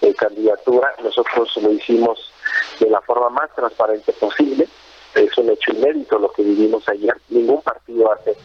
eh, 0.00 0.14
candidatura, 0.14 0.94
nosotros 1.02 1.56
lo 1.62 1.72
hicimos 1.72 2.32
de 2.80 2.90
la 2.90 3.00
forma 3.00 3.30
más 3.30 3.54
transparente 3.54 4.12
posible, 4.12 4.68
es 5.14 5.38
un 5.38 5.50
hecho 5.50 5.72
inédito 5.72 6.18
lo 6.18 6.30
que 6.32 6.42
vivimos 6.42 6.88
ayer, 6.88 7.16
ningún 7.28 7.62
partido 7.62 8.12
hace 8.12 8.36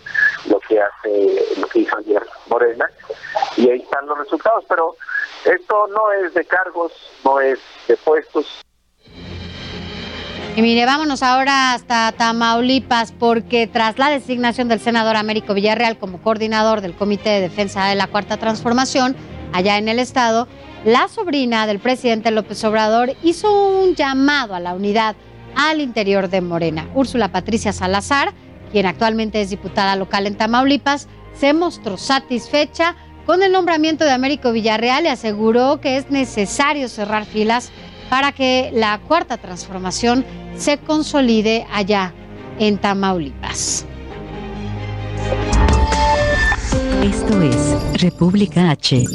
lo 0.49 0.59
que 0.59 0.79
hace 0.79 1.45
lo 1.57 1.67
resultados, 4.15 4.65
pero 4.67 4.95
esto 5.45 5.87
no 5.87 6.11
es 6.11 6.33
de 6.33 6.45
cargos, 6.45 6.91
no 7.23 7.39
es 7.39 7.59
de 7.87 7.97
puestos. 7.97 8.45
Y 10.55 10.61
mire, 10.61 10.85
vámonos 10.85 11.23
ahora 11.23 11.73
hasta 11.73 12.11
Tamaulipas, 12.11 13.11
porque 13.11 13.65
tras 13.65 13.97
la 13.97 14.09
designación 14.09 14.67
del 14.67 14.79
senador 14.79 15.15
Américo 15.15 15.55
Villarreal 15.55 15.97
como 15.97 16.21
coordinador 16.21 16.81
del 16.81 16.95
Comité 16.95 17.29
de 17.31 17.41
Defensa 17.41 17.87
de 17.87 17.95
la 17.95 18.07
Cuarta 18.07 18.37
Transformación, 18.37 19.15
allá 19.51 19.77
en 19.77 19.87
el 19.87 19.97
estado, 19.97 20.47
la 20.85 21.07
sobrina 21.07 21.65
del 21.65 21.79
presidente 21.79 22.31
López 22.31 22.63
Obrador 22.63 23.13
hizo 23.23 23.51
un 23.51 23.95
llamado 23.95 24.55
a 24.55 24.59
la 24.59 24.73
unidad 24.73 25.15
al 25.55 25.81
interior 25.81 26.29
de 26.29 26.41
Morena. 26.41 26.89
Úrsula 26.93 27.31
Patricia 27.31 27.71
Salazar, 27.71 28.33
quien 28.71 28.85
actualmente 28.85 29.41
es 29.41 29.49
diputada 29.49 29.95
local 29.95 30.27
en 30.27 30.35
Tamaulipas, 30.35 31.07
se 31.33 31.53
mostró 31.53 31.97
satisfecha 31.97 32.95
con 33.25 33.43
el 33.43 33.51
nombramiento 33.51 34.03
de 34.03 34.11
Américo 34.11 34.51
Villarreal 34.51 35.05
y 35.05 35.09
aseguró 35.09 35.79
que 35.79 35.97
es 35.97 36.09
necesario 36.09 36.89
cerrar 36.89 37.25
filas 37.25 37.71
para 38.09 38.31
que 38.31 38.69
la 38.73 38.99
cuarta 38.99 39.37
transformación 39.37 40.25
se 40.57 40.77
consolide 40.77 41.65
allá 41.71 42.13
en 42.59 42.77
Tamaulipas. 42.77 43.85
Esto 47.01 47.41
es 47.41 48.01
República 48.01 48.69
H. 48.69 49.05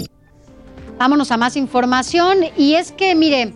Vámonos 0.99 1.31
a 1.31 1.37
más 1.37 1.57
información 1.57 2.39
y 2.57 2.75
es 2.75 2.91
que, 2.91 3.15
mire, 3.15 3.53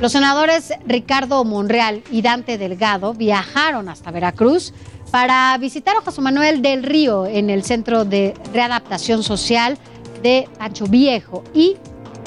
los 0.00 0.12
senadores 0.12 0.72
Ricardo 0.86 1.44
Monreal 1.44 2.02
y 2.10 2.22
Dante 2.22 2.56
Delgado 2.56 3.12
viajaron 3.12 3.90
hasta 3.90 4.10
Veracruz 4.10 4.72
para 5.10 5.56
visitar 5.58 5.96
a 5.96 6.00
José 6.00 6.22
Manuel 6.22 6.62
del 6.62 6.82
Río 6.82 7.26
en 7.26 7.50
el 7.50 7.64
Centro 7.64 8.06
de 8.06 8.32
Readaptación 8.54 9.22
Social 9.22 9.76
de 10.22 10.48
Pancho 10.58 10.86
Viejo 10.86 11.44
y 11.54 11.76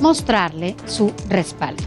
mostrarle 0.02 0.76
su 0.86 1.12
respaldo. 1.28 1.84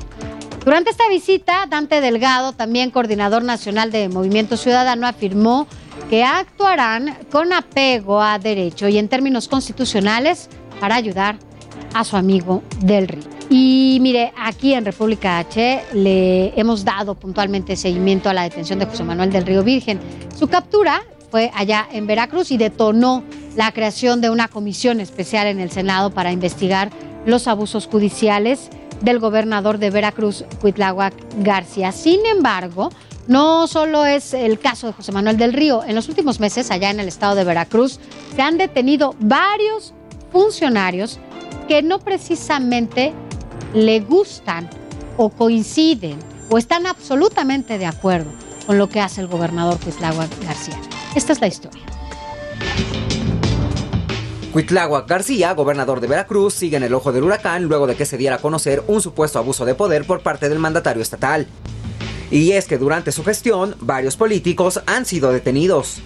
Durante 0.64 0.90
esta 0.90 1.08
visita, 1.08 1.66
Dante 1.68 2.00
Delgado, 2.00 2.52
también 2.52 2.90
coordinador 2.90 3.44
nacional 3.44 3.92
de 3.92 4.08
Movimiento 4.08 4.56
Ciudadano, 4.56 5.06
afirmó 5.06 5.66
que 6.10 6.24
actuarán 6.24 7.16
con 7.30 7.52
apego 7.52 8.20
a 8.22 8.38
derecho 8.38 8.88
y 8.88 8.98
en 8.98 9.08
términos 9.08 9.48
constitucionales 9.48 10.48
para 10.80 10.96
ayudar 10.96 11.36
a 11.36 11.51
su 12.04 12.16
amigo 12.16 12.62
del 12.80 13.08
Río. 13.08 13.24
Y 13.50 13.98
mire, 14.00 14.32
aquí 14.36 14.72
en 14.74 14.84
República 14.84 15.38
H 15.38 15.82
le 15.92 16.58
hemos 16.58 16.84
dado 16.84 17.14
puntualmente 17.14 17.76
seguimiento 17.76 18.30
a 18.30 18.34
la 18.34 18.44
detención 18.44 18.78
de 18.78 18.86
José 18.86 19.04
Manuel 19.04 19.30
del 19.30 19.46
Río 19.46 19.62
Virgen. 19.62 20.00
Su 20.36 20.48
captura 20.48 21.02
fue 21.30 21.50
allá 21.54 21.86
en 21.92 22.06
Veracruz 22.06 22.50
y 22.50 22.56
detonó 22.56 23.22
la 23.56 23.72
creación 23.72 24.20
de 24.20 24.30
una 24.30 24.48
comisión 24.48 25.00
especial 25.00 25.46
en 25.46 25.60
el 25.60 25.70
Senado 25.70 26.10
para 26.10 26.32
investigar 26.32 26.90
los 27.26 27.46
abusos 27.46 27.86
judiciales 27.86 28.70
del 29.02 29.18
gobernador 29.18 29.78
de 29.78 29.90
Veracruz, 29.90 30.44
Cuitláhuac 30.60 31.14
García. 31.38 31.92
Sin 31.92 32.24
embargo, 32.26 32.90
no 33.28 33.66
solo 33.66 34.06
es 34.06 34.34
el 34.34 34.58
caso 34.58 34.86
de 34.86 34.92
José 34.92 35.12
Manuel 35.12 35.36
del 35.36 35.52
Río. 35.52 35.84
En 35.84 35.94
los 35.94 36.08
últimos 36.08 36.40
meses, 36.40 36.70
allá 36.70 36.90
en 36.90 37.00
el 37.00 37.08
estado 37.08 37.34
de 37.34 37.44
Veracruz, 37.44 38.00
se 38.34 38.42
han 38.42 38.58
detenido 38.58 39.14
varios 39.18 39.94
funcionarios 40.32 41.18
que 41.72 41.80
no 41.80 42.00
precisamente 42.00 43.14
le 43.72 44.00
gustan 44.00 44.68
o 45.16 45.30
coinciden 45.30 46.18
o 46.50 46.58
están 46.58 46.86
absolutamente 46.86 47.78
de 47.78 47.86
acuerdo 47.86 48.30
con 48.66 48.76
lo 48.76 48.90
que 48.90 49.00
hace 49.00 49.22
el 49.22 49.26
gobernador 49.26 49.80
Cuitláhuac 49.80 50.28
García. 50.44 50.78
Esta 51.14 51.32
es 51.32 51.40
la 51.40 51.46
historia. 51.46 51.82
Cuitláhuac 54.52 55.08
García, 55.08 55.54
gobernador 55.54 56.00
de 56.00 56.08
Veracruz, 56.08 56.52
sigue 56.52 56.76
en 56.76 56.82
el 56.82 56.92
ojo 56.92 57.10
del 57.10 57.24
huracán 57.24 57.64
luego 57.64 57.86
de 57.86 57.94
que 57.94 58.04
se 58.04 58.18
diera 58.18 58.36
a 58.36 58.42
conocer 58.42 58.84
un 58.86 59.00
supuesto 59.00 59.38
abuso 59.38 59.64
de 59.64 59.74
poder 59.74 60.04
por 60.04 60.20
parte 60.20 60.50
del 60.50 60.58
mandatario 60.58 61.00
estatal. 61.00 61.46
Y 62.30 62.52
es 62.52 62.66
que 62.66 62.76
durante 62.76 63.12
su 63.12 63.24
gestión, 63.24 63.76
varios 63.80 64.18
políticos 64.18 64.82
han 64.84 65.06
sido 65.06 65.32
detenidos. 65.32 66.02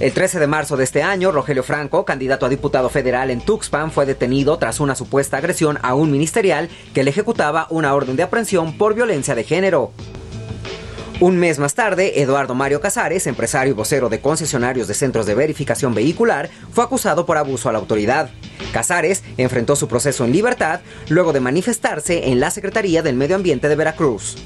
El 0.00 0.12
13 0.12 0.40
de 0.40 0.48
marzo 0.48 0.76
de 0.76 0.82
este 0.82 1.04
año, 1.04 1.30
Rogelio 1.30 1.62
Franco, 1.62 2.04
candidato 2.04 2.46
a 2.46 2.48
diputado 2.48 2.88
federal 2.88 3.30
en 3.30 3.40
Tuxpan, 3.40 3.92
fue 3.92 4.06
detenido 4.06 4.58
tras 4.58 4.80
una 4.80 4.96
supuesta 4.96 5.36
agresión 5.36 5.78
a 5.82 5.94
un 5.94 6.10
ministerial 6.10 6.68
que 6.92 7.04
le 7.04 7.10
ejecutaba 7.10 7.68
una 7.70 7.94
orden 7.94 8.16
de 8.16 8.24
aprehensión 8.24 8.76
por 8.76 8.94
violencia 8.94 9.36
de 9.36 9.44
género. 9.44 9.92
Un 11.20 11.36
mes 11.38 11.60
más 11.60 11.74
tarde, 11.74 12.20
Eduardo 12.20 12.56
Mario 12.56 12.80
Casares, 12.80 13.28
empresario 13.28 13.72
y 13.72 13.76
vocero 13.76 14.08
de 14.08 14.20
concesionarios 14.20 14.88
de 14.88 14.94
centros 14.94 15.26
de 15.26 15.36
verificación 15.36 15.94
vehicular, 15.94 16.50
fue 16.72 16.82
acusado 16.82 17.24
por 17.24 17.38
abuso 17.38 17.68
a 17.68 17.72
la 17.72 17.78
autoridad. 17.78 18.30
Casares 18.72 19.22
enfrentó 19.36 19.76
su 19.76 19.86
proceso 19.86 20.24
en 20.24 20.32
libertad 20.32 20.80
luego 21.08 21.32
de 21.32 21.38
manifestarse 21.38 22.30
en 22.30 22.40
la 22.40 22.50
Secretaría 22.50 23.00
del 23.02 23.14
Medio 23.14 23.36
Ambiente 23.36 23.68
de 23.68 23.76
Veracruz. 23.76 24.36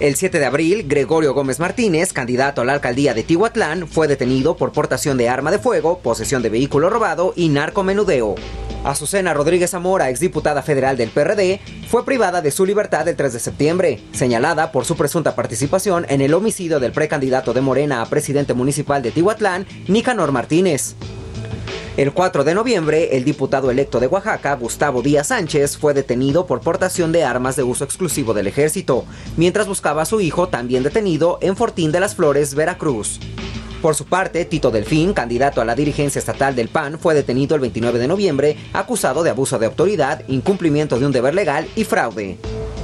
El 0.00 0.16
7 0.16 0.40
de 0.40 0.44
abril, 0.44 0.86
Gregorio 0.88 1.34
Gómez 1.34 1.60
Martínez, 1.60 2.12
candidato 2.12 2.60
a 2.60 2.64
la 2.64 2.72
alcaldía 2.72 3.14
de 3.14 3.22
Tihuatlán, 3.22 3.86
fue 3.86 4.08
detenido 4.08 4.56
por 4.56 4.72
portación 4.72 5.16
de 5.16 5.28
arma 5.28 5.52
de 5.52 5.60
fuego, 5.60 6.00
posesión 6.00 6.42
de 6.42 6.48
vehículo 6.48 6.90
robado 6.90 7.32
y 7.36 7.48
narcomenudeo. 7.48 8.34
Azucena 8.82 9.32
Rodríguez 9.34 9.70
Zamora, 9.70 10.10
exdiputada 10.10 10.62
federal 10.62 10.96
del 10.96 11.10
PRD, 11.10 11.60
fue 11.88 12.04
privada 12.04 12.42
de 12.42 12.50
su 12.50 12.66
libertad 12.66 13.06
el 13.06 13.14
3 13.14 13.34
de 13.34 13.38
septiembre, 13.38 14.00
señalada 14.12 14.72
por 14.72 14.84
su 14.84 14.96
presunta 14.96 15.36
participación 15.36 16.06
en 16.08 16.20
el 16.20 16.34
homicidio 16.34 16.80
del 16.80 16.92
precandidato 16.92 17.54
de 17.54 17.60
Morena 17.60 18.02
a 18.02 18.06
presidente 18.06 18.52
municipal 18.52 19.00
de 19.00 19.12
Tihuatlán, 19.12 19.64
Nicanor 19.86 20.32
Martínez. 20.32 20.96
El 21.96 22.12
4 22.12 22.42
de 22.42 22.54
noviembre, 22.54 23.16
el 23.16 23.24
diputado 23.24 23.70
electo 23.70 24.00
de 24.00 24.08
Oaxaca, 24.08 24.56
Gustavo 24.56 25.00
Díaz 25.00 25.28
Sánchez, 25.28 25.78
fue 25.78 25.94
detenido 25.94 26.44
por 26.44 26.60
portación 26.60 27.12
de 27.12 27.22
armas 27.22 27.54
de 27.54 27.62
uso 27.62 27.84
exclusivo 27.84 28.34
del 28.34 28.48
ejército, 28.48 29.04
mientras 29.36 29.68
buscaba 29.68 30.02
a 30.02 30.04
su 30.04 30.20
hijo, 30.20 30.48
también 30.48 30.82
detenido, 30.82 31.38
en 31.40 31.56
Fortín 31.56 31.92
de 31.92 32.00
las 32.00 32.16
Flores, 32.16 32.56
Veracruz. 32.56 33.20
Por 33.84 33.94
su 33.94 34.06
parte, 34.06 34.46
Tito 34.46 34.70
Delfín, 34.70 35.12
candidato 35.12 35.60
a 35.60 35.66
la 35.66 35.74
dirigencia 35.74 36.18
estatal 36.18 36.56
del 36.56 36.68
PAN, 36.68 36.98
fue 36.98 37.12
detenido 37.12 37.54
el 37.54 37.60
29 37.60 37.98
de 37.98 38.08
noviembre 38.08 38.56
acusado 38.72 39.22
de 39.22 39.28
abuso 39.28 39.58
de 39.58 39.66
autoridad, 39.66 40.22
incumplimiento 40.26 40.98
de 40.98 41.04
un 41.04 41.12
deber 41.12 41.34
legal 41.34 41.68
y 41.76 41.84
fraude. 41.84 42.38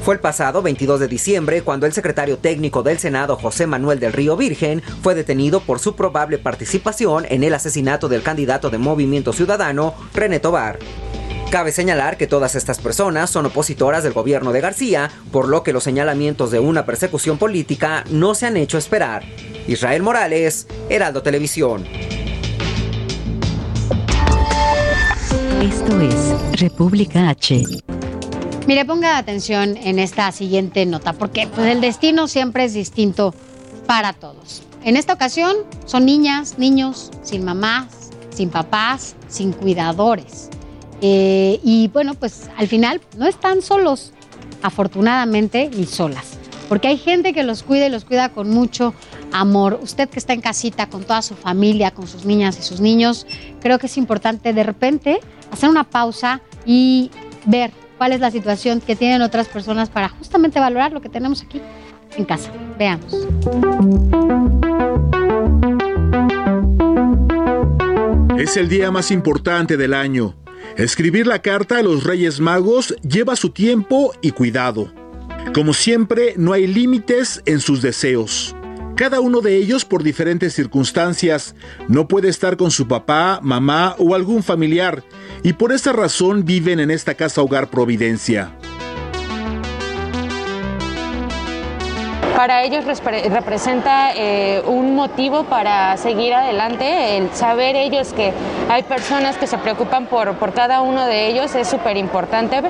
Fue 0.04 0.12
el 0.12 0.20
pasado 0.20 0.60
22 0.60 1.00
de 1.00 1.08
diciembre 1.08 1.62
cuando 1.62 1.86
el 1.86 1.94
secretario 1.94 2.36
técnico 2.36 2.82
del 2.82 2.98
Senado, 2.98 3.36
José 3.36 3.66
Manuel 3.66 3.98
del 3.98 4.12
Río 4.12 4.36
Virgen, 4.36 4.82
fue 5.00 5.14
detenido 5.14 5.60
por 5.60 5.78
su 5.78 5.96
probable 5.96 6.36
participación 6.36 7.24
en 7.30 7.44
el 7.44 7.54
asesinato 7.54 8.10
del 8.10 8.22
candidato 8.22 8.68
de 8.68 8.76
Movimiento 8.76 9.32
Ciudadano, 9.32 9.94
René 10.12 10.38
Tobar. 10.38 10.80
Cabe 11.50 11.72
señalar 11.72 12.16
que 12.16 12.28
todas 12.28 12.54
estas 12.54 12.78
personas 12.78 13.28
son 13.28 13.46
opositoras 13.46 14.04
del 14.04 14.12
gobierno 14.12 14.52
de 14.52 14.60
García, 14.60 15.10
por 15.32 15.48
lo 15.48 15.64
que 15.64 15.72
los 15.72 15.82
señalamientos 15.82 16.52
de 16.52 16.60
una 16.60 16.86
persecución 16.86 17.38
política 17.38 18.04
no 18.08 18.36
se 18.36 18.46
han 18.46 18.56
hecho 18.56 18.78
esperar. 18.78 19.24
Israel 19.66 20.04
Morales, 20.04 20.68
Heraldo 20.88 21.24
Televisión. 21.24 21.84
Esto 25.60 26.00
es 26.00 26.60
República 26.60 27.30
H. 27.30 27.64
Mire, 28.68 28.84
ponga 28.84 29.18
atención 29.18 29.76
en 29.76 29.98
esta 29.98 30.30
siguiente 30.30 30.86
nota, 30.86 31.14
porque 31.14 31.48
pues, 31.52 31.66
el 31.66 31.80
destino 31.80 32.28
siempre 32.28 32.66
es 32.66 32.74
distinto 32.74 33.34
para 33.86 34.12
todos. 34.12 34.62
En 34.84 34.96
esta 34.96 35.14
ocasión 35.14 35.56
son 35.84 36.06
niñas, 36.06 36.58
niños, 36.58 37.10
sin 37.24 37.44
mamás, 37.44 37.88
sin 38.32 38.50
papás, 38.50 39.16
sin 39.28 39.52
cuidadores. 39.52 40.48
Eh, 41.02 41.60
y 41.64 41.88
bueno, 41.88 42.14
pues 42.14 42.50
al 42.56 42.68
final 42.68 43.00
no 43.16 43.26
están 43.26 43.62
solos, 43.62 44.12
afortunadamente, 44.62 45.70
ni 45.74 45.86
solas. 45.86 46.38
Porque 46.68 46.88
hay 46.88 46.98
gente 46.98 47.32
que 47.32 47.42
los 47.42 47.62
cuida 47.62 47.86
y 47.86 47.90
los 47.90 48.04
cuida 48.04 48.28
con 48.28 48.50
mucho 48.50 48.94
amor. 49.32 49.80
Usted 49.82 50.08
que 50.08 50.18
está 50.18 50.34
en 50.34 50.40
casita 50.40 50.88
con 50.88 51.02
toda 51.04 51.22
su 51.22 51.34
familia, 51.34 51.90
con 51.90 52.06
sus 52.06 52.24
niñas 52.24 52.58
y 52.58 52.62
sus 52.62 52.80
niños, 52.80 53.26
creo 53.60 53.78
que 53.78 53.86
es 53.86 53.96
importante 53.96 54.52
de 54.52 54.62
repente 54.62 55.20
hacer 55.50 55.68
una 55.68 55.84
pausa 55.84 56.40
y 56.64 57.10
ver 57.46 57.72
cuál 57.98 58.12
es 58.12 58.20
la 58.20 58.30
situación 58.30 58.80
que 58.80 58.96
tienen 58.96 59.22
otras 59.22 59.48
personas 59.48 59.90
para 59.90 60.08
justamente 60.08 60.60
valorar 60.60 60.92
lo 60.92 61.00
que 61.00 61.08
tenemos 61.08 61.42
aquí 61.42 61.60
en 62.16 62.24
casa. 62.24 62.50
Veamos. 62.78 63.14
Es 68.38 68.56
el 68.56 68.68
día 68.68 68.90
más 68.90 69.10
importante 69.10 69.76
del 69.76 69.92
año. 69.92 70.34
Escribir 70.80 71.26
la 71.26 71.42
carta 71.42 71.76
a 71.76 71.82
los 71.82 72.04
Reyes 72.04 72.40
Magos 72.40 72.94
lleva 73.02 73.36
su 73.36 73.50
tiempo 73.50 74.14
y 74.22 74.30
cuidado. 74.30 74.90
Como 75.52 75.74
siempre, 75.74 76.32
no 76.38 76.54
hay 76.54 76.66
límites 76.66 77.42
en 77.44 77.60
sus 77.60 77.82
deseos. 77.82 78.56
Cada 78.96 79.20
uno 79.20 79.42
de 79.42 79.56
ellos 79.56 79.84
por 79.84 80.02
diferentes 80.02 80.54
circunstancias 80.54 81.54
no 81.86 82.08
puede 82.08 82.30
estar 82.30 82.56
con 82.56 82.70
su 82.70 82.88
papá, 82.88 83.40
mamá 83.42 83.94
o 83.98 84.14
algún 84.14 84.42
familiar 84.42 85.04
y 85.42 85.52
por 85.52 85.72
esa 85.72 85.92
razón 85.92 86.46
viven 86.46 86.80
en 86.80 86.90
esta 86.90 87.12
casa 87.12 87.42
hogar 87.42 87.68
Providencia. 87.68 88.56
Para 92.40 92.64
ellos 92.64 92.86
representa 92.86 94.12
eh, 94.16 94.62
un 94.66 94.94
motivo 94.94 95.44
para 95.44 95.94
seguir 95.98 96.32
adelante, 96.32 97.18
el 97.18 97.30
saber 97.34 97.76
ellos 97.76 98.14
que 98.14 98.32
hay 98.70 98.82
personas 98.82 99.36
que 99.36 99.46
se 99.46 99.58
preocupan 99.58 100.06
por, 100.06 100.38
por 100.38 100.54
cada 100.54 100.80
uno 100.80 101.04
de 101.04 101.26
ellos 101.26 101.54
es 101.54 101.68
súper 101.68 101.98
importante. 101.98 102.62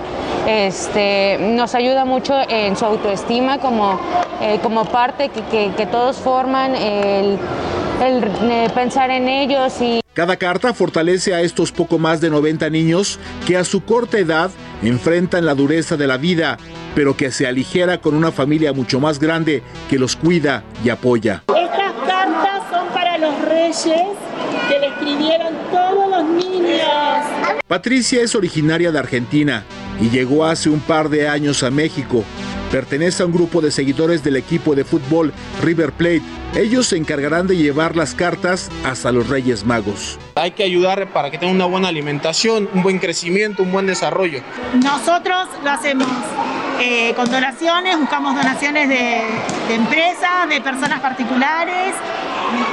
Este, 0.44 1.38
nos 1.38 1.76
ayuda 1.76 2.04
mucho 2.04 2.34
en 2.48 2.76
su 2.76 2.84
autoestima 2.84 3.58
como, 3.58 4.00
eh, 4.40 4.58
como 4.60 4.86
parte 4.86 5.28
que, 5.28 5.70
que, 5.76 5.86
todos 5.86 6.16
forman, 6.16 6.74
el, 6.74 7.38
el 8.02 8.24
eh, 8.50 8.68
pensar 8.74 9.10
en 9.10 9.28
ellos 9.28 9.80
y 9.80 10.00
cada 10.14 10.36
carta 10.36 10.74
fortalece 10.74 11.32
a 11.32 11.42
estos 11.42 11.70
poco 11.70 11.96
más 11.96 12.20
de 12.20 12.28
90 12.28 12.68
niños 12.70 13.20
que 13.46 13.56
a 13.56 13.62
su 13.62 13.84
corta 13.84 14.18
edad 14.18 14.50
enfrentan 14.89 15.45
la 15.45 15.55
dureza 15.55 15.97
de 15.97 16.07
la 16.07 16.16
vida, 16.16 16.59
pero 16.95 17.16
que 17.16 17.31
se 17.31 17.47
aligera 17.47 18.01
con 18.01 18.14
una 18.14 18.33
familia 18.33 18.72
mucho 18.72 19.01
más 19.01 19.18
grande 19.18 19.62
que 19.89 19.99
los 19.99 20.16
cuida 20.16 20.64
y 20.85 20.89
apoya. 20.89 21.45
Estas 21.49 21.93
cartas 22.07 22.62
son 22.70 22.89
para 22.89 23.18
los 23.18 23.35
reyes 23.49 24.01
que 24.68 24.78
le 24.78 24.87
escribieron 24.87 25.55
todos 25.70 26.11
los 26.11 26.24
niños. 26.24 26.81
Patricia 27.66 28.22
es 28.22 28.35
originaria 28.35 28.91
de 28.91 28.99
Argentina 28.99 29.64
y 30.01 30.09
llegó 30.09 30.45
hace 30.45 30.70
un 30.70 30.81
par 30.81 31.09
de 31.09 31.28
años 31.28 31.62
a 31.62 31.70
México. 31.70 32.24
Pertenece 32.70 33.24
a 33.24 33.26
un 33.26 33.32
grupo 33.32 33.60
de 33.60 33.72
seguidores 33.72 34.22
del 34.22 34.36
equipo 34.36 34.76
de 34.76 34.84
fútbol 34.84 35.32
River 35.60 35.92
Plate. 35.92 36.22
Ellos 36.54 36.86
se 36.86 36.96
encargarán 36.96 37.48
de 37.48 37.56
llevar 37.56 37.96
las 37.96 38.14
cartas 38.14 38.70
hasta 38.84 39.10
los 39.10 39.28
Reyes 39.28 39.64
Magos. 39.64 40.18
Hay 40.36 40.52
que 40.52 40.62
ayudar 40.62 41.12
para 41.12 41.30
que 41.30 41.38
tengan 41.38 41.56
una 41.56 41.64
buena 41.66 41.88
alimentación, 41.88 42.68
un 42.72 42.82
buen 42.82 43.00
crecimiento, 43.00 43.64
un 43.64 43.72
buen 43.72 43.86
desarrollo. 43.86 44.40
Nosotros 44.80 45.48
lo 45.64 45.70
hacemos 45.70 46.06
eh, 46.80 47.12
con 47.16 47.28
donaciones, 47.28 47.98
buscamos 47.98 48.36
donaciones 48.36 48.88
de, 48.88 49.22
de 49.68 49.74
empresas, 49.74 50.48
de 50.48 50.60
personas 50.60 51.00
particulares. 51.00 51.94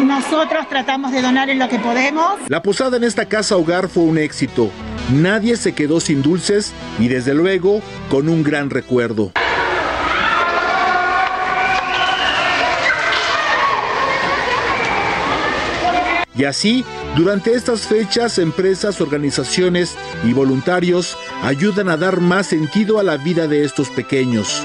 Nosotros 0.04 0.70
tratamos 0.70 1.12
de 1.12 1.24
donar 1.24 1.50
en 1.50 1.58
lo 1.58 1.68
que 1.70 1.80
podemos. 1.80 2.36
La 2.48 2.62
posada 2.62 2.98
en 2.98 3.04
esta 3.04 3.26
casa 3.26 3.58
hogar 3.58 3.90
fue 3.90 4.04
un 4.04 4.20
éxito. 4.20 4.70
Nadie 5.12 5.56
se 5.56 5.74
quedó 5.74 6.00
sin 6.00 6.22
dulces 6.22 6.74
y 7.00 7.08
desde 7.08 7.34
luego 7.34 7.82
con 8.10 8.30
un 8.30 8.44
gran 8.44 8.70
recuerdo. 8.70 9.32
Y 16.38 16.46
así, 16.46 16.86
durante 17.16 17.54
estas 17.54 17.88
fechas, 17.88 18.38
empresas, 18.38 19.02
organizaciones 19.02 19.98
y 20.24 20.34
voluntarios 20.34 21.18
ayudan 21.44 21.90
a 21.90 21.98
dar 21.98 22.22
más 22.22 22.48
sentido 22.48 23.00
a 23.00 23.04
la 23.04 23.18
vida 23.18 23.48
de 23.48 23.64
estos 23.64 23.90
pequeños. 23.90 24.64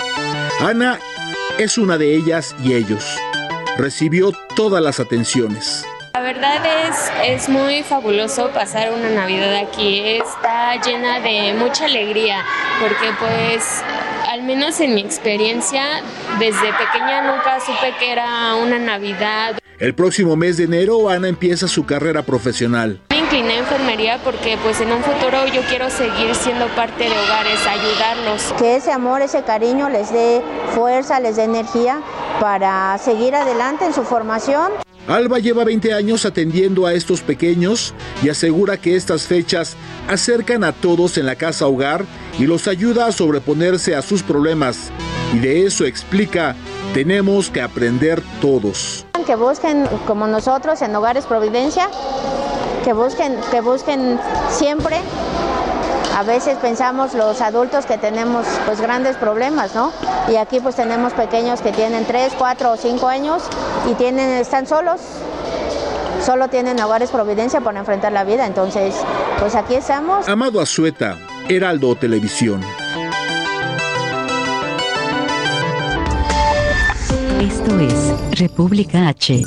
Ana 0.60 0.98
es 1.58 1.78
una 1.78 1.96
de 1.96 2.14
ellas 2.14 2.54
y 2.62 2.74
ellos. 2.74 3.04
Recibió 3.78 4.32
todas 4.54 4.82
las 4.82 5.00
atenciones. 5.00 5.86
La 6.12 6.20
verdad 6.20 6.60
es, 6.86 7.10
es 7.24 7.48
muy 7.48 7.82
fabuloso 7.82 8.50
pasar 8.50 8.92
una 8.92 9.08
Navidad 9.08 9.56
aquí. 9.56 10.00
Está 10.00 10.78
llena 10.82 11.20
de 11.20 11.54
mucha 11.54 11.86
alegría 11.86 12.44
porque 12.80 13.10
pues 13.18 13.82
al 14.28 14.42
menos 14.42 14.78
en 14.80 14.94
mi 14.94 15.00
experiencia, 15.00 16.02
desde 16.38 16.72
pequeña 16.74 17.22
nunca 17.22 17.60
supe 17.60 17.94
que 17.98 18.12
era 18.12 18.54
una 18.56 18.78
Navidad. 18.78 19.61
El 19.82 19.96
próximo 19.96 20.36
mes 20.36 20.58
de 20.58 20.62
enero, 20.62 21.08
Ana 21.08 21.26
empieza 21.26 21.66
su 21.66 21.84
carrera 21.84 22.22
profesional. 22.22 23.00
Me 23.10 23.18
incliné 23.18 23.54
a 23.54 23.58
enfermería 23.58 24.22
porque 24.22 24.56
pues 24.62 24.80
en 24.80 24.92
un 24.92 25.02
futuro 25.02 25.44
yo 25.52 25.60
quiero 25.62 25.90
seguir 25.90 26.36
siendo 26.36 26.68
parte 26.76 27.02
de 27.02 27.10
hogares, 27.10 27.58
ayudarlos. 27.66 28.54
Que 28.60 28.76
ese 28.76 28.92
amor, 28.92 29.22
ese 29.22 29.42
cariño 29.42 29.88
les 29.88 30.12
dé 30.12 30.40
fuerza, 30.72 31.18
les 31.18 31.34
dé 31.34 31.42
energía 31.42 32.00
para 32.38 32.96
seguir 32.98 33.34
adelante 33.34 33.84
en 33.84 33.92
su 33.92 34.04
formación. 34.04 34.70
Alba 35.08 35.40
lleva 35.40 35.64
20 35.64 35.92
años 35.94 36.26
atendiendo 36.26 36.86
a 36.86 36.94
estos 36.94 37.20
pequeños 37.20 37.92
y 38.22 38.28
asegura 38.28 38.76
que 38.76 38.94
estas 38.94 39.26
fechas 39.26 39.74
acercan 40.06 40.62
a 40.62 40.70
todos 40.70 41.18
en 41.18 41.26
la 41.26 41.34
casa 41.34 41.66
hogar 41.66 42.04
y 42.38 42.46
los 42.46 42.68
ayuda 42.68 43.06
a 43.06 43.12
sobreponerse 43.12 43.96
a 43.96 44.02
sus 44.02 44.22
problemas. 44.22 44.92
Y 45.34 45.40
de 45.40 45.66
eso 45.66 45.86
explica 45.86 46.54
tenemos 46.94 47.50
que 47.50 47.60
aprender 47.60 48.22
todos. 48.40 49.06
Que 49.26 49.36
busquen 49.36 49.86
como 50.06 50.26
nosotros 50.26 50.82
en 50.82 50.94
Hogares 50.96 51.26
Providencia, 51.26 51.88
que 52.84 52.92
busquen, 52.92 53.36
que 53.50 53.60
busquen 53.60 54.18
siempre. 54.50 54.96
A 56.16 56.24
veces 56.24 56.58
pensamos 56.58 57.14
los 57.14 57.40
adultos 57.40 57.86
que 57.86 57.98
tenemos 57.98 58.46
pues 58.66 58.80
grandes 58.80 59.16
problemas, 59.16 59.74
¿no? 59.74 59.92
Y 60.28 60.36
aquí 60.36 60.60
pues 60.60 60.74
tenemos 60.74 61.12
pequeños 61.12 61.60
que 61.62 61.72
tienen 61.72 62.04
3, 62.04 62.34
4 62.36 62.72
o 62.72 62.76
5 62.76 63.08
años 63.08 63.42
y 63.90 63.94
tienen, 63.94 64.28
están 64.32 64.66
solos, 64.66 65.00
solo 66.24 66.48
tienen 66.48 66.80
hogares 66.80 67.10
providencia 67.10 67.60
para 67.60 67.78
enfrentar 67.78 68.12
la 68.12 68.24
vida. 68.24 68.46
Entonces, 68.46 68.94
pues 69.38 69.54
aquí 69.54 69.76
estamos. 69.76 70.28
Amado 70.28 70.60
Azueta, 70.60 71.16
Heraldo 71.48 71.94
Televisión. 71.94 72.60
Esto 77.42 77.76
es 77.80 78.38
República 78.38 79.08
H. 79.08 79.42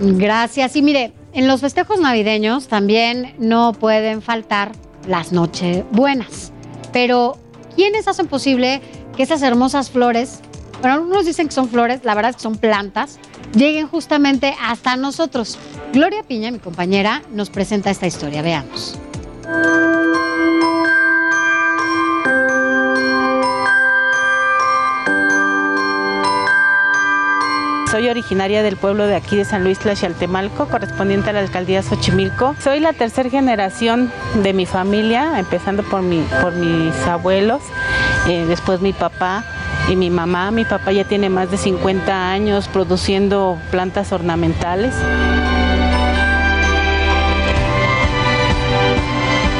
Gracias. 0.00 0.74
Y 0.74 0.82
mire, 0.82 1.12
en 1.32 1.46
los 1.46 1.60
festejos 1.60 2.00
navideños 2.00 2.66
también 2.66 3.36
no 3.38 3.72
pueden 3.72 4.20
faltar 4.20 4.72
las 5.06 5.30
noches 5.30 5.84
buenas. 5.92 6.52
Pero, 6.92 7.38
¿quiénes 7.76 8.08
hacen 8.08 8.26
posible 8.26 8.80
que 9.16 9.22
esas 9.22 9.42
hermosas 9.42 9.90
flores, 9.90 10.40
bueno, 10.80 10.96
algunos 10.96 11.24
dicen 11.24 11.46
que 11.46 11.54
son 11.54 11.68
flores, 11.68 12.00
la 12.02 12.16
verdad 12.16 12.30
es 12.30 12.36
que 12.38 12.42
son 12.42 12.56
plantas, 12.56 13.20
lleguen 13.54 13.86
justamente 13.86 14.56
hasta 14.60 14.96
nosotros? 14.96 15.56
Gloria 15.92 16.24
Piña, 16.24 16.50
mi 16.50 16.58
compañera, 16.58 17.22
nos 17.30 17.48
presenta 17.48 17.90
esta 17.92 18.08
historia. 18.08 18.42
Veamos. 18.42 18.98
Soy 27.90 28.06
originaria 28.10 28.62
del 28.62 28.76
pueblo 28.76 29.06
de 29.06 29.16
aquí 29.16 29.38
de 29.38 29.46
San 29.46 29.64
Luis 29.64 29.78
Tlaxialtemalco, 29.78 30.68
correspondiente 30.68 31.30
a 31.30 31.32
la 31.32 31.40
alcaldía 31.40 31.82
Xochimilco. 31.82 32.54
Soy 32.62 32.80
la 32.80 32.92
tercera 32.92 33.30
generación 33.30 34.12
de 34.42 34.52
mi 34.52 34.66
familia, 34.66 35.38
empezando 35.38 35.82
por 35.82 36.02
mis 36.02 36.94
abuelos, 37.06 37.62
eh, 38.28 38.44
después 38.46 38.82
mi 38.82 38.92
papá 38.92 39.42
y 39.88 39.96
mi 39.96 40.10
mamá. 40.10 40.50
Mi 40.50 40.66
papá 40.66 40.92
ya 40.92 41.04
tiene 41.04 41.30
más 41.30 41.50
de 41.50 41.56
50 41.56 42.30
años 42.30 42.68
produciendo 42.68 43.58
plantas 43.70 44.12
ornamentales. 44.12 44.94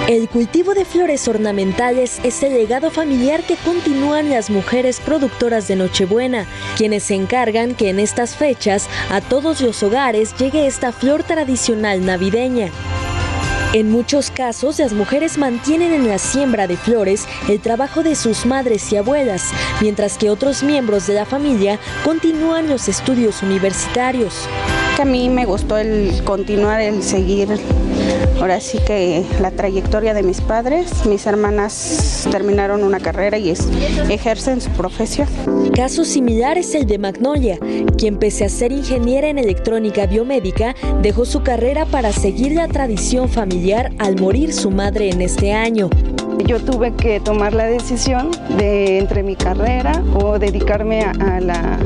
El 0.08 0.26
cultivo 0.30 0.72
de 0.72 0.86
flores 0.86 1.28
ornamentales 1.28 2.18
es 2.22 2.42
el 2.42 2.54
legado 2.54 2.90
familiar 2.90 3.42
que 3.42 3.56
continúan 3.56 4.30
las 4.30 4.48
mujeres 4.48 5.00
productoras 5.00 5.68
de 5.68 5.76
Nochebuena, 5.76 6.46
quienes 6.78 7.02
se 7.02 7.14
encargan 7.14 7.74
que 7.74 7.90
en 7.90 8.00
estas 8.00 8.34
fechas 8.34 8.88
a 9.10 9.20
todos 9.20 9.60
los 9.60 9.82
hogares 9.82 10.34
llegue 10.38 10.66
esta 10.66 10.92
flor 10.92 11.24
tradicional 11.24 12.06
navideña. 12.06 12.70
En 13.74 13.90
muchos 13.90 14.30
casos, 14.30 14.78
las 14.78 14.94
mujeres 14.94 15.36
mantienen 15.36 15.92
en 15.92 16.08
la 16.08 16.16
siembra 16.16 16.66
de 16.66 16.78
flores 16.78 17.26
el 17.46 17.60
trabajo 17.60 18.02
de 18.02 18.14
sus 18.14 18.46
madres 18.46 18.90
y 18.90 18.96
abuelas, 18.96 19.50
mientras 19.82 20.16
que 20.16 20.30
otros 20.30 20.62
miembros 20.62 21.06
de 21.06 21.12
la 21.12 21.26
familia 21.26 21.78
continúan 22.02 22.70
los 22.70 22.88
estudios 22.88 23.42
universitarios. 23.42 24.48
A 24.98 25.04
mí 25.04 25.28
me 25.28 25.44
gustó 25.44 25.76
el 25.76 26.24
continuar, 26.24 26.80
el 26.80 27.02
seguir 27.02 27.50
ahora 28.40 28.60
sí 28.60 28.78
que 28.86 29.24
la 29.40 29.50
trayectoria 29.50 30.14
de 30.14 30.22
mis 30.22 30.40
padres. 30.40 31.06
Mis 31.06 31.26
hermanas 31.26 32.26
terminaron 32.30 32.82
una 32.84 33.00
carrera 33.00 33.38
y 33.38 33.52
ejercen 34.08 34.60
su 34.60 34.70
profesión. 34.70 35.28
Caso 35.74 36.04
similar 36.04 36.58
es 36.58 36.74
el 36.74 36.86
de 36.86 36.98
Magnolia, 36.98 37.58
quien 37.96 38.18
pese 38.18 38.44
a 38.44 38.48
ser 38.48 38.72
ingeniera 38.72 39.28
en 39.28 39.38
electrónica 39.38 40.06
biomédica, 40.06 40.74
dejó 41.02 41.24
su 41.24 41.42
carrera 41.42 41.86
para 41.86 42.12
seguir 42.12 42.52
la 42.52 42.68
tradición 42.68 43.28
familiar 43.28 43.92
al 43.98 44.20
morir 44.20 44.52
su 44.52 44.70
madre 44.70 45.10
en 45.10 45.20
este 45.20 45.52
año. 45.52 45.90
Yo 46.46 46.60
tuve 46.60 46.94
que 46.94 47.20
tomar 47.20 47.52
la 47.52 47.66
decisión 47.66 48.30
de 48.56 48.98
entre 48.98 49.22
mi 49.22 49.36
carrera 49.36 50.02
o 50.14 50.38
dedicarme 50.38 51.02
a, 51.02 51.40
la, 51.40 51.78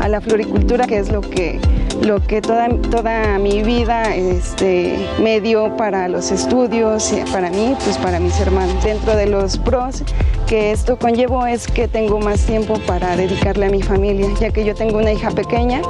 a 0.00 0.08
la 0.08 0.20
floricultura, 0.20 0.86
que 0.86 0.98
es 0.98 1.10
lo 1.10 1.20
que 1.20 1.60
lo 2.02 2.20
que 2.20 2.40
toda, 2.40 2.68
toda 2.90 3.38
mi 3.38 3.62
vida 3.62 4.14
este, 4.14 4.96
me 5.20 5.40
dio 5.40 5.76
para 5.76 6.08
los 6.08 6.30
estudios, 6.30 7.12
para 7.32 7.50
mí, 7.50 7.74
pues 7.84 7.98
para 7.98 8.20
mis 8.20 8.38
hermanos. 8.40 8.82
Dentro 8.84 9.16
de 9.16 9.26
los 9.26 9.58
pros 9.58 10.02
que 10.46 10.70
esto 10.70 10.98
conllevó 10.98 11.46
es 11.46 11.66
que 11.66 11.88
tengo 11.88 12.20
más 12.20 12.40
tiempo 12.46 12.78
para 12.86 13.16
dedicarle 13.16 13.66
a 13.66 13.70
mi 13.70 13.82
familia, 13.82 14.28
ya 14.40 14.50
que 14.50 14.64
yo 14.64 14.74
tengo 14.74 14.98
una 14.98 15.12
hija 15.12 15.30
pequeña 15.30 15.80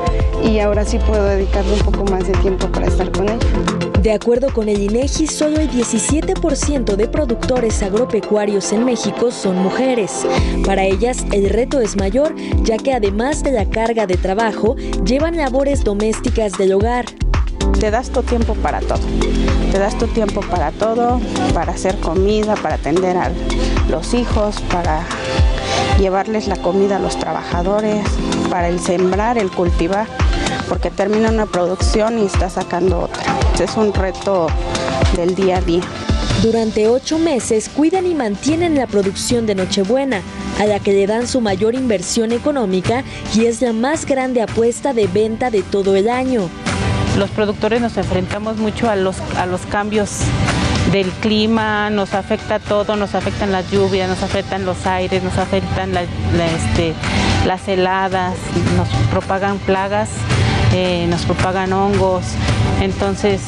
y 0.45 0.59
ahora 0.61 0.85
sí 0.85 0.99
puedo 0.99 1.25
dedicarle 1.25 1.75
un 1.75 1.81
poco 1.81 2.05
más 2.11 2.27
de 2.27 2.33
tiempo 2.35 2.67
para 2.69 2.87
estar 2.87 3.11
con 3.13 3.29
ella. 3.29 3.86
De 4.07 4.13
acuerdo 4.13 4.55
con 4.55 4.69
el 4.69 4.81
INEGI, 4.81 5.27
solo 5.27 5.59
el 5.59 5.69
17% 5.69 6.95
de 6.95 7.09
productores 7.09 7.83
agropecuarios 7.83 8.71
en 8.71 8.85
México 8.85 9.33
son 9.33 9.57
mujeres. 9.57 10.25
Para 10.65 10.85
ellas, 10.85 11.27
el 11.33 11.51
reto 11.51 11.81
es 11.81 11.97
mayor, 11.97 12.33
ya 12.63 12.77
que 12.77 12.95
además 12.95 13.43
de 13.43 13.51
la 13.51 13.69
carga 13.69 14.07
de 14.07 14.17
trabajo, 14.17 14.77
llevan 15.05 15.37
labores 15.37 15.83
domésticas 15.83 16.53
del 16.53 16.75
hogar. 16.75 17.07
Te 17.81 17.91
das 17.91 18.11
tu 18.11 18.23
tiempo 18.23 18.55
para 18.55 18.79
todo. 18.79 19.01
Te 19.73 19.79
das 19.81 19.99
tu 19.99 20.07
tiempo 20.07 20.41
para 20.41 20.71
todo, 20.71 21.21
para 21.53 21.73
hacer 21.73 21.97
comida, 21.97 22.55
para 22.55 22.77
atender 22.77 23.17
a 23.17 23.33
los 23.91 24.15
hijos, 24.15 24.61
para 24.71 25.05
llevarles 25.99 26.47
la 26.47 26.57
comida 26.59 26.97
a 26.97 27.01
los 27.01 27.19
trabajadores, 27.19 28.07
para 28.51 28.69
el 28.69 28.79
sembrar, 28.79 29.37
el 29.37 29.51
cultivar, 29.51 30.07
porque 30.69 30.91
termina 30.91 31.31
una 31.31 31.47
producción 31.47 32.19
y 32.19 32.27
está 32.27 32.51
sacando 32.51 33.01
otra. 33.01 33.23
Es 33.59 33.77
un 33.77 33.93
reto 33.93 34.49
del 35.17 35.35
día 35.35 35.59
a 35.59 35.61
día. 35.61 35.83
Durante 36.43 36.87
ocho 36.89 37.19
meses 37.19 37.69
cuidan 37.69 38.07
y 38.07 38.15
mantienen 38.15 38.75
la 38.75 38.87
producción 38.87 39.47
de 39.47 39.55
Nochebuena, 39.55 40.21
a 40.61 40.67
la 40.67 40.81
que 40.81 40.93
le 40.93 41.07
dan 41.07 41.27
su 41.27 41.41
mayor 41.41 41.75
inversión 41.75 42.33
económica 42.33 43.05
y 43.35 43.47
es 43.47 43.63
la 43.63 43.73
más 43.73 44.05
grande 44.05 44.43
apuesta 44.43 44.93
de 44.93 45.07
venta 45.07 45.51
de 45.51 45.63
todo 45.63 45.97
el 45.97 46.09
año. 46.09 46.49
Los 47.19 47.31
productores 47.31 47.81
nos 47.81 47.97
enfrentamos 47.97 48.59
mucho 48.59 48.91
a 48.91 48.97
los, 48.97 49.17
a 49.39 49.47
los 49.47 49.63
cambios 49.63 50.11
del 50.93 51.11
clima, 51.11 51.91
nos 51.91 52.15
afecta 52.15 52.59
todo, 52.59 52.97
nos 52.97 53.15
afectan 53.15 53.51
las 53.51 53.71
lluvias, 53.71 54.09
nos 54.09 54.23
afectan 54.23 54.65
los 54.65 54.87
aires, 54.87 55.23
nos 55.23 55.37
afectan 55.39 55.93
este, 55.97 56.95
las 57.47 57.67
heladas, 57.67 58.35
nos 58.77 58.89
propagan 59.11 59.59
plagas, 59.59 60.11
eh, 60.77 61.07
nos 61.09 61.25
propagan 61.25 61.73
hongos, 61.73 62.25
entonces 62.81 63.41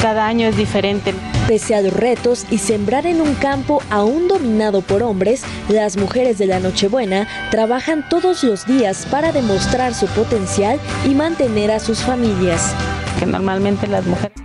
cada 0.00 0.26
año 0.26 0.46
es 0.46 0.56
diferente. 0.56 1.12
Pese 1.48 1.74
a 1.74 1.80
los 1.80 1.92
retos 1.92 2.46
y 2.50 2.58
sembrar 2.58 3.04
en 3.04 3.20
un 3.20 3.34
campo 3.34 3.82
aún 3.90 4.28
dominado 4.28 4.80
por 4.80 5.02
hombres, 5.02 5.42
las 5.68 5.96
mujeres 5.96 6.38
de 6.38 6.46
la 6.46 6.60
Nochebuena 6.60 7.26
trabajan 7.50 8.08
todos 8.08 8.44
los 8.44 8.64
días 8.64 9.06
para 9.10 9.32
demostrar 9.32 9.92
su 9.92 10.06
potencial 10.06 10.78
y 11.04 11.16
mantener 11.16 11.72
a 11.72 11.80
sus 11.80 11.98
familias. 11.98 12.72
Que 13.18 13.26
normalmente 13.26 13.88
las 13.88 14.06
mujeres 14.06 14.42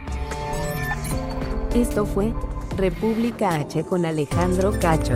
esto 1.75 2.07
fue 2.07 2.33
República 2.75 3.53
H 3.55 3.83
con 3.83 4.05
Alejandro 4.05 4.73
Cacho. 4.79 5.15